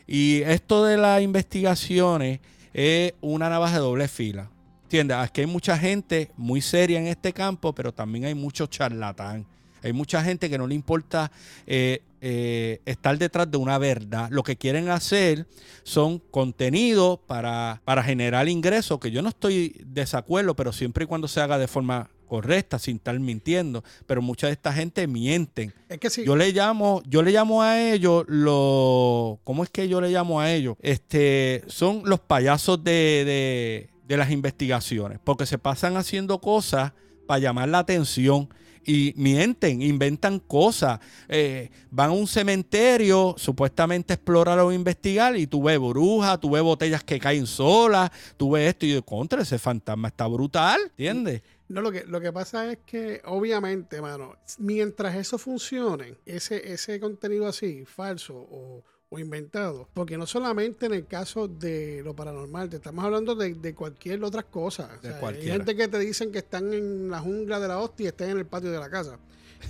Y 0.07 0.43
esto 0.43 0.85
de 0.85 0.99
las 0.99 1.21
investigaciones 1.21 2.39
es 2.73 3.15
una 3.21 3.49
navaja 3.49 3.75
de 3.75 3.81
doble 3.81 4.09
fila. 4.09 4.51
¿Entiendes? 4.85 5.17
Aquí 5.17 5.41
hay 5.41 5.47
mucha 5.47 5.79
gente 5.79 6.31
muy 6.37 6.61
seria 6.61 6.99
en 6.99 7.07
este 7.07 7.33
campo, 7.33 7.75
pero 7.75 7.93
también 7.93 8.27
hay 8.27 8.35
mucho 8.35 8.67
charlatán. 8.67 9.47
Hay 9.83 9.93
mucha 9.93 10.23
gente 10.23 10.49
que 10.49 10.59
no 10.59 10.67
le 10.67 10.75
importa 10.75 11.33
eh, 11.67 12.03
eh, 12.21 12.81
estar 12.85 13.19
detrás 13.19 13.51
de 13.51 13.57
una 13.57 13.79
verdad. 13.79 14.29
Lo 14.31 14.43
que 14.43 14.57
quieren 14.57 14.91
hacer 14.91 15.47
son 15.83 16.19
contenidos 16.19 17.19
para, 17.27 17.81
para 17.85 18.03
generar 18.03 18.49
ingresos, 18.49 19.01
que 19.01 19.11
yo 19.11 19.23
no 19.23 19.31
estoy 19.31 19.83
desacuerdo, 19.87 20.55
pero 20.55 20.73
siempre 20.73 21.05
y 21.05 21.07
cuando 21.07 21.27
se 21.27 21.41
haga 21.41 21.59
de 21.59 21.67
forma 21.67 22.11
correcta, 22.27 22.79
sin 22.79 22.97
estar 22.97 23.19
mintiendo. 23.19 23.85
Pero 24.07 24.23
mucha 24.23 24.47
de 24.47 24.55
esta 24.55 24.73
gente 24.73 25.07
mienten. 25.07 25.73
Es 25.89 25.99
que 25.99 26.11
sí. 26.11 26.25
Yo 26.25 26.37
le 26.37 26.53
llamo, 26.53 27.03
yo 27.07 27.23
le 27.23 27.33
llamo 27.33 27.63
a 27.63 27.81
ellos 27.81 28.25
los. 28.29 29.39
¿Cómo 29.45 29.65
es 29.65 29.71
que 29.71 29.89
yo 29.89 30.01
le 30.01 30.11
llamo 30.11 30.41
a 30.41 30.53
ellos? 30.53 30.77
Este, 30.81 31.63
son 31.67 32.03
los 32.05 32.21
payasos 32.21 32.83
de, 32.83 32.91
de, 32.93 33.91
de 34.07 34.17
las 34.17 34.31
investigaciones. 34.31 35.19
Porque 35.23 35.47
se 35.47 35.59
pasan 35.59 35.97
haciendo 35.97 36.41
cosas 36.41 36.93
para 37.27 37.39
llamar 37.39 37.69
la 37.69 37.79
atención 37.79 38.49
y 38.85 39.15
mienten, 39.17 39.83
inventan 39.83 40.39
cosas. 40.39 41.01
Eh, 41.29 41.71
van 41.91 42.11
a 42.11 42.13
un 42.13 42.27
cementerio, 42.27 43.35
supuestamente 43.39 44.15
explorar 44.15 44.59
o 44.59 44.73
investigar, 44.73 45.37
y 45.37 45.47
tú 45.47 45.63
ves 45.63 45.79
brujas, 45.79 46.41
tú 46.41 46.51
ves 46.51 46.63
botellas 46.63 47.05
que 47.05 47.19
caen 47.19 47.47
solas, 47.47 48.11
tú 48.37 48.53
ves 48.53 48.69
esto 48.69 48.87
y 48.87 48.93
de 48.93 49.03
contra, 49.03 49.43
ese 49.43 49.59
fantasma 49.59 50.09
está 50.09 50.27
brutal, 50.27 50.81
¿entiendes? 50.91 51.43
No, 51.73 51.81
lo 51.81 51.91
que, 51.91 52.05
lo 52.05 52.21
que 52.21 52.31
pasa 52.35 52.71
es 52.71 52.81
que, 52.85 53.23
obviamente, 53.25 54.03
mano, 54.03 54.37
mientras 54.59 55.17
eso 55.17 55.39
funcione, 55.39 56.19
ese, 56.27 56.71
ese 56.71 57.01
contenido 57.01 57.47
así, 57.47 57.87
falso 57.87 58.37
o 58.37 58.85
o 59.13 59.19
inventado. 59.19 59.89
Porque 59.93 60.17
no 60.17 60.27
solamente 60.27 60.87
en 60.87 60.95
el 60.95 61.07
caso 61.07 61.47
de 61.47 62.01
lo 62.03 62.17
paranormal, 62.17 62.71
te 62.71 62.77
estamos 62.77 63.05
hablando 63.05 63.35
de, 63.35 63.75
cualquier 63.75 64.25
otra 64.25 64.43
cosa. 64.43 64.99
hay 65.03 65.43
gente 65.43 65.77
que 65.77 65.87
te 65.87 65.99
dicen 65.99 66.33
que 66.33 66.39
están 66.39 66.73
en 66.73 67.11
la 67.11 67.21
jungla 67.21 67.61
de 67.61 67.69
la 67.69 67.79
hostia 67.79 68.05
y 68.05 68.07
están 68.09 68.31
en 68.31 68.39
el 68.39 68.47
patio 68.47 68.73
de 68.73 68.79
la 68.79 68.89
casa. 68.89 69.19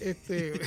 Este, 0.00 0.52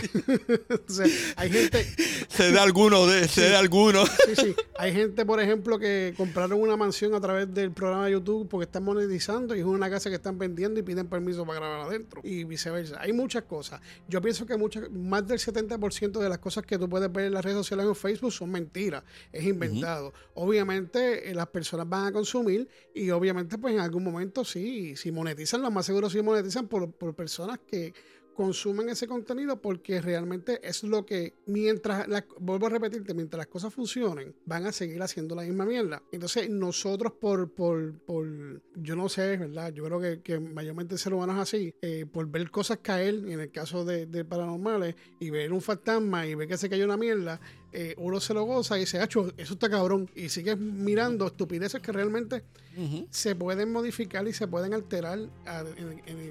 hay 1.36 1.50
gente. 1.50 1.86
Se 2.30 2.52
da 2.52 2.64
alguno, 2.64 3.06
de, 3.08 3.28
se 3.28 3.50
da 3.50 3.60
alguno. 3.60 4.06
Sí, 4.06 4.36
sí. 4.36 4.56
Hay 4.78 4.94
gente, 4.94 5.26
por 5.26 5.40
ejemplo, 5.40 5.80
que 5.80 6.14
compraron 6.18 6.60
una 6.60 6.78
mansión 6.78 7.14
a 7.14 7.22
través 7.22 7.54
del 7.54 7.72
programa 7.72 8.06
de 8.06 8.14
YouTube 8.14 8.48
porque 8.50 8.66
están 8.66 8.84
monetizando 8.84 9.56
y 9.56 9.60
es 9.60 9.66
una 9.66 9.90
casa 9.90 10.10
que 10.10 10.16
están 10.16 10.38
vendiendo 10.38 10.80
y 10.80 10.84
piden 10.84 11.08
permiso 11.08 11.46
para 11.46 11.60
grabar 11.60 11.88
adentro 11.88 12.22
y 12.24 12.44
viceversa. 12.44 12.98
Hay 13.00 13.14
muchas 13.14 13.44
cosas. 13.44 13.82
Yo 14.08 14.22
pienso 14.22 14.46
que 14.46 14.58
muchas, 14.58 14.90
más 14.92 15.28
del 15.28 15.40
70% 15.40 16.20
de 16.20 16.30
las 16.30 16.40
cosas 16.40 16.66
que 16.66 16.78
tú 16.78 16.90
puedes 16.90 17.12
ver 17.12 17.26
en 17.26 17.34
las 17.34 17.44
redes 17.44 17.58
sociales 17.58 17.86
o 17.86 17.90
en 17.90 17.96
Facebook 17.96 18.32
son 18.32 18.52
mentiras, 18.52 18.65
es 19.32 19.44
inventado. 19.44 20.14
Obviamente, 20.34 21.30
eh, 21.30 21.34
las 21.34 21.48
personas 21.48 21.88
van 21.88 22.08
a 22.08 22.12
consumir 22.12 22.68
y 22.94 23.10
obviamente, 23.10 23.58
pues 23.58 23.74
en 23.74 23.80
algún 23.80 24.04
momento 24.04 24.44
sí, 24.44 24.96
si 24.96 25.12
monetizan, 25.12 25.62
lo 25.62 25.72
más 25.72 25.86
seguro 25.86 26.10
sí 26.10 26.22
monetizan 26.22 26.68
por, 26.68 26.92
por 26.92 27.16
personas 27.16 27.60
que 27.68 27.94
consumen 28.36 28.90
ese 28.90 29.08
contenido 29.08 29.60
porque 29.60 30.02
realmente 30.02 30.60
es 30.62 30.84
lo 30.84 31.06
que, 31.06 31.34
mientras, 31.48 32.06
vuelvo 32.40 32.68
a 32.68 32.70
repetirte, 32.70 33.14
mientras 33.14 33.40
las 33.40 33.48
cosas 33.48 33.74
funcionen, 33.74 34.36
van 34.46 34.68
a 34.68 34.72
seguir 34.72 35.02
haciendo 35.02 35.34
la 35.36 35.44
misma 35.44 35.66
mierda. 35.66 36.04
Entonces, 36.12 36.50
nosotros 36.50 37.14
por, 37.14 37.50
por, 37.52 37.98
por 38.00 38.28
yo 38.76 38.96
no 38.96 39.10
sé, 39.10 39.38
¿verdad? 39.38 39.74
Yo 39.74 39.86
creo 39.86 40.00
que, 40.00 40.22
que 40.22 40.40
mayormente 40.40 40.96
el 40.96 41.00
ser 41.00 41.14
humano 41.14 41.34
es 41.34 41.40
así, 41.40 41.74
eh, 41.82 42.06
por 42.12 42.28
ver 42.30 42.52
cosas 42.52 42.80
caer, 42.82 43.16
en 43.16 43.40
el 43.40 43.52
caso 43.52 43.86
de, 43.86 44.06
de 44.06 44.26
paranormales, 44.26 44.96
y 45.20 45.30
ver 45.30 45.52
un 45.52 45.62
fantasma 45.62 46.28
y 46.28 46.36
ver 46.36 46.48
que 46.48 46.58
se 46.58 46.70
cayó 46.70 46.86
una 46.86 46.98
mierda, 46.98 47.40
eh, 47.78 47.94
uno 47.98 48.22
se 48.22 48.34
lo 48.34 48.46
goza 48.46 48.78
y 48.78 48.82
dice, 48.82 49.02
Hacho, 49.02 49.34
eso 49.36 49.56
está 49.56 49.70
cabrón. 49.70 50.10
Y 50.16 50.30
sigues 50.30 50.58
mirando 50.58 51.28
estupideces 51.28 51.82
que 51.82 51.92
realmente 51.92 52.44
se 53.10 53.36
pueden 53.36 53.74
modificar 53.74 54.26
y 54.28 54.32
se 54.32 54.48
pueden 54.48 54.74
alterar 54.74 55.20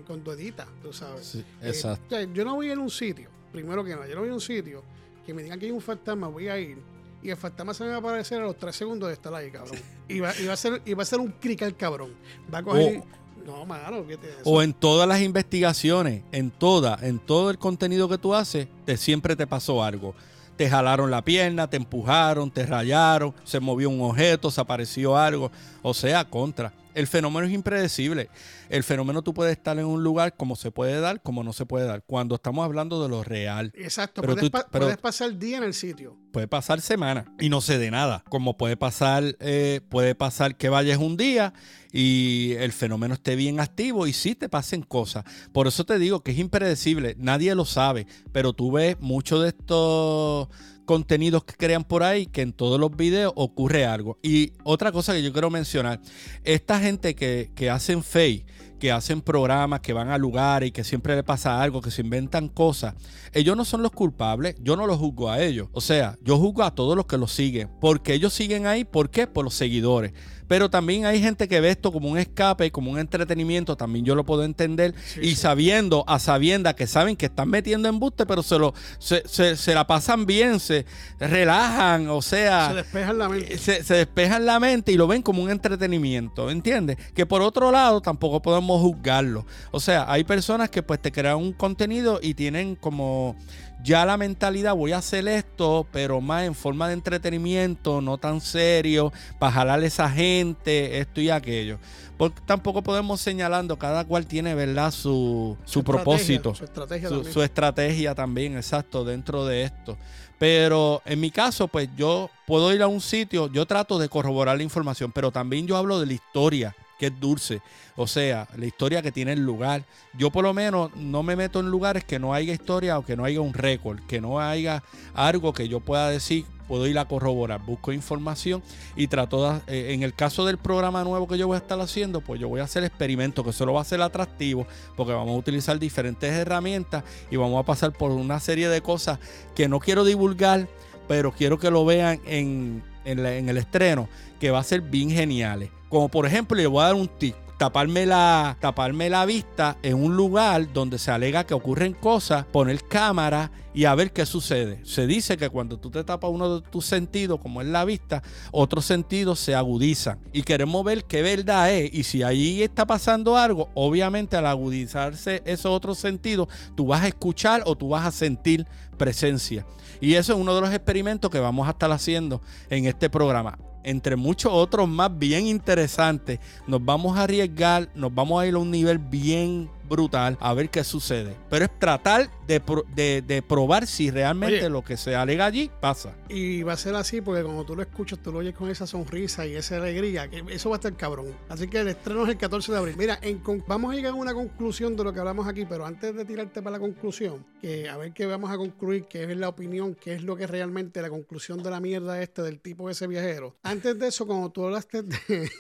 con 0.07 0.24
tu 0.24 0.33
edita, 0.33 0.66
tú 0.83 0.90
sabes. 0.94 1.35
Eh, 1.35 1.44
exacto. 1.62 2.18
yo 2.33 2.46
no 2.46 2.54
voy 2.54 2.70
a 2.70 2.78
un 2.78 2.90
sitio, 2.90 3.28
primero 3.52 3.85
que 3.85 3.90
nada, 3.90 4.09
yo 4.09 4.14
no 4.14 4.22
voy 4.22 4.30
a 4.30 4.35
un 4.35 4.40
sitio 4.40 4.83
que 5.26 5.35
me 5.35 5.42
digan 5.42 5.59
que 5.59 5.66
hay 5.66 5.72
un 5.72 5.83
fantasma, 5.83 6.28
voy 6.28 6.48
a 6.48 6.59
ir. 6.59 6.78
Y 7.22 7.28
el 7.28 7.37
fantasma 7.37 7.74
se 7.74 7.85
me 7.85 7.90
va 7.90 7.96
a 7.96 7.98
aparecer 7.98 8.40
a 8.40 8.44
los 8.44 8.57
tres 8.57 8.76
segundos 8.76 9.09
de 9.09 9.14
estar 9.14 9.35
ahí, 9.35 9.50
cabrón. 9.50 9.78
Y 10.09 10.20
va, 10.20 10.30
a, 10.30 10.57
ser, 10.57 10.80
y 10.85 10.94
va 10.94 11.02
a 11.02 11.07
ser 11.07 11.18
un 11.18 11.33
crical 11.33 11.76
cabrón. 11.76 12.14
Va 12.52 12.59
a 12.59 12.62
coger. 12.62 13.02
no, 13.44 13.66
malo, 13.66 14.07
¿qué 14.07 14.16
te 14.16 14.28
O 14.44 14.62
en 14.62 14.72
todas 14.72 15.07
las 15.07 15.20
investigaciones, 15.20 16.22
en 16.33 16.50
toda, 16.50 16.98
en 17.02 17.18
todo 17.18 17.50
el 17.50 17.59
contenido 17.59 18.09
que 18.09 18.16
tú 18.16 18.35
haces, 18.35 18.68
te, 18.87 18.96
siempre 18.96 19.37
te 19.37 19.46
pasó 19.46 19.83
algo 19.83 20.14
te 20.56 20.70
jalaron 20.70 21.10
la 21.10 21.22
pierna, 21.22 21.68
te 21.68 21.76
empujaron, 21.76 22.50
te 22.50 22.66
rayaron, 22.66 23.34
se 23.44 23.60
movió 23.60 23.90
un 23.90 24.00
objeto, 24.02 24.50
se 24.50 24.60
apareció 24.60 25.16
algo. 25.16 25.50
O 25.82 25.94
sea, 25.94 26.24
contra. 26.24 26.72
El 26.94 27.06
fenómeno 27.06 27.46
es 27.46 27.52
impredecible. 27.52 28.30
El 28.68 28.85
fenómeno 28.85 29.22
tú 29.22 29.35
puedes 29.35 29.57
estar 29.57 29.79
en 29.79 29.87
un 29.87 30.03
lugar 30.03 30.37
como 30.37 30.57
se 30.57 30.70
puede 30.70 31.00
dar, 31.00 31.22
como 31.22 31.42
no 31.44 31.53
se 31.53 31.66
puede 31.66 31.87
dar. 31.87 32.03
Cuando 32.07 32.35
estamos 32.35 32.64
hablando 32.64 33.03
de 33.03 33.09
lo 33.09 33.24
real. 33.24 33.72
Exacto, 33.74 34.20
pero 34.22 34.35
puedes, 34.35 34.50
puedes 34.70 34.98
pasar 34.98 35.38
día 35.38 35.59
en 35.59 35.64
el 35.64 35.74
sitio. 35.74 36.16
Puede 36.33 36.48
pasar 36.48 36.81
semana 36.81 37.33
y 37.38 37.48
no 37.48 37.61
se 37.61 37.79
dé 37.79 37.90
nada. 37.90 38.24
Como 38.29 38.57
puede 38.57 38.77
pasar, 38.77 39.37
eh, 39.40 39.81
puede 39.88 40.14
pasar 40.14 40.57
que 40.57 40.68
vayas 40.68 40.98
un 40.98 41.16
día 41.16 41.55
y 41.92 42.55
el 42.59 42.72
fenómeno 42.72 43.14
esté 43.14 43.37
bien 43.37 43.61
activo 43.61 44.07
y 44.07 44.12
sí 44.12 44.35
te 44.35 44.48
pasen 44.48 44.83
cosas. 44.83 45.24
Por 45.53 45.68
eso 45.68 45.85
te 45.85 45.98
digo 45.98 46.22
que 46.22 46.33
es 46.33 46.38
impredecible. 46.38 47.14
Nadie 47.18 47.55
lo 47.55 47.64
sabe, 47.64 48.07
pero 48.33 48.53
tú 48.53 48.72
ves 48.72 48.96
mucho 49.00 49.40
de 49.40 49.50
estos 49.50 50.48
contenidos 50.85 51.44
que 51.44 51.55
crean 51.55 51.85
por 51.85 52.03
ahí 52.03 52.27
que 52.27 52.42
en 52.42 52.53
todos 52.53 52.79
los 52.79 52.96
videos 52.96 53.33
ocurre 53.37 53.85
algo. 53.87 54.18
Y 54.22 54.53
otra 54.64 54.92
cosa 54.92 55.12
que 55.12 55.22
yo 55.22 55.33
quiero 55.33 55.50
mencionar, 55.50 56.00
esta 56.44 56.81
gente 56.81 57.14
que, 57.14 57.50
que 57.55 57.70
hacen 57.70 58.03
fake, 58.03 58.46
que 58.78 58.92
hacen 58.92 59.20
programas, 59.20 59.80
que 59.80 59.92
van 59.92 60.10
a 60.10 60.18
lugares 60.18 60.68
y 60.68 60.72
que 60.72 60.84
siempre 60.84 61.14
le 61.14 61.22
pasa 61.22 61.62
algo, 61.62 61.80
que 61.80 61.90
se 61.90 62.02
inventan 62.02 62.48
cosas, 62.48 62.94
ellos 63.32 63.56
no 63.56 63.64
son 63.64 63.82
los 63.82 63.92
culpables, 63.92 64.56
yo 64.60 64.76
no 64.76 64.87
los 64.87 64.98
juzgo 64.98 65.30
a 65.30 65.40
ellos. 65.40 65.68
O 65.72 65.80
sea, 65.80 66.16
yo 66.22 66.38
juzgo 66.38 66.62
a 66.62 66.74
todos 66.74 66.96
los 66.96 67.06
que 67.06 67.18
los 67.18 67.32
siguen, 67.32 67.70
porque 67.80 68.14
ellos 68.14 68.32
siguen 68.32 68.66
ahí, 68.66 68.84
¿por 68.84 69.10
qué? 69.10 69.26
Por 69.26 69.44
los 69.44 69.54
seguidores. 69.54 70.12
Pero 70.48 70.70
también 70.70 71.07
hay 71.07 71.20
gente 71.20 71.48
que 71.48 71.61
ve 71.61 71.70
esto 71.70 71.92
como 71.92 72.09
un 72.09 72.18
escape, 72.18 72.70
como 72.70 72.90
un 72.90 72.98
entretenimiento, 72.98 73.76
también 73.76 74.04
yo 74.04 74.14
lo 74.14 74.24
puedo 74.24 74.44
entender. 74.44 74.94
y 75.20 75.35
sabiendo, 75.37 76.04
a 76.07 76.18
sabienda 76.18 76.74
que 76.74 76.87
saben 76.87 77.16
que 77.16 77.26
están 77.26 77.48
metiendo 77.48 77.88
embuste, 77.88 78.26
pero 78.26 78.42
se, 78.42 78.59
lo, 78.59 78.74
se, 78.98 79.74
la 79.74 79.87
pasan 79.87 80.26
bien, 80.26 80.61
se 80.61 80.85
relajan, 81.18 82.09
o 82.09 82.22
sea. 82.22 82.68
Se 82.68 82.74
despejan 82.74 83.18
la 83.18 83.28
mente. 83.28 83.59
Se, 83.59 83.83
se 83.83 83.94
despejan 83.94 84.46
la 84.46 84.61
mente 84.61 84.92
y 84.92 84.96
lo 84.96 85.07
ven 85.07 85.22
como 85.22 85.42
un 85.42 85.50
entretenimiento, 85.50 86.50
¿entiendes? 86.50 86.96
Que 87.14 87.26
por 87.26 87.42
otro 87.42 87.70
lado 87.70 88.00
tampoco 88.00 88.42
podemos 88.42 88.80
juzgarlo. 88.80 89.46
O 89.70 89.80
sea, 89.80 90.11
hay 90.11 90.24
personas 90.24 90.70
que 90.70 90.83
pues 90.83 91.00
te 91.00 91.12
crean 91.12 91.37
un 91.37 91.52
contenido 91.52 92.20
y 92.22 92.35
tienen 92.35 92.76
como 92.76 93.37
ya 93.84 94.06
la 94.06 94.16
mentalidad, 94.16 94.74
voy 94.74 94.92
a 94.92 94.98
hacer 94.98 95.28
esto, 95.28 95.86
pero 95.92 96.22
más 96.22 96.44
en 96.44 96.54
forma 96.54 96.88
de 96.88 96.94
entretenimiento, 96.94 98.00
no 98.00 98.16
tan 98.16 98.40
serio, 98.40 99.12
para 99.38 99.52
jalar 99.52 99.80
a 99.80 99.86
esa 99.86 100.08
gente, 100.08 100.98
esto 101.00 101.20
y 101.20 101.28
aquello. 101.28 101.78
Porque 102.16 102.40
tampoco 102.46 102.82
podemos 102.82 103.20
señalando, 103.20 103.78
cada 103.78 104.04
cual 104.06 104.26
tiene, 104.26 104.54
¿verdad? 104.54 104.90
Su, 104.90 105.58
su, 105.66 105.84
propósito, 105.84 106.54
su 106.54 106.64
estrategia, 106.64 107.08
su, 107.10 107.42
estrategia 107.42 108.14
también, 108.14 108.56
exacto, 108.56 109.04
dentro 109.04 109.44
de 109.44 109.64
esto. 109.64 109.98
Pero 110.38 111.02
en 111.04 111.20
mi 111.20 111.30
caso, 111.30 111.68
pues 111.68 111.90
yo 111.94 112.30
puedo 112.46 112.72
ir 112.72 112.82
a 112.82 112.88
un 112.88 113.02
sitio, 113.02 113.52
yo 113.52 113.66
trato 113.66 113.98
de 113.98 114.08
corroborar 114.08 114.56
la 114.56 114.62
información, 114.62 115.12
pero 115.12 115.30
también 115.30 115.66
yo 115.66 115.76
hablo 115.76 116.00
de 116.00 116.06
la 116.06 116.14
historia 116.14 116.74
es 117.06 117.20
dulce. 117.20 117.60
O 117.96 118.06
sea, 118.06 118.48
la 118.56 118.66
historia 118.66 119.02
que 119.02 119.12
tiene 119.12 119.32
el 119.32 119.40
lugar. 119.40 119.84
Yo 120.16 120.30
por 120.30 120.44
lo 120.44 120.52
menos 120.54 120.94
no 120.96 121.22
me 121.22 121.36
meto 121.36 121.60
en 121.60 121.70
lugares 121.70 122.04
que 122.04 122.18
no 122.18 122.34
haya 122.34 122.52
historia 122.52 122.98
o 122.98 123.04
que 123.04 123.16
no 123.16 123.24
haya 123.24 123.40
un 123.40 123.54
récord, 123.54 124.00
que 124.06 124.20
no 124.20 124.40
haya 124.40 124.82
algo 125.14 125.52
que 125.52 125.68
yo 125.68 125.80
pueda 125.80 126.10
decir, 126.10 126.44
puedo 126.66 126.86
ir 126.86 126.98
a 126.98 127.06
corroborar, 127.06 127.60
busco 127.64 127.92
información 127.92 128.62
y 128.96 129.06
trato 129.06 129.52
de, 129.52 129.60
eh, 129.66 129.94
en 129.94 130.02
el 130.02 130.14
caso 130.14 130.44
del 130.44 130.58
programa 130.58 131.04
nuevo 131.04 131.28
que 131.28 131.38
yo 131.38 131.46
voy 131.46 131.56
a 131.56 131.58
estar 131.58 131.80
haciendo, 131.80 132.20
pues 132.20 132.40
yo 132.40 132.48
voy 132.48 132.60
a 132.60 132.64
hacer 132.64 132.84
experimentos 132.84 133.44
que 133.44 133.52
solo 133.52 133.74
va 133.74 133.82
a 133.82 133.84
ser 133.84 134.00
atractivo 134.00 134.66
porque 134.96 135.12
vamos 135.12 135.34
a 135.34 135.38
utilizar 135.38 135.78
diferentes 135.78 136.32
herramientas 136.32 137.04
y 137.30 137.36
vamos 137.36 137.60
a 137.60 137.66
pasar 137.66 137.92
por 137.92 138.10
una 138.10 138.40
serie 138.40 138.68
de 138.68 138.80
cosas 138.80 139.18
que 139.54 139.68
no 139.68 139.80
quiero 139.80 140.04
divulgar, 140.04 140.68
pero 141.06 141.33
quiero 141.33 141.58
que 141.58 141.70
lo 141.70 141.85
vean 141.85 142.20
en, 142.24 142.83
en 143.05 143.48
el 143.48 143.57
estreno, 143.57 144.09
que 144.40 144.50
va 144.50 144.59
a 144.59 144.65
ser 144.65 144.81
bien 144.81 145.11
geniales. 145.11 145.71
Como 145.88 146.09
por 146.09 146.27
ejemplo, 146.27 146.57
le 146.57 146.67
voy 146.67 146.83
a 146.83 146.87
dar 146.87 146.94
un 146.94 147.09
tip. 147.09 147.37
taparme 147.57 148.05
la, 148.05 148.57
taparme 148.61 149.09
la 149.09 149.25
vista 149.25 149.77
en 149.83 149.94
un 149.94 150.17
lugar 150.17 150.73
donde 150.73 150.98
se 150.98 151.13
alega 151.13 151.44
que 151.44 151.55
ocurren 151.55 151.92
cosas, 151.92 152.44
poner 152.46 152.83
cámara 152.83 153.52
y 153.73 153.85
a 153.85 153.94
ver 153.94 154.13
qué 154.13 154.27
sucede. 154.27 154.81
Se 154.85 155.07
dice 155.07 155.37
que 155.37 155.48
cuando 155.48 155.79
tú 155.79 155.90
te 155.90 156.02
tapas 156.02 156.31
uno 156.31 156.61
de 156.61 156.69
tus 156.69 156.85
sentidos, 156.85 157.40
como 157.40 157.61
es 157.61 157.69
la 157.69 157.85
vista, 157.85 158.23
otros 158.50 158.85
sentidos 158.85 159.38
se 159.40 159.55
agudizan. 159.55 160.19
Y 160.33 160.42
queremos 160.42 160.85
ver 160.85 161.05
qué 161.05 161.23
verdad 161.23 161.73
es. 161.73 161.92
Y 161.94 162.05
si 162.05 162.23
ahí 162.23 162.63
está 162.63 162.87
pasando 162.87 163.37
algo, 163.37 163.69
obviamente 163.75 164.37
al 164.37 164.46
agudizarse 164.46 165.42
esos 165.44 165.73
otros 165.73 165.98
sentidos, 165.98 166.48
tú 166.77 166.87
vas 166.87 167.02
a 167.02 167.09
escuchar 167.09 167.63
o 167.67 167.77
tú 167.77 167.88
vas 167.88 168.07
a 168.07 168.13
sentir 168.13 168.67
presencia. 168.94 169.66
Y 170.00 170.14
eso 170.14 170.32
es 170.32 170.38
uno 170.38 170.54
de 170.54 170.60
los 170.60 170.70
experimentos 170.72 171.30
que 171.30 171.40
vamos 171.40 171.66
a 171.66 171.70
estar 171.70 171.90
haciendo 171.90 172.40
en 172.70 172.86
este 172.86 173.08
programa 173.08 173.58
entre 173.84 174.16
muchos 174.16 174.50
otros 174.52 174.88
más 174.88 175.16
bien 175.16 175.46
interesantes, 175.46 176.40
nos 176.66 176.84
vamos 176.84 177.16
a 177.16 177.22
arriesgar, 177.24 177.88
nos 177.94 178.12
vamos 178.12 178.42
a 178.42 178.46
ir 178.46 178.54
a 178.54 178.58
un 178.58 178.70
nivel 178.70 178.98
bien 178.98 179.70
brutal 179.88 180.36
a 180.40 180.54
ver 180.54 180.70
qué 180.70 180.82
sucede. 180.82 181.36
Pero 181.50 181.66
es 181.66 181.78
tratar 181.78 182.30
de, 182.46 183.44
probar 183.46 183.86
si 183.86 184.10
realmente 184.10 184.68
lo 184.68 184.82
que 184.82 184.96
se 184.96 185.14
alega 185.14 185.46
allí 185.46 185.70
pasa. 185.80 186.14
Y 186.28 186.62
va 186.62 186.74
a 186.74 186.76
ser 186.76 186.94
así 186.94 187.20
porque 187.20 187.42
cuando 187.42 187.64
tú 187.64 187.76
lo 187.76 187.82
escuchas, 187.82 188.18
tú 188.22 188.32
lo 188.32 188.38
oyes 188.38 188.54
con 188.54 188.70
esa 188.70 188.86
sonrisa 188.86 189.46
y 189.46 189.54
esa 189.54 189.76
alegría, 189.76 190.28
que 190.28 190.44
eso 190.48 190.70
va 190.70 190.76
a 190.76 190.78
estar 190.78 190.96
cabrón. 190.96 191.34
Así 191.48 191.68
que 191.68 191.80
el 191.80 191.88
estreno 191.88 192.24
es 192.24 192.30
el 192.30 192.38
14 192.38 192.72
de 192.72 192.78
abril. 192.78 192.94
Mira, 192.96 193.18
vamos 193.66 193.92
a 193.92 193.96
llegar 193.96 194.12
a 194.12 194.14
una 194.14 194.34
conclusión 194.34 194.96
de 194.96 195.04
lo 195.04 195.12
que 195.12 195.20
hablamos 195.20 195.46
aquí, 195.46 195.64
pero 195.64 195.86
antes 195.86 196.14
de 196.14 196.24
tirarte 196.24 196.62
para 196.62 196.76
la 196.76 196.80
conclusión, 196.80 197.44
que 197.60 197.88
a 197.88 197.96
ver 197.96 198.12
qué 198.12 198.26
vamos 198.26 198.50
a 198.50 198.56
concluir, 198.56 199.04
qué 199.04 199.24
es 199.24 199.36
la 199.36 199.48
opinión, 199.48 199.94
qué 199.94 200.14
es 200.14 200.22
lo 200.22 200.36
que 200.36 200.46
realmente 200.46 201.00
la 201.02 201.10
conclusión 201.10 201.62
de 201.62 201.70
la 201.70 201.80
mierda 201.80 202.20
este 202.22 202.42
del 202.42 202.60
tipo 202.60 202.90
ese 202.90 203.06
viajero. 203.06 203.56
Antes 203.62 203.98
de 203.98 204.08
eso, 204.08 204.26
cuando 204.26 204.50
tú 204.50 204.64
hablaste 204.64 205.02
de, 205.02 205.50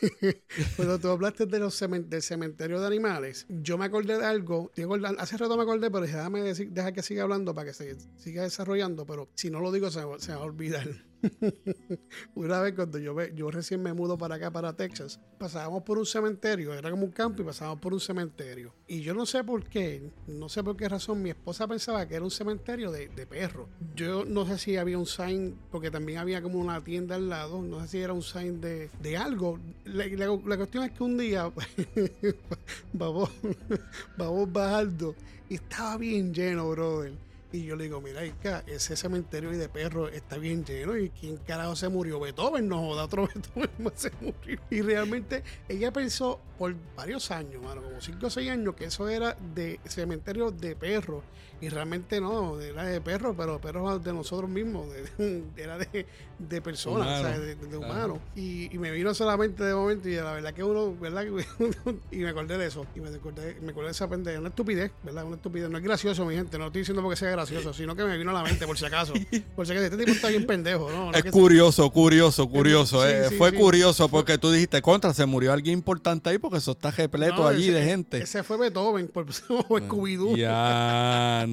cuando 0.76 0.98
tú 0.98 1.08
hablaste 1.08 1.46
de 1.46 1.58
los 1.58 1.78
del 1.78 2.22
cementerio 2.22 2.80
de 2.80 2.86
animales, 2.86 3.46
yo 3.48 3.76
me 3.78 3.84
acordé 3.84 4.18
de 4.18 4.24
algo, 4.24 4.70
hace 5.18 5.36
rato 5.36 5.56
me 5.56 5.62
acordé, 5.62 5.90
pero 5.90 6.04
déjame 6.04 6.42
decir, 6.42 6.70
deja 6.74 6.92
que 6.92 7.02
siga 7.02 7.22
hablando 7.22 7.54
para 7.54 7.68
que 7.68 7.74
se 7.74 7.96
siga 8.18 8.42
desarrollando, 8.42 9.06
pero 9.06 9.28
si 9.34 9.50
no 9.50 9.60
lo 9.60 9.72
digo 9.72 9.90
se, 9.90 10.00
se 10.18 10.34
va 10.34 10.40
a 10.40 10.44
olvidar. 10.44 10.88
Una 12.34 12.60
vez 12.60 12.74
cuando 12.74 12.98
yo, 12.98 13.14
yo 13.34 13.50
recién 13.50 13.82
me 13.82 13.92
mudo 13.92 14.18
para 14.18 14.36
acá, 14.36 14.50
para 14.50 14.74
Texas, 14.74 15.20
pasábamos 15.38 15.82
por 15.82 15.98
un 15.98 16.06
cementerio, 16.06 16.74
era 16.74 16.90
como 16.90 17.04
un 17.04 17.10
campo 17.10 17.42
y 17.42 17.44
pasábamos 17.44 17.80
por 17.80 17.92
un 17.92 18.00
cementerio. 18.00 18.72
Y 18.86 19.00
yo 19.00 19.14
no 19.14 19.26
sé 19.26 19.44
por 19.44 19.64
qué, 19.64 20.10
no 20.26 20.48
sé 20.48 20.62
por 20.62 20.76
qué 20.76 20.88
razón, 20.88 21.22
mi 21.22 21.30
esposa 21.30 21.66
pensaba 21.66 22.06
que 22.06 22.14
era 22.14 22.24
un 22.24 22.30
cementerio 22.30 22.90
de, 22.90 23.08
de 23.08 23.26
perros. 23.26 23.68
Yo 23.94 24.24
no 24.24 24.46
sé 24.46 24.58
si 24.58 24.76
había 24.76 24.98
un 24.98 25.06
sign, 25.06 25.56
porque 25.70 25.90
también 25.90 26.18
había 26.18 26.42
como 26.42 26.58
una 26.58 26.82
tienda 26.82 27.16
al 27.16 27.28
lado, 27.28 27.62
no 27.62 27.80
sé 27.82 27.88
si 27.88 27.98
era 27.98 28.12
un 28.12 28.22
sign 28.22 28.60
de, 28.60 28.90
de 29.00 29.16
algo. 29.16 29.58
La, 29.84 30.06
la, 30.06 30.56
cuestión 30.56 30.84
es 30.84 30.92
que 30.92 31.02
un 31.02 31.18
día 31.18 31.50
vamos, 32.92 33.30
vamos 34.16 34.52
bajando 34.52 35.14
y 35.48 35.54
estaba 35.54 35.96
bien 35.98 36.32
lleno, 36.32 36.70
brother 36.70 37.12
y 37.54 37.62
yo 37.62 37.76
le 37.76 37.84
digo, 37.84 38.00
mira, 38.00 38.24
ese 38.66 38.96
cementerio 38.96 39.50
de 39.50 39.68
perros 39.68 40.10
está 40.12 40.38
bien 40.38 40.64
lleno. 40.64 40.96
¿Y 40.96 41.10
quién 41.10 41.36
carajo 41.36 41.76
se 41.76 41.88
murió? 41.88 42.18
Beethoven, 42.18 42.68
no 42.68 42.80
joda, 42.80 43.04
otro 43.04 43.28
Beethoven 43.34 43.70
más 43.78 43.92
se 43.94 44.10
murió. 44.20 44.58
Y 44.70 44.80
realmente 44.82 45.44
ella 45.68 45.92
pensó 45.92 46.40
por 46.58 46.74
varios 46.96 47.30
años, 47.30 47.62
como 47.62 48.00
5 48.00 48.26
o 48.26 48.30
6 48.30 48.50
años, 48.50 48.74
que 48.74 48.86
eso 48.86 49.08
era 49.08 49.36
de 49.54 49.78
cementerio 49.84 50.50
de 50.50 50.74
perros. 50.74 51.22
Y 51.60 51.68
realmente 51.68 52.20
no, 52.20 52.60
era 52.60 52.86
de 52.86 53.00
perros, 53.00 53.36
pero 53.38 53.60
perros 53.60 54.02
de 54.02 54.12
nosotros 54.12 54.50
mismos, 54.50 54.88
era 55.56 55.78
de, 55.78 56.06
de 56.38 56.60
personas, 56.60 57.20
o 57.20 57.22
sea, 57.22 57.38
de, 57.38 57.76
humanos. 57.76 58.18
Y, 58.36 58.70
me 58.78 58.90
vino 58.90 59.14
solamente 59.14 59.64
de 59.64 59.74
momento, 59.74 60.08
y 60.08 60.16
la 60.16 60.32
verdad 60.32 60.52
que 60.52 60.62
uno, 60.62 60.94
¿verdad? 61.00 61.24
y 62.10 62.16
me 62.18 62.28
acordé 62.28 62.58
de 62.58 62.66
eso, 62.66 62.86
y 62.94 63.00
me 63.00 63.08
acordé, 63.08 63.56
me 63.62 63.70
acordé 63.70 63.86
de 63.86 63.92
esa 63.92 64.08
pendeja, 64.08 64.38
una 64.38 64.48
estupidez, 64.48 64.92
¿verdad? 65.02 65.24
Una 65.24 65.36
estupidez. 65.36 65.70
No 65.70 65.78
es 65.78 65.84
gracioso, 65.84 66.24
mi 66.26 66.34
gente, 66.34 66.58
no 66.58 66.66
estoy 66.66 66.82
diciendo 66.82 67.02
porque 67.02 67.16
sea 67.16 67.30
gracioso, 67.30 67.72
sino 67.72 67.96
que 67.96 68.04
me 68.04 68.18
vino 68.18 68.30
a 68.30 68.34
la 68.34 68.42
mente, 68.42 68.66
por 68.66 68.76
si 68.78 68.84
acaso. 68.84 69.14
Por 69.54 69.66
si 69.66 69.72
acaso, 69.72 69.86
este 69.86 69.96
tipo 69.96 70.10
está 70.10 70.28
bien 70.28 70.46
pendejo, 70.46 70.90
¿no? 70.90 71.12
es 71.12 71.24
curioso, 71.30 71.90
curioso, 71.90 72.48
curioso. 72.48 73.06
Eh, 73.06 73.30
fue 73.36 73.52
curioso 73.52 74.08
porque 74.08 74.38
tú 74.38 74.50
dijiste, 74.50 74.82
contra, 74.82 75.14
se 75.14 75.26
murió 75.26 75.52
alguien 75.52 75.78
importante 75.78 76.30
ahí 76.30 76.38
porque 76.38 76.58
eso 76.58 76.72
está 76.72 76.90
repleto 76.90 77.46
allí 77.46 77.70
de 77.70 77.84
gente. 77.84 78.18
Ese 78.18 78.42
fue 78.42 78.56
Beethoven, 78.56 79.08
por 79.08 79.26
Scooby-Doo. 79.26 80.36
Ya. 80.36 81.46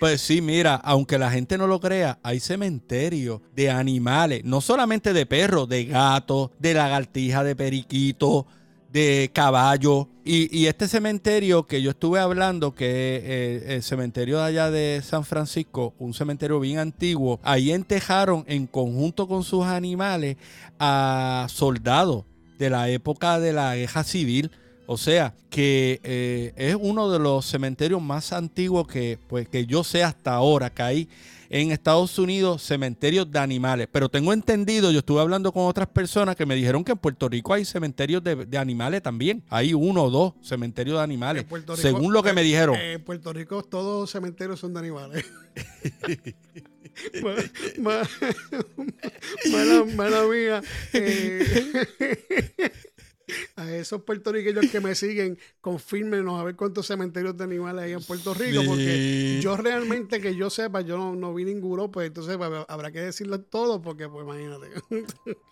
Pues 0.00 0.20
sí, 0.20 0.40
mira, 0.40 0.74
aunque 0.76 1.18
la 1.18 1.30
gente 1.30 1.58
no 1.58 1.66
lo 1.66 1.80
crea, 1.80 2.18
hay 2.22 2.40
cementerios 2.40 3.40
de 3.54 3.70
animales, 3.70 4.16
no 4.44 4.60
solamente 4.60 5.12
de 5.12 5.26
perros, 5.26 5.68
de 5.68 5.84
gatos, 5.84 6.50
de 6.58 6.74
lagartija, 6.74 7.44
de 7.44 7.56
periquito, 7.56 8.46
de 8.92 9.30
caballo. 9.32 10.08
Y, 10.24 10.66
este 10.66 10.88
cementerio 10.88 11.66
que 11.66 11.82
yo 11.82 11.90
estuve 11.90 12.18
hablando, 12.18 12.74
que 12.74 13.16
es 13.16 13.22
eh, 13.24 13.74
el 13.76 13.82
cementerio 13.82 14.38
de 14.38 14.44
allá 14.44 14.70
de 14.70 15.00
San 15.04 15.24
Francisco, 15.24 15.94
un 15.98 16.14
cementerio 16.14 16.58
bien 16.60 16.78
antiguo, 16.78 17.38
ahí 17.42 17.70
entejaron 17.72 18.44
en 18.48 18.66
conjunto 18.66 19.28
con 19.28 19.44
sus 19.44 19.64
animales 19.64 20.36
a 20.78 21.46
soldados 21.48 22.24
de 22.58 22.70
la 22.70 22.88
época 22.88 23.38
de 23.38 23.52
la 23.52 23.76
guerra 23.76 24.02
civil 24.02 24.50
o 24.86 24.96
sea, 24.96 25.34
que 25.50 26.00
eh, 26.04 26.52
es 26.56 26.76
uno 26.80 27.10
de 27.10 27.18
los 27.18 27.44
cementerios 27.44 28.00
más 28.00 28.32
antiguos 28.32 28.86
que, 28.86 29.18
pues, 29.26 29.48
que 29.48 29.66
yo 29.66 29.82
sé 29.82 30.04
hasta 30.04 30.34
ahora 30.34 30.70
que 30.70 30.82
hay 30.82 31.08
en 31.48 31.72
Estados 31.72 32.18
Unidos 32.18 32.62
cementerios 32.62 33.30
de 33.30 33.38
animales. 33.38 33.88
Pero 33.90 34.08
tengo 34.08 34.32
entendido, 34.32 34.90
yo 34.90 34.98
estuve 35.00 35.20
hablando 35.20 35.52
con 35.52 35.66
otras 35.66 35.88
personas 35.88 36.36
que 36.36 36.46
me 36.46 36.54
dijeron 36.54 36.84
que 36.84 36.92
en 36.92 36.98
Puerto 36.98 37.28
Rico 37.28 37.52
hay 37.54 37.64
cementerios 37.64 38.22
de, 38.22 38.58
animales 38.58 39.02
también. 39.02 39.42
Hay 39.48 39.74
uno 39.74 40.04
o 40.04 40.10
dos 40.10 40.34
cementerios 40.42 40.98
de 40.98 41.04
animales, 41.04 41.46
según 41.76 42.12
lo 42.12 42.22
que 42.22 42.32
me 42.32 42.42
dijeron. 42.42 42.76
En 42.76 43.02
Puerto 43.02 43.32
Rico 43.32 43.62
todos 43.62 44.10
cementerios 44.10 44.60
son 44.60 44.72
de 44.74 44.80
animales. 44.80 45.24
mala, 49.96 50.26
mía. 50.26 50.62
Eh, 50.92 51.44
a 53.56 53.72
esos 53.72 54.02
puertorriqueños 54.02 54.70
que 54.70 54.80
me 54.80 54.94
siguen, 54.94 55.38
confírmenos 55.60 56.40
a 56.40 56.44
ver 56.44 56.54
cuántos 56.56 56.86
cementerios 56.86 57.36
de 57.36 57.44
animales 57.44 57.84
hay 57.84 57.92
en 57.92 58.02
Puerto 58.02 58.34
Rico, 58.34 58.62
porque 58.66 59.40
yo 59.42 59.56
realmente 59.56 60.20
que 60.20 60.36
yo 60.36 60.50
sepa, 60.50 60.80
yo 60.82 61.14
no, 61.14 61.34
vi 61.34 61.44
ninguno, 61.44 61.90
pues 61.90 62.08
entonces 62.08 62.36
pues, 62.36 62.50
habrá 62.68 62.92
que 62.92 63.00
decirlo 63.00 63.40
todo, 63.40 63.82
porque 63.82 64.08
pues 64.08 64.24
imagínate. 64.24 64.66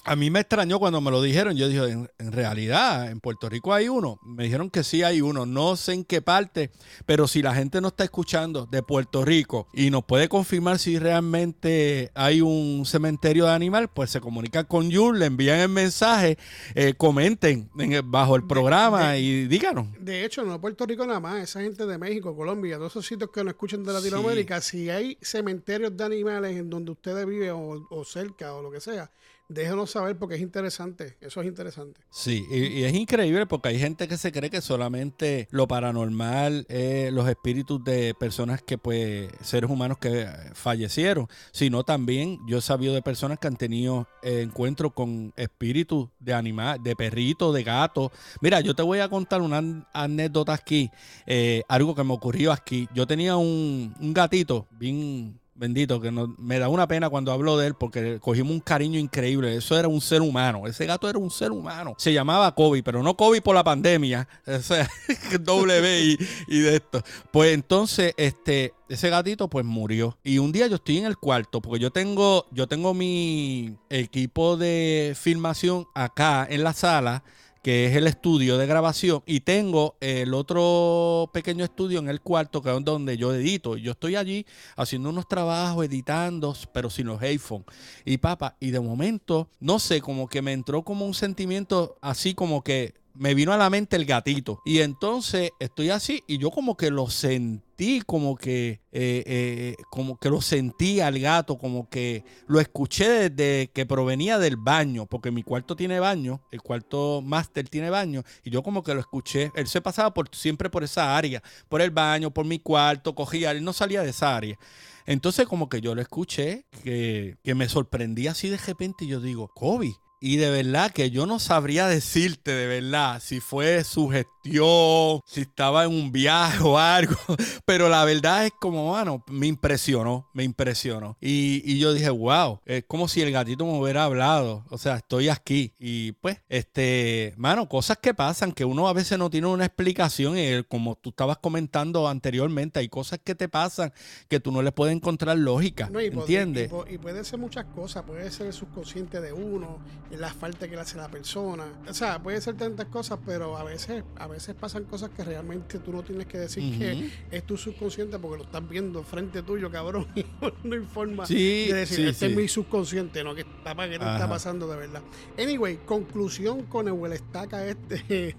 A 0.04 0.16
mí 0.16 0.30
me 0.30 0.40
extrañó 0.40 0.78
cuando 0.78 1.00
me 1.00 1.10
lo 1.10 1.22
dijeron, 1.22 1.56
yo 1.56 1.68
dije, 1.68 2.08
en, 2.18 2.32
realidad, 2.32 3.10
en 3.10 3.20
Puerto 3.20 3.48
Rico 3.48 3.72
hay 3.72 3.88
uno. 3.88 4.18
Me 4.24 4.44
dijeron 4.44 4.70
que 4.70 4.84
sí 4.84 5.02
hay 5.02 5.20
uno, 5.20 5.46
no 5.46 5.76
sé 5.76 5.94
en 5.94 6.04
qué 6.04 6.22
parte, 6.22 6.70
pero 7.06 7.26
si 7.26 7.42
la 7.42 7.54
gente 7.54 7.80
no 7.80 7.88
está 7.88 8.04
escuchando 8.04 8.66
de 8.66 8.82
Puerto 8.82 9.24
Rico 9.24 9.66
y 9.72 9.90
nos 9.90 10.04
puede 10.04 10.28
confirmar 10.28 10.78
si 10.78 10.98
realmente 10.98 12.10
hay 12.14 12.40
un 12.40 12.84
cementerio 12.86 13.46
de 13.46 13.52
animal, 13.52 13.88
pues 13.88 14.10
se 14.10 14.20
comunica 14.20 14.64
con 14.64 14.92
Jun, 14.92 15.18
le 15.18 15.26
envían 15.26 15.58
el 15.58 15.68
mensaje, 15.68 16.38
eh, 16.74 16.94
comenten 16.96 17.63
bajo 18.04 18.36
el 18.36 18.46
programa 18.46 19.16
y 19.16 19.46
díganos. 19.46 19.86
De 19.98 20.24
hecho, 20.24 20.44
no 20.44 20.60
Puerto 20.60 20.86
Rico 20.86 21.06
nada 21.06 21.20
más, 21.20 21.42
esa 21.42 21.60
gente 21.60 21.86
de 21.86 21.98
México, 21.98 22.34
Colombia, 22.36 22.76
todos 22.76 22.92
esos 22.92 23.06
sitios 23.06 23.30
que 23.30 23.42
nos 23.42 23.52
escuchan 23.52 23.84
de 23.84 23.92
Latinoamérica, 23.92 24.60
si 24.60 24.90
hay 24.90 25.18
cementerios 25.20 25.96
de 25.96 26.04
animales 26.04 26.56
en 26.56 26.70
donde 26.70 26.92
ustedes 26.92 27.26
viven 27.26 27.52
o 27.54 28.04
cerca 28.04 28.54
o 28.54 28.62
lo 28.62 28.70
que 28.70 28.80
sea, 28.80 29.10
déjenos 29.54 29.90
saber 29.90 30.18
porque 30.18 30.34
es 30.34 30.40
interesante. 30.40 31.16
Eso 31.20 31.40
es 31.40 31.46
interesante. 31.46 32.00
Sí, 32.10 32.44
y, 32.50 32.84
es 32.84 32.94
increíble 32.94 33.46
porque 33.46 33.68
hay 33.68 33.78
gente 33.78 34.08
que 34.08 34.16
se 34.16 34.32
cree 34.32 34.50
que 34.50 34.60
solamente 34.60 35.48
lo 35.50 35.66
paranormal 35.66 36.66
es 36.68 37.12
los 37.12 37.28
espíritus 37.28 37.82
de 37.84 38.14
personas 38.14 38.62
que, 38.62 38.78
pues, 38.78 39.30
seres 39.42 39.70
humanos 39.70 39.98
que 39.98 40.28
fallecieron, 40.54 41.28
sino 41.52 41.84
también 41.84 42.38
yo 42.46 42.58
he 42.58 42.62
sabido 42.62 42.94
de 42.94 43.02
personas 43.02 43.38
que 43.38 43.46
han 43.46 43.56
tenido 43.56 44.06
encuentros 44.22 44.92
con 44.92 45.32
espíritus 45.36 46.08
de 46.18 46.34
animales, 46.34 46.82
de 46.82 46.96
perritos, 46.96 47.54
de 47.54 47.62
gatos. 47.62 48.10
Mira, 48.40 48.60
yo 48.60 48.74
te 48.74 48.82
voy 48.82 48.98
a 48.98 49.08
contar 49.08 49.40
una 49.40 49.86
anécdota 49.92 50.52
aquí, 50.52 50.90
eh, 51.26 51.62
algo 51.68 51.94
que 51.94 52.04
me 52.04 52.12
ocurrió 52.12 52.52
aquí. 52.52 52.88
Yo 52.94 53.06
tenía 53.06 53.36
un, 53.36 53.94
un 54.00 54.14
gatito 54.14 54.66
bien 54.72 55.38
bendito, 55.54 56.00
que 56.00 56.10
no, 56.10 56.34
me 56.38 56.58
da 56.58 56.68
una 56.68 56.88
pena 56.88 57.08
cuando 57.08 57.32
hablo 57.32 57.56
de 57.56 57.68
él 57.68 57.74
porque 57.74 58.18
cogimos 58.20 58.52
un 58.52 58.60
cariño 58.60 58.98
increíble. 58.98 59.56
Eso 59.56 59.78
era 59.78 59.88
un 59.88 60.00
ser 60.00 60.22
humano. 60.22 60.66
Ese 60.66 60.86
gato 60.86 61.08
era 61.08 61.18
un 61.18 61.30
ser 61.30 61.52
humano. 61.52 61.94
Se 61.98 62.12
llamaba 62.12 62.54
Kobe, 62.54 62.82
pero 62.82 63.02
no 63.02 63.16
Kobe 63.16 63.40
por 63.40 63.54
la 63.54 63.64
pandemia. 63.64 64.28
O 64.46 64.60
sea, 64.60 64.88
W 65.40 66.00
y, 66.00 66.18
y 66.48 66.60
de 66.60 66.76
esto. 66.76 67.02
Pues 67.30 67.54
entonces, 67.54 68.14
este, 68.16 68.72
ese 68.88 69.10
gatito 69.10 69.48
pues 69.48 69.64
murió. 69.64 70.16
Y 70.22 70.38
un 70.38 70.52
día 70.52 70.66
yo 70.66 70.76
estoy 70.76 70.98
en 70.98 71.06
el 71.06 71.18
cuarto, 71.18 71.60
porque 71.60 71.80
yo 71.80 71.90
tengo, 71.90 72.46
yo 72.50 72.66
tengo 72.66 72.94
mi 72.94 73.76
equipo 73.90 74.56
de 74.56 75.16
filmación 75.18 75.86
acá 75.94 76.46
en 76.48 76.64
la 76.64 76.72
sala 76.72 77.24
que 77.64 77.86
es 77.86 77.96
el 77.96 78.06
estudio 78.06 78.58
de 78.58 78.66
grabación, 78.66 79.22
y 79.24 79.40
tengo 79.40 79.96
el 80.00 80.34
otro 80.34 81.30
pequeño 81.32 81.64
estudio 81.64 81.98
en 81.98 82.10
el 82.10 82.20
cuarto, 82.20 82.60
que 82.60 82.68
es 82.68 82.84
donde 82.84 83.16
yo 83.16 83.32
edito. 83.34 83.78
Yo 83.78 83.92
estoy 83.92 84.16
allí 84.16 84.44
haciendo 84.76 85.08
unos 85.08 85.26
trabajos, 85.26 85.86
editando, 85.86 86.54
pero 86.74 86.90
sin 86.90 87.06
los 87.06 87.22
iPhone. 87.22 87.64
Y 88.04 88.18
papá, 88.18 88.54
y 88.60 88.70
de 88.70 88.80
momento, 88.80 89.48
no 89.60 89.78
sé, 89.78 90.02
como 90.02 90.28
que 90.28 90.42
me 90.42 90.52
entró 90.52 90.82
como 90.82 91.06
un 91.06 91.14
sentimiento 91.14 91.96
así 92.02 92.34
como 92.34 92.62
que 92.62 92.92
me 93.14 93.32
vino 93.34 93.52
a 93.52 93.56
la 93.56 93.70
mente 93.70 93.96
el 93.96 94.04
gatito. 94.04 94.60
Y 94.66 94.80
entonces 94.80 95.52
estoy 95.58 95.88
así 95.88 96.22
y 96.26 96.36
yo 96.36 96.50
como 96.50 96.76
que 96.76 96.90
lo 96.90 97.08
sentí, 97.08 97.63
como 98.06 98.36
que, 98.36 98.80
eh, 98.92 99.22
eh, 99.26 99.76
como 99.90 100.16
que 100.18 100.30
lo 100.30 100.40
sentí 100.40 101.00
al 101.00 101.18
gato, 101.18 101.58
como 101.58 101.88
que 101.88 102.24
lo 102.46 102.60
escuché 102.60 103.30
desde 103.30 103.70
que 103.72 103.86
provenía 103.86 104.38
del 104.38 104.56
baño, 104.56 105.06
porque 105.06 105.30
mi 105.30 105.42
cuarto 105.42 105.74
tiene 105.76 105.98
baño, 105.98 106.40
el 106.52 106.62
cuarto 106.62 107.20
máster 107.22 107.68
tiene 107.68 107.90
baño, 107.90 108.22
y 108.44 108.50
yo 108.50 108.62
como 108.62 108.82
que 108.82 108.94
lo 108.94 109.00
escuché. 109.00 109.50
Él 109.56 109.66
se 109.66 109.80
pasaba 109.80 110.14
por, 110.14 110.28
siempre 110.34 110.70
por 110.70 110.84
esa 110.84 111.16
área, 111.16 111.42
por 111.68 111.80
el 111.80 111.90
baño, 111.90 112.32
por 112.32 112.46
mi 112.46 112.58
cuarto, 112.58 113.14
cogía, 113.14 113.50
él 113.50 113.64
no 113.64 113.72
salía 113.72 114.02
de 114.02 114.10
esa 114.10 114.36
área. 114.36 114.58
Entonces 115.06 115.46
como 115.46 115.68
que 115.68 115.80
yo 115.80 115.94
lo 115.94 116.00
escuché, 116.00 116.64
que, 116.82 117.36
que 117.42 117.54
me 117.54 117.68
sorprendía 117.68 118.30
así 118.30 118.48
de 118.48 118.56
repente 118.56 119.04
y 119.04 119.08
yo 119.08 119.20
digo, 119.20 119.48
Kobe, 119.48 119.94
y 120.20 120.36
de 120.36 120.50
verdad 120.50 120.90
que 120.90 121.10
yo 121.10 121.26
no 121.26 121.38
sabría 121.38 121.86
decirte 121.86 122.52
de 122.52 122.66
verdad 122.66 123.20
si 123.22 123.40
fue 123.40 123.84
su 123.84 124.08
gestión, 124.44 125.20
si 125.26 125.40
estaba 125.42 125.84
en 125.84 125.90
un 125.90 126.12
viaje 126.12 126.62
o 126.62 126.78
algo. 126.78 127.16
Pero 127.64 127.88
la 127.88 128.04
verdad 128.04 128.46
es 128.46 128.52
como, 128.60 128.92
mano, 128.92 129.24
me 129.28 129.46
impresionó, 129.46 130.28
me 130.34 130.44
impresionó. 130.44 131.16
Y, 131.20 131.62
y, 131.64 131.78
yo 131.78 131.92
dije, 131.92 132.10
wow, 132.10 132.60
es 132.64 132.84
como 132.86 133.08
si 133.08 133.22
el 133.22 133.32
gatito 133.32 133.64
me 133.64 133.78
hubiera 133.78 134.04
hablado. 134.04 134.64
O 134.70 134.78
sea, 134.78 134.96
estoy 134.96 135.28
aquí. 135.28 135.72
Y 135.78 136.12
pues, 136.12 136.38
este, 136.48 137.34
mano, 137.36 137.68
cosas 137.68 137.98
que 137.98 138.14
pasan 138.14 138.52
que 138.52 138.64
uno 138.64 138.88
a 138.88 138.92
veces 138.92 139.18
no 139.18 139.30
tiene 139.30 139.46
una 139.46 139.64
explicación. 139.64 140.36
Y 140.38 140.62
como 140.64 140.96
tú 140.96 141.10
estabas 141.10 141.38
comentando 141.38 142.08
anteriormente, 142.08 142.80
hay 142.80 142.88
cosas 142.88 143.20
que 143.22 143.34
te 143.34 143.48
pasan 143.48 143.92
que 144.28 144.40
tú 144.40 144.52
no 144.52 144.62
le 144.62 144.72
puedes 144.72 144.94
encontrar 144.94 145.38
lógica. 145.38 145.90
¿Entiendes? 145.94 146.70
Y, 146.90 146.94
y, 146.94 146.98
puede 146.98 147.24
ser 147.24 147.38
muchas 147.38 147.64
cosas. 147.66 148.02
Puede 148.04 148.30
ser 148.30 148.48
el 148.48 148.52
subconsciente 148.52 149.20
de 149.20 149.32
uno 149.32 149.78
la 150.10 150.32
falta 150.32 150.68
que 150.68 150.76
le 150.76 150.82
hace 150.82 150.96
la 150.96 151.08
persona. 151.08 151.64
O 151.88 151.94
sea, 151.94 152.22
puede 152.22 152.40
ser 152.40 152.56
tantas 152.56 152.86
cosas, 152.86 153.18
pero 153.24 153.56
a 153.56 153.64
veces, 153.64 154.04
a 154.16 154.26
veces 154.26 154.33
pasan 154.54 154.84
cosas 154.84 155.10
que 155.10 155.24
realmente 155.24 155.78
tú 155.78 155.92
no 155.92 156.02
tienes 156.02 156.26
que 156.26 156.38
decir 156.38 156.78
que 156.78 157.10
es 157.30 157.44
tu 157.44 157.56
subconsciente 157.56 158.18
porque 158.18 158.38
lo 158.38 158.44
estás 158.44 158.68
viendo 158.68 159.02
frente 159.02 159.42
tuyo, 159.42 159.70
cabrón, 159.70 160.06
y 160.14 160.24
no 160.62 160.74
informa 160.74 161.26
sí, 161.26 161.66
de 161.68 161.74
decir, 161.74 162.08
este 162.08 162.26
es 162.26 162.36
mi 162.36 162.48
subconsciente, 162.48 163.22
¿no? 163.22 163.34
Que 163.34 163.44
papá, 163.44 163.88
¿qué 163.88 163.98
te 163.98 164.04
está 164.04 164.28
pasando 164.28 164.66
de 164.68 164.76
verdad? 164.76 165.02
Anyway, 165.38 165.80
conclusión 165.84 166.62
con 166.64 166.88
el 166.88 167.12
estaca 167.12 167.66
este 167.66 168.34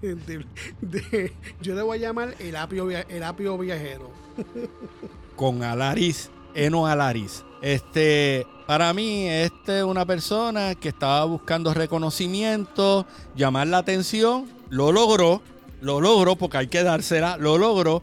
de, 0.80 1.32
yo 1.62 1.74
le 1.74 1.82
voy 1.82 1.98
a 1.98 2.00
llamar 2.00 2.34
el 2.38 2.56
apio, 2.56 2.90
el 2.90 3.22
apio 3.22 3.58
viajero. 3.58 4.10
con 5.36 5.62
Alaris, 5.62 6.30
Eno 6.54 6.86
Alaris. 6.86 7.44
Este, 7.62 8.46
para 8.66 8.92
mí, 8.92 9.28
este 9.28 9.78
es 9.78 9.84
una 9.84 10.04
persona 10.04 10.74
que 10.74 10.88
estaba 10.88 11.24
buscando 11.24 11.72
reconocimiento, 11.72 13.06
llamar 13.34 13.66
la 13.68 13.78
atención, 13.78 14.46
lo 14.68 14.92
logró, 14.92 15.42
lo 15.80 16.00
logró 16.00 16.36
porque 16.36 16.58
hay 16.58 16.66
que 16.68 16.82
dársela, 16.82 17.36
lo 17.36 17.58
logró, 17.58 18.02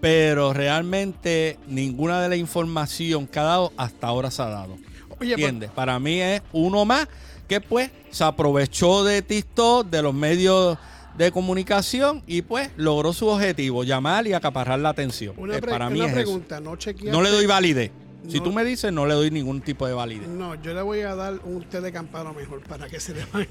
pero 0.00 0.52
realmente 0.52 1.58
ninguna 1.66 2.20
de 2.22 2.28
la 2.28 2.36
información 2.36 3.26
que 3.26 3.38
ha 3.38 3.44
dado 3.44 3.72
hasta 3.76 4.06
ahora 4.06 4.30
se 4.30 4.42
ha 4.42 4.46
dado. 4.46 4.76
Oye, 5.20 5.32
¿Entiendes? 5.32 5.70
Para 5.70 5.98
mí 5.98 6.20
es 6.20 6.42
uno 6.52 6.84
más 6.84 7.08
que 7.46 7.60
pues 7.60 7.90
se 8.10 8.24
aprovechó 8.24 9.04
de 9.04 9.22
TikTok, 9.22 9.88
de 9.88 10.02
los 10.02 10.14
medios 10.14 10.78
de 11.18 11.32
comunicación 11.32 12.22
y 12.26 12.42
pues 12.42 12.70
logró 12.76 13.12
su 13.12 13.26
objetivo, 13.26 13.84
llamar 13.84 14.26
y 14.26 14.32
acaparar 14.32 14.78
la 14.78 14.90
atención. 14.90 15.34
Una, 15.36 15.56
eh, 15.56 15.60
para 15.60 15.90
mí 15.90 16.00
pregunta, 16.00 16.60
¿no, 16.60 16.78
no 17.04 17.22
le 17.22 17.30
doy 17.30 17.46
validez. 17.46 17.90
Si 18.28 18.40
tú 18.40 18.52
me 18.52 18.64
dices, 18.64 18.92
no 18.92 19.06
le 19.06 19.14
doy 19.14 19.30
ningún 19.30 19.60
tipo 19.60 19.86
de 19.86 19.92
validez. 19.92 20.28
No, 20.28 20.54
yo 20.62 20.74
le 20.74 20.82
voy 20.82 21.00
a 21.00 21.14
dar 21.14 21.40
un 21.44 21.62
té 21.64 21.80
de 21.80 21.92
campano 21.92 22.32
mejor 22.34 22.62
para 22.62 22.88
que 22.88 23.00
se 23.00 23.14
le 23.14 23.24
vaya. 23.32 23.48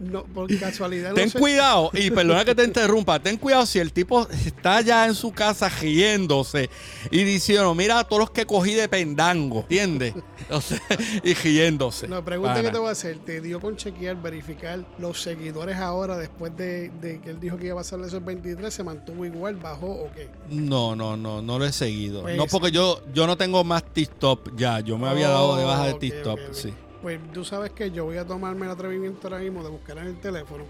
no, 0.00 0.24
por 0.24 0.54
casualidad. 0.58 1.14
Ten 1.14 1.30
cuidado, 1.30 1.90
y 1.94 2.10
perdona 2.10 2.44
que 2.44 2.54
te 2.54 2.64
interrumpa, 2.64 3.18
ten 3.18 3.36
cuidado 3.36 3.66
si 3.66 3.78
el 3.78 3.92
tipo 3.92 4.28
está 4.28 4.80
ya 4.80 5.06
en 5.06 5.14
su 5.14 5.32
casa 5.32 5.68
riéndose 5.68 6.70
y 7.10 7.24
diciendo, 7.24 7.74
mira 7.74 7.98
a 7.98 8.04
todos 8.04 8.20
los 8.20 8.30
que 8.30 8.46
cogí 8.46 8.74
de 8.74 8.88
pendango, 8.88 9.60
¿entiendes? 9.60 10.14
y 11.22 11.34
riéndose. 11.34 12.08
No, 12.08 12.24
pregunta 12.24 12.62
que 12.62 12.70
te 12.70 12.78
voy 12.78 12.88
a 12.88 12.92
hacer, 12.92 13.18
¿te 13.18 13.40
dio 13.40 13.60
con 13.60 13.76
chequear, 13.76 14.20
verificar 14.20 14.84
los 14.98 15.22
seguidores 15.22 15.76
ahora 15.76 16.16
después 16.16 16.56
de, 16.56 16.90
que 17.00 17.30
él 17.30 17.40
dijo 17.40 17.56
que 17.56 17.66
iba 17.66 17.74
a 17.74 17.78
pasarle 17.78 18.06
esos 18.06 18.24
23, 18.24 18.72
se 18.72 18.84
mantuvo 18.84 19.24
igual, 19.24 19.56
bajó 19.56 19.86
o 19.86 20.10
qué? 20.14 20.28
No, 20.50 20.94
no, 20.94 21.16
no, 21.16 21.42
no 21.42 21.58
lo 21.58 21.64
he 21.64 21.72
seguido. 21.72 22.22
no 22.22 22.36
pues, 22.36 22.50
porque 22.50 22.70
yo 22.70 23.02
yo 23.12 23.26
no 23.26 23.36
tengo 23.36 23.62
más 23.64 23.84
TikTok 23.84 24.56
ya. 24.56 24.80
Yo 24.80 24.98
me 24.98 25.08
había 25.08 25.28
dado 25.28 25.56
de 25.56 25.64
baja 25.64 25.86
de 25.86 25.94
TikTok, 25.94 26.40
sí. 26.52 26.72
Pues 27.02 27.20
tú 27.32 27.44
sabes 27.44 27.70
que 27.72 27.90
yo 27.90 28.04
voy 28.04 28.16
a 28.16 28.26
tomarme 28.26 28.66
el 28.66 28.72
atrevimiento 28.72 29.28
ahora 29.28 29.38
mismo 29.40 29.62
de 29.62 29.70
buscar 29.70 29.98
en 29.98 30.08
el 30.08 30.20
teléfono. 30.20 30.64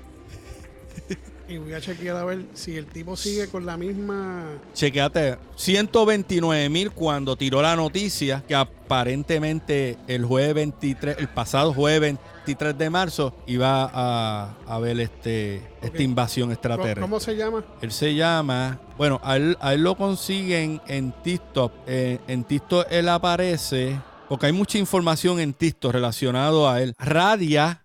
y 1.48 1.58
voy 1.58 1.72
a 1.72 1.80
chequear 1.80 2.16
a 2.16 2.24
ver 2.24 2.44
si 2.54 2.76
el 2.76 2.86
tipo 2.86 3.16
sigue 3.16 3.48
con 3.48 3.64
la 3.64 3.76
misma. 3.76 4.44
Chequeate, 4.74 5.38
129 5.54 6.68
mil 6.68 6.90
cuando 6.90 7.36
tiró 7.36 7.62
la 7.62 7.76
noticia 7.76 8.42
que 8.46 8.54
aparentemente 8.54 9.96
el 10.08 10.24
jueves 10.24 10.54
23, 10.54 11.16
el 11.18 11.28
pasado 11.28 11.72
jueves 11.72 12.00
23 12.00 12.35
de 12.54 12.90
marzo 12.90 13.34
iba 13.46 13.90
a, 13.92 14.54
haber 14.66 15.00
este, 15.00 15.62
esta 15.82 16.02
invasión 16.02 16.52
extraterrestre. 16.52 17.00
¿Cómo 17.00 17.20
se 17.20 17.36
llama? 17.36 17.64
Él 17.80 17.90
se 17.90 18.14
llama, 18.14 18.78
bueno, 18.96 19.20
a 19.24 19.36
él, 19.36 19.56
lo 19.78 19.96
consiguen 19.96 20.80
en 20.86 21.12
TikTok. 21.22 21.72
en 21.86 22.44
TikTok 22.44 22.86
él 22.90 23.08
aparece, 23.08 23.98
porque 24.28 24.46
hay 24.46 24.52
mucha 24.52 24.78
información 24.78 25.40
en 25.40 25.52
TikTok 25.52 25.92
relacionado 25.92 26.68
a 26.68 26.80
él. 26.80 26.94
Radia. 26.98 27.84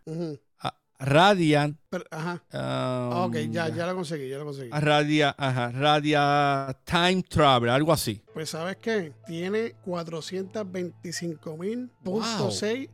Radiant. 1.02 1.78
ajá. 2.12 2.44
Um, 2.54 3.24
ok, 3.24 3.36
ya, 3.50 3.70
ya 3.70 3.88
lo 3.88 3.96
conseguí, 3.96 4.30
ya 4.30 4.38
lo 4.38 4.46
conseguí. 4.46 4.70
Radia, 4.70 5.36
ajá, 5.38 5.72
Radia 5.72 6.78
Time 6.86 7.24
Travel, 7.24 7.72
algo 7.72 7.92
así. 7.92 8.22
Pues, 8.34 8.52
¿sabes 8.52 8.78
qué? 8.78 9.14
Tiene 9.26 9.74
425 9.84 11.58
mil 11.58 11.90
punto 12.04 12.50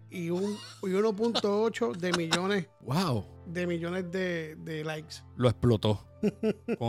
y, 0.10 0.30
un, 0.30 0.58
y 0.84 0.88
1.8 0.88 1.96
de 1.98 2.12
millones. 2.14 2.68
wow. 2.82 3.26
De 3.46 3.68
millones 3.68 4.12
de, 4.12 4.84
likes. 4.86 5.18
Lo 5.36 5.50
explotó. 5.50 6.06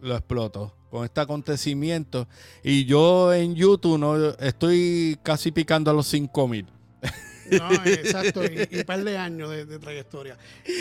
lo 0.00 0.16
explotó 0.16 0.76
con 0.90 1.04
este 1.04 1.20
acontecimiento. 1.20 2.28
Y 2.62 2.84
yo 2.84 3.32
en 3.32 3.54
YouTube 3.54 3.98
no 3.98 4.30
estoy 4.38 5.18
casi 5.22 5.50
picando 5.52 5.90
a 5.90 5.94
los 5.94 6.06
5 6.06 6.48
mil. 6.48 6.66
No, 7.50 7.72
exacto, 7.84 8.42
y, 8.44 8.78
un 8.78 8.84
par 8.84 9.02
de 9.02 9.18
años 9.18 9.50
de, 9.50 9.78
trayectoria. 9.78 10.36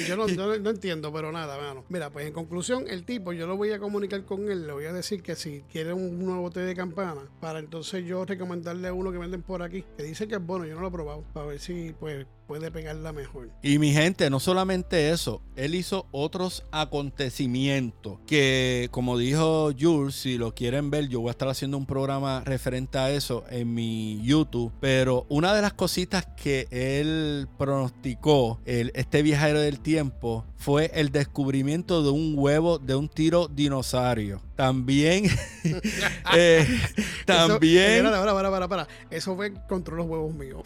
Yo 0.07 0.15
no, 0.15 0.27
no, 0.27 0.69
entiendo, 0.69 1.11
pero 1.11 1.31
nada, 1.31 1.57
bueno. 1.57 1.85
Mira, 1.89 2.09
pues 2.09 2.27
en 2.27 2.33
conclusión, 2.33 2.85
el 2.87 3.05
tipo, 3.05 3.33
yo 3.33 3.47
lo 3.47 3.57
voy 3.57 3.71
a 3.71 3.79
comunicar 3.79 4.23
con 4.25 4.49
él, 4.49 4.67
le 4.67 4.73
voy 4.73 4.85
a 4.85 4.93
decir 4.93 5.21
que 5.21 5.35
si 5.35 5.63
quiere 5.71 5.93
un 5.93 6.23
nuevo 6.23 6.49
té 6.51 6.61
de 6.61 6.75
campana, 6.75 7.21
para 7.39 7.59
entonces 7.59 8.05
yo 8.05 8.25
recomendarle 8.25 8.91
uno 8.91 9.11
que 9.11 9.17
venden 9.17 9.41
por 9.41 9.61
aquí, 9.61 9.83
que 9.97 10.03
dice 10.03 10.27
que 10.27 10.35
es 10.35 10.45
bueno, 10.45 10.65
yo 10.65 10.75
no 10.75 10.81
lo 10.81 10.87
he 10.87 10.91
probado, 10.91 11.23
para 11.33 11.47
ver 11.47 11.59
si 11.59 11.93
pues 11.99 12.25
puede 12.49 12.71
pegarla 12.71 13.13
mejor. 13.13 13.51
Y 13.61 13.77
mi 13.77 13.93
gente, 13.93 14.27
no 14.31 14.39
solamente 14.39 15.11
eso, 15.11 15.43
él 15.55 15.75
hizo 15.75 16.07
otros 16.09 16.63
acontecimientos 16.71 18.17
que, 18.25 18.87
como 18.89 19.19
dijo 19.19 19.69
Jules, 19.79 20.15
si 20.15 20.39
lo 20.39 20.55
quieren 20.55 20.89
ver, 20.89 21.09
yo 21.09 21.19
voy 21.19 21.27
a 21.27 21.31
estar 21.31 21.47
haciendo 21.47 21.77
un 21.77 21.85
programa 21.85 22.41
referente 22.43 22.97
a 22.97 23.11
eso 23.11 23.43
en 23.51 23.71
mi 23.75 24.19
YouTube. 24.23 24.71
Pero 24.79 25.27
una 25.29 25.53
de 25.53 25.61
las 25.61 25.73
cositas 25.73 26.25
que 26.25 26.67
él 26.71 27.47
pronosticó, 27.59 28.59
el, 28.65 28.91
este 28.95 29.21
viajero 29.21 29.59
del 29.59 29.79
tiempo, 29.79 30.43
fue 30.57 30.89
el 30.95 31.11
descubrimiento 31.11 32.01
de 32.01 32.09
un 32.09 32.33
huevo 32.35 32.79
de 32.79 32.95
un 32.95 33.09
tiro 33.09 33.47
dinosaurio. 33.47 34.41
También, 34.55 35.25
eh, 36.35 36.67
también. 37.27 38.07
Eso, 38.07 38.11
para, 38.11 38.33
para, 38.33 38.49
para, 38.49 38.67
para. 38.67 38.87
Eso 39.11 39.35
fue 39.35 39.53
contra 39.67 39.95
los 39.95 40.07
huevos 40.07 40.33
míos. 40.33 40.63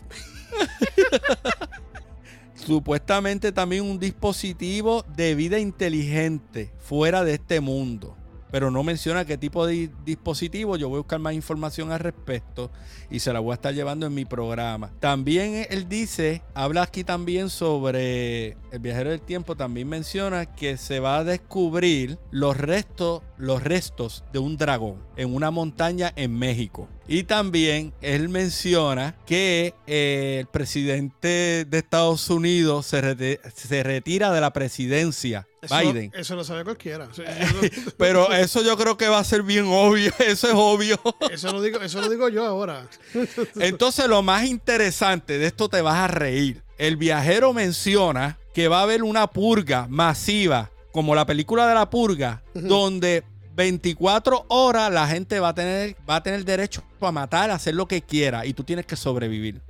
Supuestamente 2.56 3.52
también 3.52 3.84
un 3.84 4.00
dispositivo 4.00 5.04
de 5.16 5.36
vida 5.36 5.60
inteligente 5.60 6.72
fuera 6.80 7.24
de 7.24 7.34
este 7.34 7.60
mundo 7.60 8.16
pero 8.54 8.70
no 8.70 8.84
menciona 8.84 9.26
qué 9.26 9.36
tipo 9.36 9.66
de 9.66 9.90
dispositivo. 10.06 10.78
Yo 10.78 10.88
voy 10.88 10.98
a 10.98 11.00
buscar 11.00 11.18
más 11.18 11.34
información 11.34 11.92
al 11.92 11.98
respecto 11.98 12.70
y 13.10 13.20
se 13.20 13.34
la 13.34 13.40
voy 13.40 13.50
a 13.50 13.56
estar 13.56 13.74
llevando 13.74 14.06
en 14.06 14.14
mi 14.14 14.26
programa. 14.26 14.92
También 15.00 15.66
él 15.72 15.90
dice, 15.90 16.44
habla 16.54 16.84
aquí 16.84 17.04
también 17.04 17.50
sobre 17.50 18.50
el 18.72 18.80
viajero 18.80 19.10
del 19.10 19.22
tiempo, 19.22 19.56
también 19.56 19.90
menciona 19.90 20.46
que 20.46 20.78
se 20.78 21.00
va 21.00 21.18
a 21.18 21.24
descubrir 21.24 22.20
los 22.30 22.56
restos, 22.56 23.24
los 23.38 23.64
restos 23.64 24.24
de 24.32 24.38
un 24.38 24.56
dragón 24.56 24.98
en 25.16 25.34
una 25.34 25.50
montaña 25.50 26.14
en 26.16 26.38
México. 26.38 26.88
Y 27.08 27.24
también 27.24 27.94
él 28.02 28.30
menciona 28.30 29.16
que 29.26 29.74
eh, 29.88 30.38
el 30.40 30.48
presidente 30.48 31.66
de 31.66 31.78
Estados 31.78 32.30
Unidos 32.30 32.86
se, 32.86 33.40
se 33.56 33.84
retira 33.84 34.32
de 34.32 34.42
la 34.42 34.54
presidencia 34.54 35.48
Biden. 35.70 36.12
Eso 36.14 36.36
lo 36.36 36.44
sabe 36.44 36.64
cualquiera. 36.64 37.08
Pero 37.98 38.32
eso 38.34 38.62
yo 38.64 38.78
creo 38.78 38.98
que 38.98 39.08
va 39.08 39.20
a 39.20 39.24
ser 39.24 39.44
bien 39.44 39.66
obvio. 39.68 40.12
Eso 40.20 40.48
es 40.48 40.54
obvio. 40.56 41.00
Eso 41.32 41.52
lo 41.52 41.62
digo, 41.62 41.80
eso 41.80 42.02
lo 42.02 42.10
digo 42.10 42.30
yo 42.30 42.46
ahora. 42.46 42.88
Entonces, 43.56 44.08
lo 44.08 44.22
más 44.22 44.46
interesante 44.46 45.38
de 45.38 45.48
esto 45.48 45.70
te 45.70 45.82
vas 45.82 45.96
a 45.96 46.08
reír. 46.08 46.64
El 46.78 46.98
viajero 46.98 47.54
menciona 47.54 48.38
que 48.54 48.68
va 48.68 48.80
a 48.80 48.84
haber 48.84 49.04
una 49.04 49.28
purga 49.28 49.88
masiva 49.90 50.72
como 50.92 51.16
la 51.16 51.26
película 51.26 51.68
de 51.68 51.74
la 51.74 51.90
purga, 51.90 52.44
donde 52.54 53.24
24 53.56 54.46
horas 54.50 54.92
la 54.92 55.08
gente 55.08 55.40
va 55.40 55.50
a 55.50 55.56
tener, 55.56 55.96
va 56.08 56.18
a 56.18 56.24
tener 56.24 56.46
derecho 56.46 56.84
a 57.08 57.12
matar, 57.12 57.52
a 57.52 57.56
hacer 57.56 57.76
lo 57.76 57.88
que 57.88 58.02
quiera 58.02 58.46
y 58.46 58.54
tú 58.54 58.64
tienes 58.64 58.86
que 58.86 58.96
sobrevivir. 58.96 59.62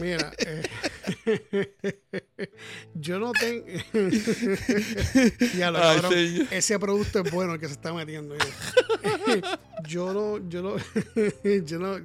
Mira, 0.00 0.32
eh, 0.38 0.62
yo 2.94 3.18
no 3.18 3.32
tengo. 3.32 3.66
ya 5.58 5.70
lo 5.70 5.80
ese 6.50 6.78
producto 6.78 7.20
es 7.20 7.30
bueno 7.30 7.54
el 7.54 7.60
que 7.60 7.66
se 7.66 7.74
está 7.74 7.92
metiendo. 7.92 8.34
yo 9.88 10.12
no, 10.12 10.48
yo 10.48 10.62
no, 10.62 10.76
yo 11.64 11.78
no. 11.78 11.98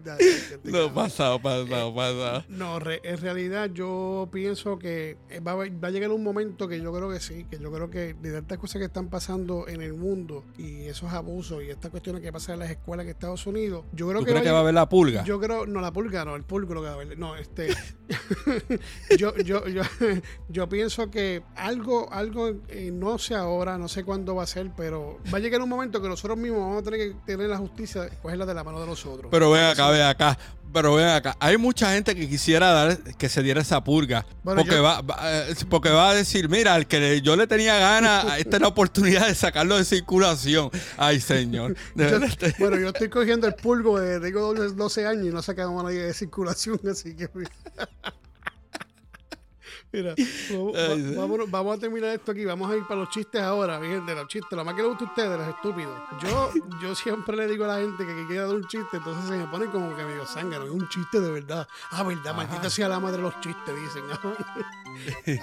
no, 0.63 0.93
pasado, 0.93 1.41
pasado, 1.41 1.93
pasado. 1.93 2.43
No, 2.49 2.79
en 2.79 3.17
realidad 3.17 3.69
yo 3.73 4.29
pienso 4.31 4.77
que 4.79 5.17
va, 5.45 5.55
va, 5.55 5.63
a 5.63 5.91
llegar 5.91 6.11
un 6.11 6.23
momento 6.23 6.67
que 6.67 6.81
yo 6.81 6.91
creo 6.93 7.09
que 7.09 7.19
sí, 7.19 7.45
que 7.49 7.59
yo 7.59 7.71
creo 7.71 7.89
que 7.89 8.13
de 8.13 8.31
tantas 8.31 8.57
cosas 8.57 8.79
que 8.79 8.85
están 8.85 9.09
pasando 9.09 9.67
en 9.67 9.81
el 9.81 9.93
mundo 9.93 10.43
y 10.57 10.85
esos 10.85 11.11
abusos 11.13 11.63
y 11.63 11.69
estas 11.69 11.91
cuestiones 11.91 12.21
que 12.21 12.31
pasan 12.31 12.53
en 12.53 12.59
las 12.59 12.71
escuelas 12.71 13.05
en 13.05 13.11
Estados 13.11 13.45
Unidos, 13.47 13.85
yo 13.93 14.07
creo 14.09 14.18
¿Tú 14.19 14.25
que. 14.25 14.31
crees 14.31 14.43
que 14.43 14.51
va 14.51 14.59
a 14.59 14.61
haber 14.61 14.73
la 14.73 14.89
pulga? 14.89 15.23
Yo 15.23 15.39
creo, 15.39 15.65
no, 15.65 15.81
la 15.81 15.91
pulga 15.91 16.25
no, 16.25 16.35
el 16.35 16.43
pulgo 16.43 16.73
lo 16.73 16.81
que 16.81 16.87
va 16.87 16.93
a 16.93 16.95
haber. 16.95 17.17
No, 17.17 17.35
este. 17.35 17.69
yo, 19.17 19.35
yo, 19.37 19.67
yo, 19.67 19.81
yo 20.47 20.69
pienso 20.69 21.09
que 21.09 21.43
algo, 21.55 22.11
algo, 22.11 22.49
eh, 22.67 22.91
no 22.91 23.17
sé 23.17 23.35
ahora, 23.35 23.77
no 23.77 23.87
sé 23.87 24.03
cuándo 24.03 24.35
va 24.35 24.43
a 24.43 24.47
ser, 24.47 24.71
pero 24.75 25.19
va 25.33 25.37
a 25.37 25.41
llegar 25.41 25.61
un 25.61 25.69
momento 25.69 26.01
que 26.01 26.07
nosotros 26.07 26.37
mismos 26.37 26.61
vamos 26.61 26.81
a 26.81 26.83
tener 26.83 26.99
que 26.99 27.15
tener 27.25 27.49
la 27.49 27.57
justicia, 27.57 28.09
cogerla 28.21 28.45
de 28.45 28.53
la 28.53 28.63
mano 28.63 28.79
de 28.79 28.87
nosotros. 28.87 29.29
Pero 29.31 29.51
ven 29.51 29.63
acá, 29.63 29.89
ven 29.89 30.01
acá. 30.01 30.37
Pero 30.71 30.95
ven 30.95 31.07
acá, 31.07 31.35
hay 31.39 31.57
mucha 31.57 31.93
gente 31.93 32.15
que 32.15 32.29
quisiera 32.29 32.71
dar 32.71 32.97
que 33.17 33.29
se 33.29 33.41
diera 33.41 33.61
esa 33.61 33.83
purga. 33.83 34.25
porque, 34.43 34.79
va, 34.79 35.03
eh, 35.23 35.55
porque 35.69 35.89
va 35.89 36.11
a 36.11 36.15
decir, 36.15 36.49
mira, 36.49 36.75
al 36.75 36.87
que 36.87 37.21
yo 37.21 37.35
le 37.35 37.47
tenía 37.47 37.77
ganas, 37.79 38.25
esta 38.39 38.57
es 38.57 38.61
la 38.61 38.67
oportunidad 38.67 39.27
de 39.27 39.35
sacarlo 39.35 39.77
de 39.77 39.85
circulación. 39.85 40.69
Ay, 40.97 41.19
señor. 41.19 41.75
bueno, 42.59 42.77
yo 42.77 42.89
estoy 42.89 43.09
cogiendo 43.09 43.47
el 43.47 43.55
pulgo 43.55 43.99
de 43.99 44.19
tengo 44.19 44.53
12 44.53 45.07
años 45.07 45.25
y 45.25 45.29
no 45.29 45.41
sacamos 45.41 45.79
a 45.81 45.83
nadie 45.85 46.03
de 46.03 46.13
circulación, 46.13 46.79
así 46.89 47.15
que... 47.15 47.29
Mira, 49.91 50.15
vamos, 51.51 51.77
a 51.77 51.79
terminar 51.79 52.11
esto 52.11 52.31
aquí. 52.31 52.45
Vamos 52.45 52.71
a 52.71 52.75
ir 52.75 52.83
para 52.83 53.01
los 53.01 53.09
chistes 53.09 53.41
ahora, 53.41 53.79
mi 53.79 53.87
gente. 53.87 54.13
Los 54.13 54.27
chistes, 54.27 54.51
lo 54.51 54.63
más 54.63 54.75
que 54.75 54.81
les 54.81 54.89
gusta 54.89 55.05
a 55.05 55.07
ustedes, 55.07 55.37
los 55.37 55.47
estúpidos. 55.47 55.97
Yo, 56.21 56.51
yo 56.81 56.95
siempre 56.95 57.35
le 57.37 57.47
digo 57.47 57.65
a 57.65 57.67
la 57.67 57.79
gente 57.79 58.05
que, 58.05 58.27
quiera 58.27 58.45
dar 58.47 58.55
un 58.55 58.67
chiste, 58.67 58.97
entonces 58.97 59.25
se 59.25 59.37
me 59.37 59.47
ponen 59.47 59.69
como 59.69 59.95
que 59.95 60.03
medio 60.03 60.25
zángano. 60.25 60.65
Es 60.65 60.71
un 60.71 60.87
chiste 60.89 61.19
de 61.19 61.31
verdad. 61.31 61.67
Ah, 61.91 62.03
verdad, 62.03 62.35
maldita 62.35 62.69
sea 62.69 62.87
la 62.87 62.99
madre 62.99 63.17
de 63.17 63.23
los 63.23 63.39
chistes, 63.41 63.75
dicen. 63.75 64.03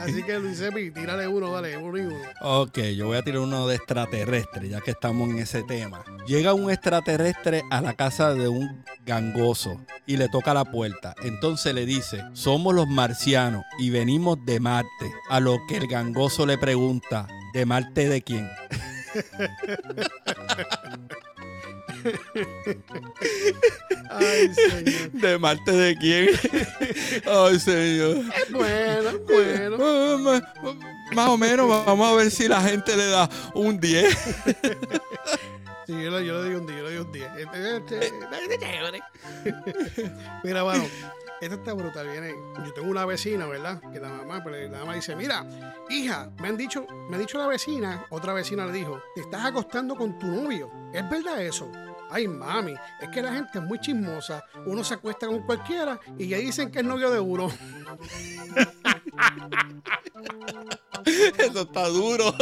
Así 0.00 0.22
que 0.22 0.38
Luis 0.38 0.60
Epi, 0.60 0.90
tírale 0.90 1.28
uno, 1.28 1.52
dale, 1.52 1.76
uno 1.76 1.98
y 1.98 2.02
uno. 2.02 2.16
Ok, 2.40 2.78
yo 2.96 3.06
voy 3.06 3.16
a 3.16 3.22
tirar 3.22 3.40
uno 3.40 3.66
de 3.66 3.76
extraterrestre, 3.76 4.68
ya 4.68 4.80
que 4.80 4.92
estamos 4.92 5.30
en 5.30 5.38
ese 5.38 5.62
tema. 5.62 6.04
Llega 6.26 6.54
un 6.54 6.70
extraterrestre 6.70 7.62
a 7.70 7.80
la 7.80 7.94
casa 7.94 8.34
de 8.34 8.48
un 8.48 8.84
gangoso 9.04 9.80
y 10.06 10.16
le 10.16 10.28
toca 10.28 10.54
la 10.54 10.64
puerta. 10.64 11.14
Entonces 11.22 11.74
le 11.74 11.86
dice: 11.86 12.22
Somos 12.32 12.74
los 12.74 12.88
marcianos 12.88 13.64
y 13.78 13.90
venimos 13.90 14.38
de 14.44 14.60
Marte. 14.60 15.12
A 15.30 15.40
lo 15.40 15.58
que 15.68 15.76
el 15.76 15.86
gangoso 15.86 16.46
le 16.46 16.58
pregunta, 16.58 17.26
¿de 17.52 17.66
Marte 17.66 18.08
de 18.08 18.22
quién? 18.22 18.48
Ay, 24.10 24.54
señor. 24.54 25.10
¿De 25.12 25.38
Marte 25.38 25.72
de 25.72 25.96
quién? 25.96 26.28
Ay, 27.26 27.60
señor. 27.60 28.24
Bueno, 28.50 29.10
bueno. 29.26 30.42
Más 31.14 31.28
o 31.28 31.36
menos, 31.36 31.68
vamos 31.68 32.12
a 32.12 32.14
ver 32.16 32.30
si 32.30 32.48
la 32.48 32.60
gente 32.60 32.96
le 32.96 33.06
da 33.06 33.28
un 33.54 33.78
10. 33.78 34.18
Sí, 35.86 35.92
yo 35.92 36.10
le, 36.10 36.26
yo 36.26 36.42
le 36.42 36.48
doy 36.48 36.54
un 36.56 36.66
10, 36.66 36.78
yo 36.78 36.84
le 36.84 36.94
doy 36.96 37.06
un 37.06 37.12
10. 37.12 37.28
Mira, 40.42 40.64
bueno, 40.64 40.84
esta 41.40 41.54
está 41.54 41.74
brutal. 41.74 42.08
Viene, 42.08 42.34
yo 42.64 42.72
tengo 42.72 42.88
una 42.88 43.04
vecina, 43.04 43.46
¿verdad? 43.46 43.80
Que 43.92 44.00
la 44.00 44.08
mamá, 44.08 44.42
pues, 44.42 44.68
la 44.68 44.80
mamá 44.80 44.94
dice, 44.94 45.14
mira, 45.14 45.46
hija, 45.88 46.28
me 46.40 46.48
han 46.48 46.56
dicho, 46.56 46.86
me 47.08 47.14
ha 47.16 47.18
dicho 47.20 47.38
la 47.38 47.46
vecina, 47.46 48.04
otra 48.10 48.32
vecina 48.32 48.66
le 48.66 48.72
dijo, 48.72 49.00
te 49.14 49.20
estás 49.20 49.44
acostando 49.44 49.94
con 49.94 50.18
tu 50.18 50.26
novio. 50.26 50.72
¿Es 50.92 51.08
verdad 51.08 51.40
eso? 51.40 51.70
Ay, 52.10 52.28
mami, 52.28 52.74
es 53.00 53.08
que 53.08 53.22
la 53.22 53.32
gente 53.32 53.58
es 53.58 53.64
muy 53.64 53.78
chismosa. 53.80 54.44
Uno 54.64 54.84
se 54.84 54.94
acuesta 54.94 55.26
con 55.26 55.42
cualquiera 55.42 55.98
y 56.18 56.28
ya 56.28 56.38
dicen 56.38 56.70
que 56.70 56.78
es 56.80 56.84
novio 56.84 57.10
de 57.10 57.20
uno. 57.20 57.48
Eso 61.38 61.60
está 61.62 61.88
duro. 61.88 62.34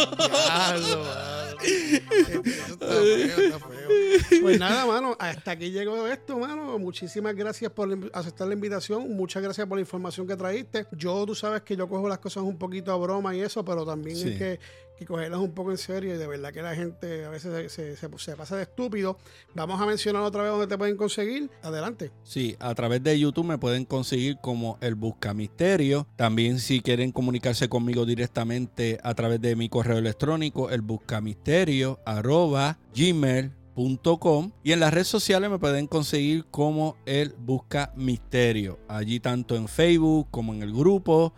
Pues 4.41 4.59
nada, 4.59 4.87
mano, 4.87 5.17
hasta 5.19 5.53
aquí 5.53 5.71
llegó 5.71 6.07
esto, 6.07 6.39
mano. 6.39 6.79
Muchísimas 6.79 7.35
gracias 7.35 7.71
por 7.73 7.89
aceptar 8.13 8.49
la 8.49 8.55
invitación. 8.55 9.15
Muchas 9.15 9.43
gracias 9.43 9.67
por 9.67 9.77
la 9.77 9.83
información 9.83 10.27
que 10.27 10.37
traíste. 10.37 10.87
Yo, 10.93 11.25
tú 11.27 11.35
sabes 11.35 11.63
que 11.63 11.77
yo 11.77 11.89
cojo 11.89 12.09
las 12.09 12.19
cosas 12.19 12.43
un 12.43 12.59
poquito 12.59 12.93
a 12.93 12.97
broma 12.97 13.35
y 13.35 13.41
eso, 13.41 13.65
pero 13.65 13.85
también 13.85 14.17
es 14.17 14.39
que 14.39 14.61
que 14.99 15.07
cogerlas 15.07 15.41
un 15.41 15.53
poco 15.53 15.71
en 15.71 15.79
serio 15.79 16.15
y 16.15 16.19
de 16.19 16.27
verdad 16.27 16.53
que 16.53 16.63
la 16.63 16.75
gente 16.75 17.25
a 17.25 17.31
veces 17.31 17.73
se, 17.73 17.97
se, 17.97 18.37
pasa 18.37 18.57
de 18.57 18.63
estúpido. 18.63 19.19
Vamos 19.55 19.81
a 19.81 19.87
mencionar 19.87 20.23
otra 20.23 20.43
vez 20.43 20.53
dónde 20.53 20.67
te 20.67 20.79
pueden 20.79 20.97
conseguir. 20.97 21.51
Adelante. 21.63 22.13
Sí, 22.23 22.57
a 22.61 22.75
través 22.75 23.03
de 23.03 23.19
YouTube 23.19 23.47
me 23.47 23.59
pueden 23.59 23.85
conseguir 23.85 24.39
como 24.41 24.79
el 24.81 24.95
Busca 24.95 25.35
Misterio. 25.35 26.07
También 26.17 26.59
si 26.59 26.81
quieren 26.81 27.13
comunicarse 27.13 27.69
conmigo 27.69 28.07
directamente 28.07 28.99
a 29.03 29.15
través 29.15 29.41
de 29.41 29.57
mi 29.57 29.69
correo 29.69 29.99
electrónico, 29.99 30.71
el 30.71 30.83
buscamisterio 30.83 32.01
arroba 32.05 32.79
gmail.com 32.95 34.53
y 34.63 34.73
en 34.73 34.81
las 34.81 34.95
redes 34.95 35.09
sociales 35.09 35.51
me 35.51 35.59
pueden 35.59 35.87
conseguir 35.89 36.45
como 36.51 36.97
el 37.07 37.35
Busca 37.39 37.93
Misterio. 37.97 38.79
Allí 38.89 39.19
tanto 39.19 39.57
en 39.57 39.67
Facebook 39.67 40.29
como 40.31 40.55
en 40.55 40.63
el 40.63 40.73
grupo. 40.73 41.35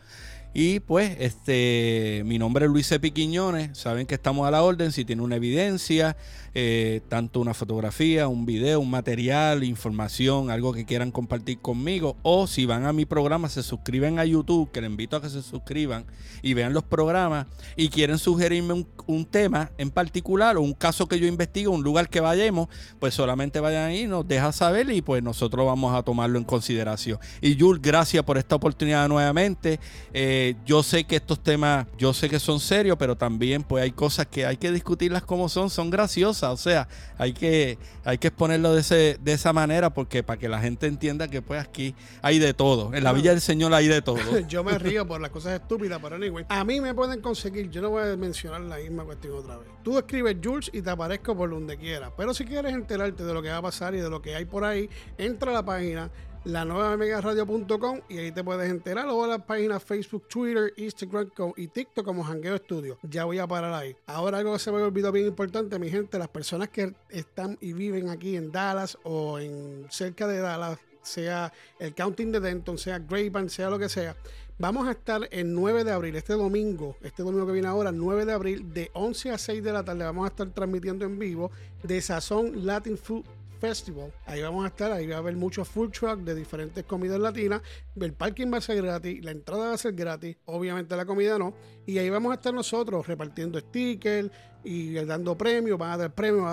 Y 0.59 0.81
pues, 0.81 1.15
este, 1.21 2.23
mi 2.25 2.39
nombre 2.39 2.65
es 2.65 2.71
Luis 2.71 2.87
C. 2.87 2.99
Quiñones. 2.99 3.77
Saben 3.77 4.07
que 4.07 4.15
estamos 4.15 4.49
a 4.49 4.51
la 4.51 4.63
orden. 4.63 4.91
Si 4.91 5.05
tiene 5.05 5.21
una 5.21 5.37
evidencia, 5.37 6.17
eh, 6.59 7.03
tanto 7.11 7.41
una 7.41 7.53
fotografía, 7.53 8.29
un 8.29 8.47
video, 8.47 8.81
un 8.81 8.89
material, 8.89 9.63
información, 9.63 10.51
algo 10.51 10.73
que 10.73 10.87
quieran 10.87 11.11
compartir 11.11 11.59
conmigo, 11.59 12.17
o 12.23 12.47
si 12.47 12.65
van 12.65 12.87
a 12.87 12.95
mi 12.95 13.05
programa, 13.05 13.51
se 13.51 13.63
suscriben 13.63 14.19
a 14.19 14.25
YouTube, 14.25 14.71
que 14.73 14.81
les 14.81 14.89
invito 14.89 15.19
a 15.19 15.21
que 15.21 15.29
se 15.29 15.43
suscriban 15.43 16.07
y 16.41 16.55
vean 16.55 16.73
los 16.73 16.85
programas 16.85 17.47
y 17.77 17.91
quieren 17.91 18.17
sugerirme 18.17 18.87
un, 19.07 19.27
tema 19.27 19.71
en 19.77 19.91
particular 19.91 20.57
o 20.57 20.63
un 20.63 20.73
caso 20.73 21.07
que 21.07 21.21
yo 21.21 21.27
investigo, 21.27 21.75
un 21.75 21.83
lugar 21.83 22.09
que 22.09 22.21
vayamos, 22.21 22.69
pues 22.99 23.13
solamente 23.13 23.61
vayan 23.61 23.91
ahí, 23.91 24.07
nos 24.07 24.27
deja 24.27 24.51
saber 24.53 24.91
y 24.91 25.03
pues 25.03 25.23
nosotros 25.23 25.67
vamos 25.67 25.95
a 25.95 26.03
tomarlo 26.03 26.39
en 26.39 26.45
consideración. 26.45 27.19
Y 27.43 27.61
Jules, 27.61 27.83
gracias 27.83 28.25
por 28.25 28.39
esta 28.39 28.57
oportunidad 28.57 29.07
nuevamente. 29.09 29.79
Eh, 30.15 30.45
yo 30.64 30.82
sé 30.82 31.05
que 31.05 31.16
estos 31.16 31.42
temas, 31.42 31.86
yo 31.99 32.12
sé 32.12 32.28
que 32.28 32.38
son 32.38 32.61
serios, 32.61 32.97
pero 32.99 33.16
también 33.16 33.62
pues 33.62 33.82
hay 33.82 33.92
cosas 33.92 34.26
que 34.26 34.47
hay 34.47 34.57
que 34.57 34.70
discutirlas 34.70 35.22
como 35.22 35.49
son, 35.49 35.70
son 35.70 35.90
graciosas 35.90 36.26
o 36.44 36.57
sea, 36.57 36.88
hay 37.18 37.32
que, 37.32 37.78
hay 38.05 38.18
que 38.18 38.28
exponerlo 38.28 38.74
de, 38.74 38.80
ese, 38.80 39.18
de 39.22 39.32
esa 39.32 39.53
manera 39.53 39.90
porque 39.90 40.22
para 40.22 40.38
que 40.38 40.49
la 40.49 40.61
gente 40.61 40.86
entienda 40.86 41.28
que 41.28 41.42
pues 41.42 41.61
aquí 41.61 41.94
hay 42.22 42.38
de 42.38 42.55
todo. 42.55 42.94
En 42.94 43.05
la 43.05 43.12
Villa 43.12 43.30
del 43.30 43.40
Señor 43.40 43.72
hay 43.74 43.88
de 43.88 44.03
todo. 44.03 44.18
yo 44.49 44.64
me 44.64 44.78
río 44.78 45.07
por 45.07 45.20
las 45.20 45.30
cosas 45.30 45.61
estúpidas, 45.61 45.99
pero 46.03 46.16
anyway. 46.16 46.44
A 46.49 46.64
mí 46.64 46.80
me 46.80 46.94
pueden 46.94 47.20
conseguir, 47.20 47.70
yo 47.70 47.82
no 47.82 47.90
voy 47.90 48.09
a 48.09 48.16
mencionar 48.16 48.61
la 48.62 48.76
misma 48.76 49.05
cuestión 49.05 49.34
otra 49.36 49.59
vez. 49.59 49.68
Tú 49.82 49.99
escribes 49.99 50.36
Jules 50.42 50.70
y 50.72 50.82
te 50.82 50.90
aparezco 50.90 51.36
por 51.36 51.51
donde 51.51 51.76
quieras. 51.76 52.12
Pero 52.16 52.34
si 52.34 52.44
quieres 52.44 52.74
enterarte 52.74 53.24
de 53.24 53.34
lo 53.34 53.42
que 53.42 53.51
va 53.51 53.59
a 53.59 53.62
pasar 53.62 53.94
y 53.94 53.99
de 53.99 54.11
lo 54.11 54.20
que 54.20 54.34
hay 54.34 54.44
por 54.44 54.64
ahí, 54.64 54.88
entra 55.18 55.51
a 55.51 55.55
la 55.55 55.64
página 55.64 56.11
la 56.47 56.64
nueva 56.64 56.97
megaradio.com 56.97 58.03
y 58.09 58.18
ahí 58.18 58.30
te 58.30 58.44
puedes 58.44 58.70
enterar 58.70 59.09
o 59.09 59.26
las 59.26 59.42
páginas 59.42 59.82
Facebook, 59.82 60.28
Twitter, 60.28 60.72
Instagram 60.76 61.28
y 61.57 61.66
TikTok 61.66 62.05
como 62.05 62.22
Hangueo 62.22 62.57
Studio. 62.59 62.99
Ya 63.03 63.24
voy 63.24 63.40
a 63.40 63.49
parar 63.49 63.74
ahí. 63.74 63.97
Ahora 64.07 64.38
algo 64.38 64.53
que 64.53 64.61
se 64.61 64.70
me 64.70 64.80
olvidó 64.80 65.11
bien 65.11 65.26
importante, 65.26 65.76
mi 65.80 65.90
gente, 65.90 66.20
las 66.20 66.28
personas 66.28 66.68
que 66.68 66.94
están 67.11 67.59
y 67.61 67.72
viven 67.72 68.11
aquí 68.11 68.36
en 68.36 68.53
Dallas 68.53 68.97
o 69.03 69.40
en 69.40 69.86
cerca 69.90 70.28
de 70.28 70.38
Dallas, 70.38 70.78
sea 71.03 71.53
el 71.80 71.94
Counting 71.94 72.30
de 72.30 72.38
Denton, 72.38 72.78
sea 72.78 73.01
Grapevine, 73.01 73.49
sea 73.49 73.68
lo 73.68 73.78
que 73.78 73.88
sea. 73.88 74.14
Vamos 74.59 74.86
a 74.86 74.92
estar 74.92 75.28
el 75.32 75.53
9 75.53 75.82
de 75.82 75.90
abril, 75.90 76.14
este 76.14 76.34
domingo, 76.34 76.97
este 77.03 77.24
domingo 77.24 77.44
que 77.47 77.53
viene 77.53 77.68
ahora, 77.68 77.90
9 77.90 78.24
de 78.24 78.32
abril, 78.32 78.72
de 78.72 78.90
11 78.94 79.32
a 79.32 79.38
6 79.38 79.64
de 79.64 79.72
la 79.72 79.84
tarde, 79.84 80.05
vamos 80.05 80.24
a 80.24 80.28
estar 80.28 80.49
transmitiendo 80.51 81.05
en 81.05 81.18
vivo 81.18 81.51
de 81.82 82.01
Sazón 82.01 82.64
Latin 82.64 82.97
Food 82.97 83.24
Festival. 83.67 84.12
Ahí 84.27 84.43
vamos 84.43 84.64
a 84.64 84.69
estar, 84.69 84.93
ahí 84.93 85.09
va 85.09 85.17
a 85.17 85.19
haber 85.19 85.35
muchos 85.35 85.67
food 85.67 85.91
trucks 85.91 86.25
de 86.25 86.37
diferentes 86.37 86.85
comidas 86.85 87.19
latinas. 87.19 87.62
El 88.01 88.12
parking 88.12 88.53
va 88.53 88.59
a 88.59 88.61
ser 88.61 88.77
gratis, 88.77 89.25
la 89.25 89.33
entrada 89.33 89.67
va 89.67 89.75
a 89.75 89.79
ser 89.79 89.93
gratis, 89.93 90.37
obviamente 90.45 90.95
la 90.95 91.05
comida 91.05 91.37
no. 91.37 91.53
Y 91.85 91.99
ahí 91.99 92.09
vamos 92.09 92.31
a 92.31 92.35
estar 92.37 92.55
nosotros 92.55 93.05
repartiendo 93.09 93.59
stickers 93.59 94.31
y 94.62 94.95
dando 94.95 95.37
premios, 95.37 95.79
van 95.79 95.91
a 95.91 95.97
dar 95.97 96.14
premios, 96.14 96.45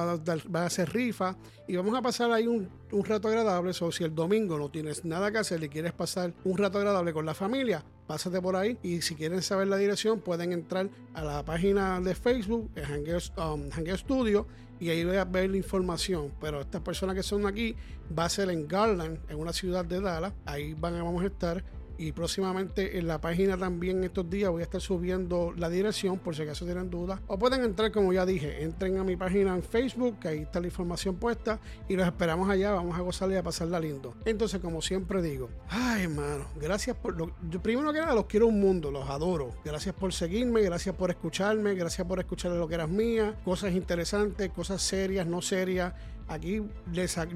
van 0.47 0.64
a, 0.64 0.66
hacer 0.66 0.91
rifas 0.91 1.36
y 1.68 1.76
vamos 1.76 1.95
a 1.95 2.01
pasar 2.01 2.32
ahí 2.32 2.47
un, 2.47 2.68
un 2.91 3.05
rato 3.05 3.28
agradable. 3.28 3.74
O 3.80 3.91
si 3.91 4.03
el 4.03 4.16
domingo 4.16 4.57
no 4.57 4.72
tienes 4.72 5.05
nada 5.05 5.32
que 5.32 5.38
hacer 5.38 5.64
y 5.64 5.70
quieres 5.70 5.93
pasar 5.93 6.34
un 6.43 6.57
rato 6.57 6.80
agradable 6.80 7.14
con 7.14 7.28
la 7.28 7.36
familia, 7.36 7.84
pásate 8.08 8.41
por 8.41 8.56
ahí 8.56 8.78
y 8.84 9.01
si 9.01 9.16
quieren 9.16 9.41
saber 9.41 9.68
la 9.68 9.78
dirección 9.78 10.20
pueden 10.20 10.51
entrar 10.51 10.89
a 11.14 11.24
la 11.24 11.43
página 11.43 11.99
de 12.01 12.16
Facebook, 12.16 12.70
Hangueo, 12.76 13.20
um, 13.38 13.70
Studio, 13.95 14.47
y 14.80 14.89
ahí 14.89 15.06
voy 15.06 15.18
a 15.18 15.26
ver 15.26 15.49
la 15.49 15.58
información. 15.58 16.32
Pero 16.41 16.62
estas 16.62 16.82
personas 16.82 17.16
que 17.16 17.24
son 17.24 17.45
aquí 17.45 17.76
va 18.18 18.26
a 18.26 18.30
ser 18.30 18.49
en 18.49 18.68
Garland, 18.68 19.20
en 19.30 19.39
una 19.39 19.54
ciudad 19.54 19.86
de 19.86 20.01
Dallas. 20.01 20.34
Ahí 20.45 20.74
van, 20.74 20.93
vamos 20.95 21.24
a 21.24 21.28
estar 21.28 21.64
y 21.97 22.11
próximamente 22.11 22.97
en 22.97 23.07
la 23.07 23.19
página 23.21 23.57
también 23.57 24.03
estos 24.03 24.29
días 24.29 24.49
voy 24.49 24.61
a 24.61 24.65
estar 24.65 24.81
subiendo 24.81 25.53
la 25.55 25.69
dirección 25.69 26.19
por 26.19 26.35
si 26.35 26.43
acaso 26.43 26.65
tienen 26.65 26.89
dudas. 26.89 27.19
O 27.27 27.37
pueden 27.37 27.63
entrar, 27.63 27.91
como 27.91 28.13
ya 28.13 28.25
dije, 28.25 28.63
entren 28.63 28.97
a 28.97 29.03
mi 29.03 29.15
página 29.15 29.55
en 29.55 29.63
Facebook, 29.63 30.19
que 30.19 30.27
ahí 30.27 30.39
está 30.39 30.59
la 30.59 30.67
información 30.67 31.15
puesta 31.15 31.59
y 31.87 31.95
los 31.95 32.05
esperamos 32.05 32.49
allá. 32.49 32.71
Vamos 32.71 32.97
a 32.97 33.01
gozarle 33.01 33.35
y 33.35 33.37
a 33.37 33.43
pasarla 33.43 33.79
lindo. 33.79 34.15
Entonces, 34.25 34.59
como 34.59 34.81
siempre 34.81 35.21
digo, 35.21 35.49
ay 35.69 36.03
hermano, 36.03 36.45
gracias 36.59 36.95
por 36.95 37.17
lo. 37.17 37.31
Yo 37.49 37.61
primero 37.61 37.91
que 37.93 37.99
nada 37.99 38.15
los 38.15 38.25
quiero 38.25 38.47
un 38.47 38.59
mundo, 38.59 38.91
los 38.91 39.09
adoro. 39.09 39.51
Gracias 39.63 39.95
por 39.95 40.13
seguirme, 40.13 40.61
gracias 40.61 40.95
por 40.95 41.09
escucharme, 41.09 41.75
gracias 41.75 42.07
por 42.07 42.19
escuchar 42.19 42.51
lo 42.51 42.67
que 42.67 42.75
eras 42.75 42.89
mía, 42.89 43.35
cosas 43.43 43.73
interesantes, 43.73 44.49
cosas 44.51 44.81
serias, 44.81 45.27
no 45.27 45.41
serias 45.41 45.93
Aquí 46.34 46.63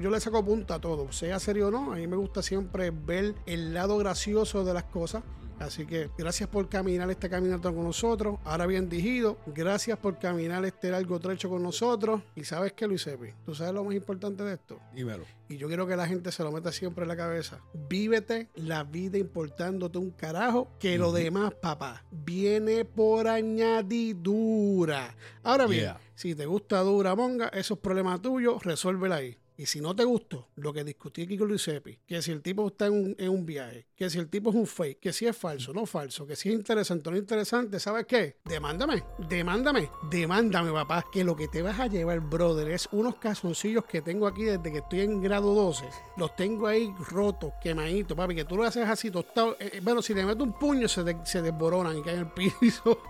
yo 0.00 0.10
le 0.10 0.20
saco 0.20 0.44
punta 0.44 0.74
a 0.74 0.80
todo, 0.80 1.12
sea 1.12 1.38
serio 1.38 1.68
o 1.68 1.70
no. 1.70 1.92
A 1.92 1.96
mí 1.96 2.08
me 2.08 2.16
gusta 2.16 2.42
siempre 2.42 2.90
ver 2.90 3.36
el 3.46 3.72
lado 3.72 3.96
gracioso 3.96 4.64
de 4.64 4.74
las 4.74 4.84
cosas. 4.84 5.22
Así 5.60 5.86
que 5.86 6.10
gracias 6.16 6.48
por 6.48 6.68
caminar 6.68 7.10
este 7.10 7.28
caminato 7.28 7.74
con 7.74 7.84
nosotros. 7.84 8.38
Ahora 8.44 8.66
bien 8.66 8.88
dijido, 8.88 9.38
gracias 9.46 9.98
por 9.98 10.18
caminar 10.18 10.64
este 10.64 10.90
largo 10.90 11.18
trecho 11.18 11.48
con 11.48 11.62
nosotros. 11.62 12.22
Y 12.36 12.44
sabes 12.44 12.72
qué, 12.72 12.86
Luis 12.86 13.06
Epi, 13.06 13.32
tú 13.44 13.54
sabes 13.54 13.74
lo 13.74 13.84
más 13.84 13.94
importante 13.94 14.44
de 14.44 14.54
esto. 14.54 14.78
Dímelo. 14.94 15.24
Y 15.48 15.56
yo 15.56 15.66
quiero 15.68 15.86
que 15.86 15.96
la 15.96 16.06
gente 16.06 16.30
se 16.30 16.44
lo 16.44 16.52
meta 16.52 16.70
siempre 16.72 17.02
en 17.02 17.08
la 17.08 17.16
cabeza. 17.16 17.60
Vívete 17.88 18.48
la 18.54 18.84
vida 18.84 19.18
importándote 19.18 19.98
un 19.98 20.10
carajo 20.10 20.68
que 20.78 20.98
lo 20.98 21.10
demás, 21.12 21.54
papá, 21.54 22.04
viene 22.10 22.84
por 22.84 23.26
añadidura. 23.28 25.14
Ahora 25.42 25.66
bien, 25.66 25.94
si 26.14 26.34
te 26.34 26.46
gusta 26.46 26.80
dura 26.80 27.14
monga, 27.14 27.48
eso 27.48 27.74
es 27.74 27.80
problema 27.80 28.20
tuyo, 28.20 28.58
resuélvela 28.60 29.16
ahí. 29.16 29.38
Y 29.58 29.66
si 29.66 29.80
no 29.80 29.94
te 29.94 30.04
gustó 30.04 30.50
lo 30.54 30.72
que 30.72 30.84
discutí 30.84 31.22
aquí 31.22 31.36
con 31.36 31.48
Luis 31.48 31.66
Epi, 31.66 31.98
que 32.06 32.22
si 32.22 32.30
el 32.30 32.42
tipo 32.42 32.68
está 32.68 32.86
en 32.86 33.28
un, 33.28 33.44
viaje, 33.44 33.88
que 33.96 34.08
si 34.08 34.20
el 34.20 34.28
tipo 34.28 34.50
es 34.50 34.56
un 34.56 34.68
fake, 34.68 35.00
que 35.00 35.12
si 35.12 35.26
es 35.26 35.36
falso, 35.36 35.72
no 35.74 35.84
falso, 35.84 36.24
que 36.24 36.36
si 36.36 36.48
es 36.48 36.54
interesante 36.54 37.08
o 37.08 37.12
no 37.12 37.18
interesante, 37.18 37.80
¿sabes 37.80 38.06
qué? 38.06 38.36
Demándame, 38.44 39.02
demándame, 39.28 39.90
demándame, 40.08 40.70
papá. 40.70 41.04
Que 41.12 41.24
lo 41.24 41.34
que 41.34 41.48
te 41.48 41.60
vas 41.60 41.80
a 41.80 41.88
llevar, 41.88 42.20
brother, 42.20 42.68
es 42.68 42.88
unos 42.92 43.16
calzoncillos 43.16 43.84
que 43.84 44.00
tengo 44.00 44.28
aquí 44.28 44.44
desde 44.44 44.70
que 44.70 44.78
estoy 44.78 45.00
en 45.00 45.20
grado 45.20 45.52
12. 45.52 45.86
Los 46.16 46.36
tengo 46.36 46.68
ahí 46.68 46.94
rotos, 47.10 47.52
quemaditos, 47.60 48.16
papi, 48.16 48.36
que 48.36 48.44
tú 48.44 48.56
lo 48.56 48.62
haces 48.62 48.88
así 48.88 49.10
tostado. 49.10 49.56
Eh, 49.58 49.70
eh, 49.72 49.80
bueno, 49.82 50.02
si 50.02 50.14
le 50.14 50.24
meto 50.24 50.44
un 50.44 50.52
puño, 50.52 50.86
se, 50.86 51.02
se 51.24 51.42
desboronan 51.42 51.98
y 51.98 52.02
caen 52.02 52.20
en 52.20 52.26
el 52.26 52.32
piso. 52.60 53.00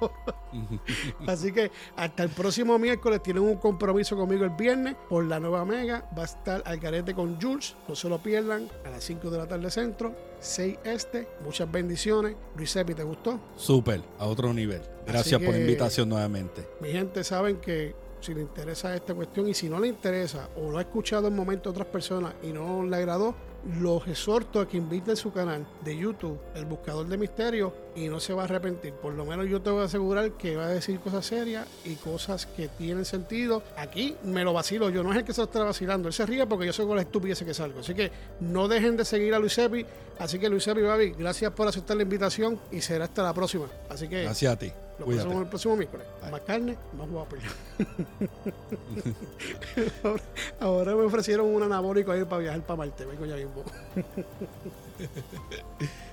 así 1.26 1.52
que 1.52 1.70
hasta 1.94 2.22
el 2.22 2.30
próximo 2.30 2.78
miércoles 2.78 3.22
tienen 3.22 3.42
un 3.42 3.56
compromiso 3.56 4.16
conmigo 4.16 4.44
el 4.44 4.50
viernes 4.50 4.96
por 5.10 5.24
la 5.24 5.38
nueva 5.38 5.66
mega. 5.66 6.08
Va 6.16 6.37
estar 6.38 6.62
al 6.64 6.78
garete 6.78 7.14
con 7.14 7.40
Jules. 7.40 7.74
No 7.86 7.94
se 7.94 8.08
lo 8.08 8.18
pierdan. 8.18 8.68
A 8.84 8.90
las 8.90 9.04
5 9.04 9.30
de 9.30 9.38
la 9.38 9.46
tarde 9.46 9.70
centro. 9.70 10.14
6 10.40 10.78
este. 10.84 11.28
Muchas 11.44 11.70
bendiciones. 11.70 12.36
Luis 12.56 12.74
Epi, 12.76 12.94
¿te 12.94 13.02
gustó? 13.02 13.38
Súper, 13.56 14.00
a 14.18 14.26
otro 14.26 14.52
nivel. 14.52 14.80
Gracias 15.06 15.40
por 15.40 15.52
la 15.52 15.60
invitación 15.60 16.08
nuevamente. 16.08 16.66
Mi 16.80 16.90
gente 16.90 17.24
saben 17.24 17.56
que 17.58 17.94
si 18.20 18.34
le 18.34 18.40
interesa 18.40 18.94
esta 18.94 19.14
cuestión 19.14 19.48
y 19.48 19.54
si 19.54 19.68
no 19.68 19.78
le 19.78 19.88
interesa 19.88 20.48
o 20.56 20.70
lo 20.70 20.78
ha 20.78 20.82
escuchado 20.82 21.28
en 21.28 21.36
momento 21.36 21.70
otras 21.70 21.86
personas 21.86 22.34
y 22.42 22.48
no 22.48 22.84
le 22.84 22.96
agradó, 22.96 23.34
los 23.80 24.06
exhorto 24.06 24.60
a 24.60 24.68
que 24.68 24.76
inviten 24.76 25.16
su 25.16 25.32
canal 25.32 25.66
de 25.84 25.96
YouTube, 25.96 26.38
El 26.54 26.64
Buscador 26.64 27.06
de 27.06 27.18
Misterio, 27.18 27.72
y 27.96 28.08
no 28.08 28.20
se 28.20 28.32
va 28.32 28.42
a 28.42 28.44
arrepentir. 28.44 28.92
Por 28.94 29.14
lo 29.14 29.24
menos 29.24 29.48
yo 29.48 29.60
te 29.60 29.70
voy 29.70 29.82
a 29.82 29.84
asegurar 29.84 30.32
que 30.32 30.56
va 30.56 30.66
a 30.66 30.68
decir 30.68 31.00
cosas 31.00 31.26
serias 31.26 31.66
y 31.84 31.94
cosas 31.96 32.46
que 32.46 32.68
tienen 32.68 33.04
sentido. 33.04 33.62
Aquí 33.76 34.16
me 34.24 34.44
lo 34.44 34.52
vacilo 34.52 34.90
yo, 34.90 35.02
no 35.02 35.12
es 35.12 35.18
el 35.18 35.24
que 35.24 35.32
se 35.32 35.42
está 35.42 35.62
vacilando. 35.64 36.08
Él 36.08 36.14
se 36.14 36.24
ríe 36.26 36.46
porque 36.46 36.66
yo 36.66 36.72
soy 36.72 36.86
con 36.86 36.96
la 36.96 37.02
estupidez 37.02 37.42
que 37.42 37.54
salgo. 37.54 37.80
Así 37.80 37.94
que 37.94 38.10
no 38.40 38.68
dejen 38.68 38.96
de 38.96 39.04
seguir 39.04 39.34
a 39.34 39.38
Luis 39.38 39.58
Epi. 39.58 39.84
Así 40.18 40.38
que 40.38 40.48
Luis 40.48 40.66
Epi, 40.66 40.82
Babi, 40.82 41.10
gracias 41.10 41.52
por 41.52 41.68
aceptar 41.68 41.96
la 41.96 42.02
invitación 42.02 42.58
y 42.70 42.80
será 42.80 43.04
hasta 43.04 43.22
la 43.22 43.34
próxima. 43.34 43.66
Así 43.88 44.08
que. 44.08 44.22
Gracias 44.22 44.52
a 44.52 44.58
ti. 44.58 44.72
Lo 44.98 45.06
vemos 45.06 45.42
el 45.42 45.46
próximo 45.46 45.76
miércoles. 45.76 46.06
Más 46.30 46.40
carne, 46.40 46.76
más 46.96 47.08
guapo. 47.08 47.36
ahora, 50.02 50.22
ahora, 50.60 50.96
me 50.96 51.02
ofrecieron 51.02 51.54
un 51.54 51.62
anabólico 51.62 52.12
a 52.12 52.16
ir 52.16 52.26
para 52.26 52.42
viajar 52.42 52.62
para 52.62 52.78
Marte. 52.78 53.04
Vengo 53.04 53.24
ya 53.24 53.36
mismo. 53.36 53.62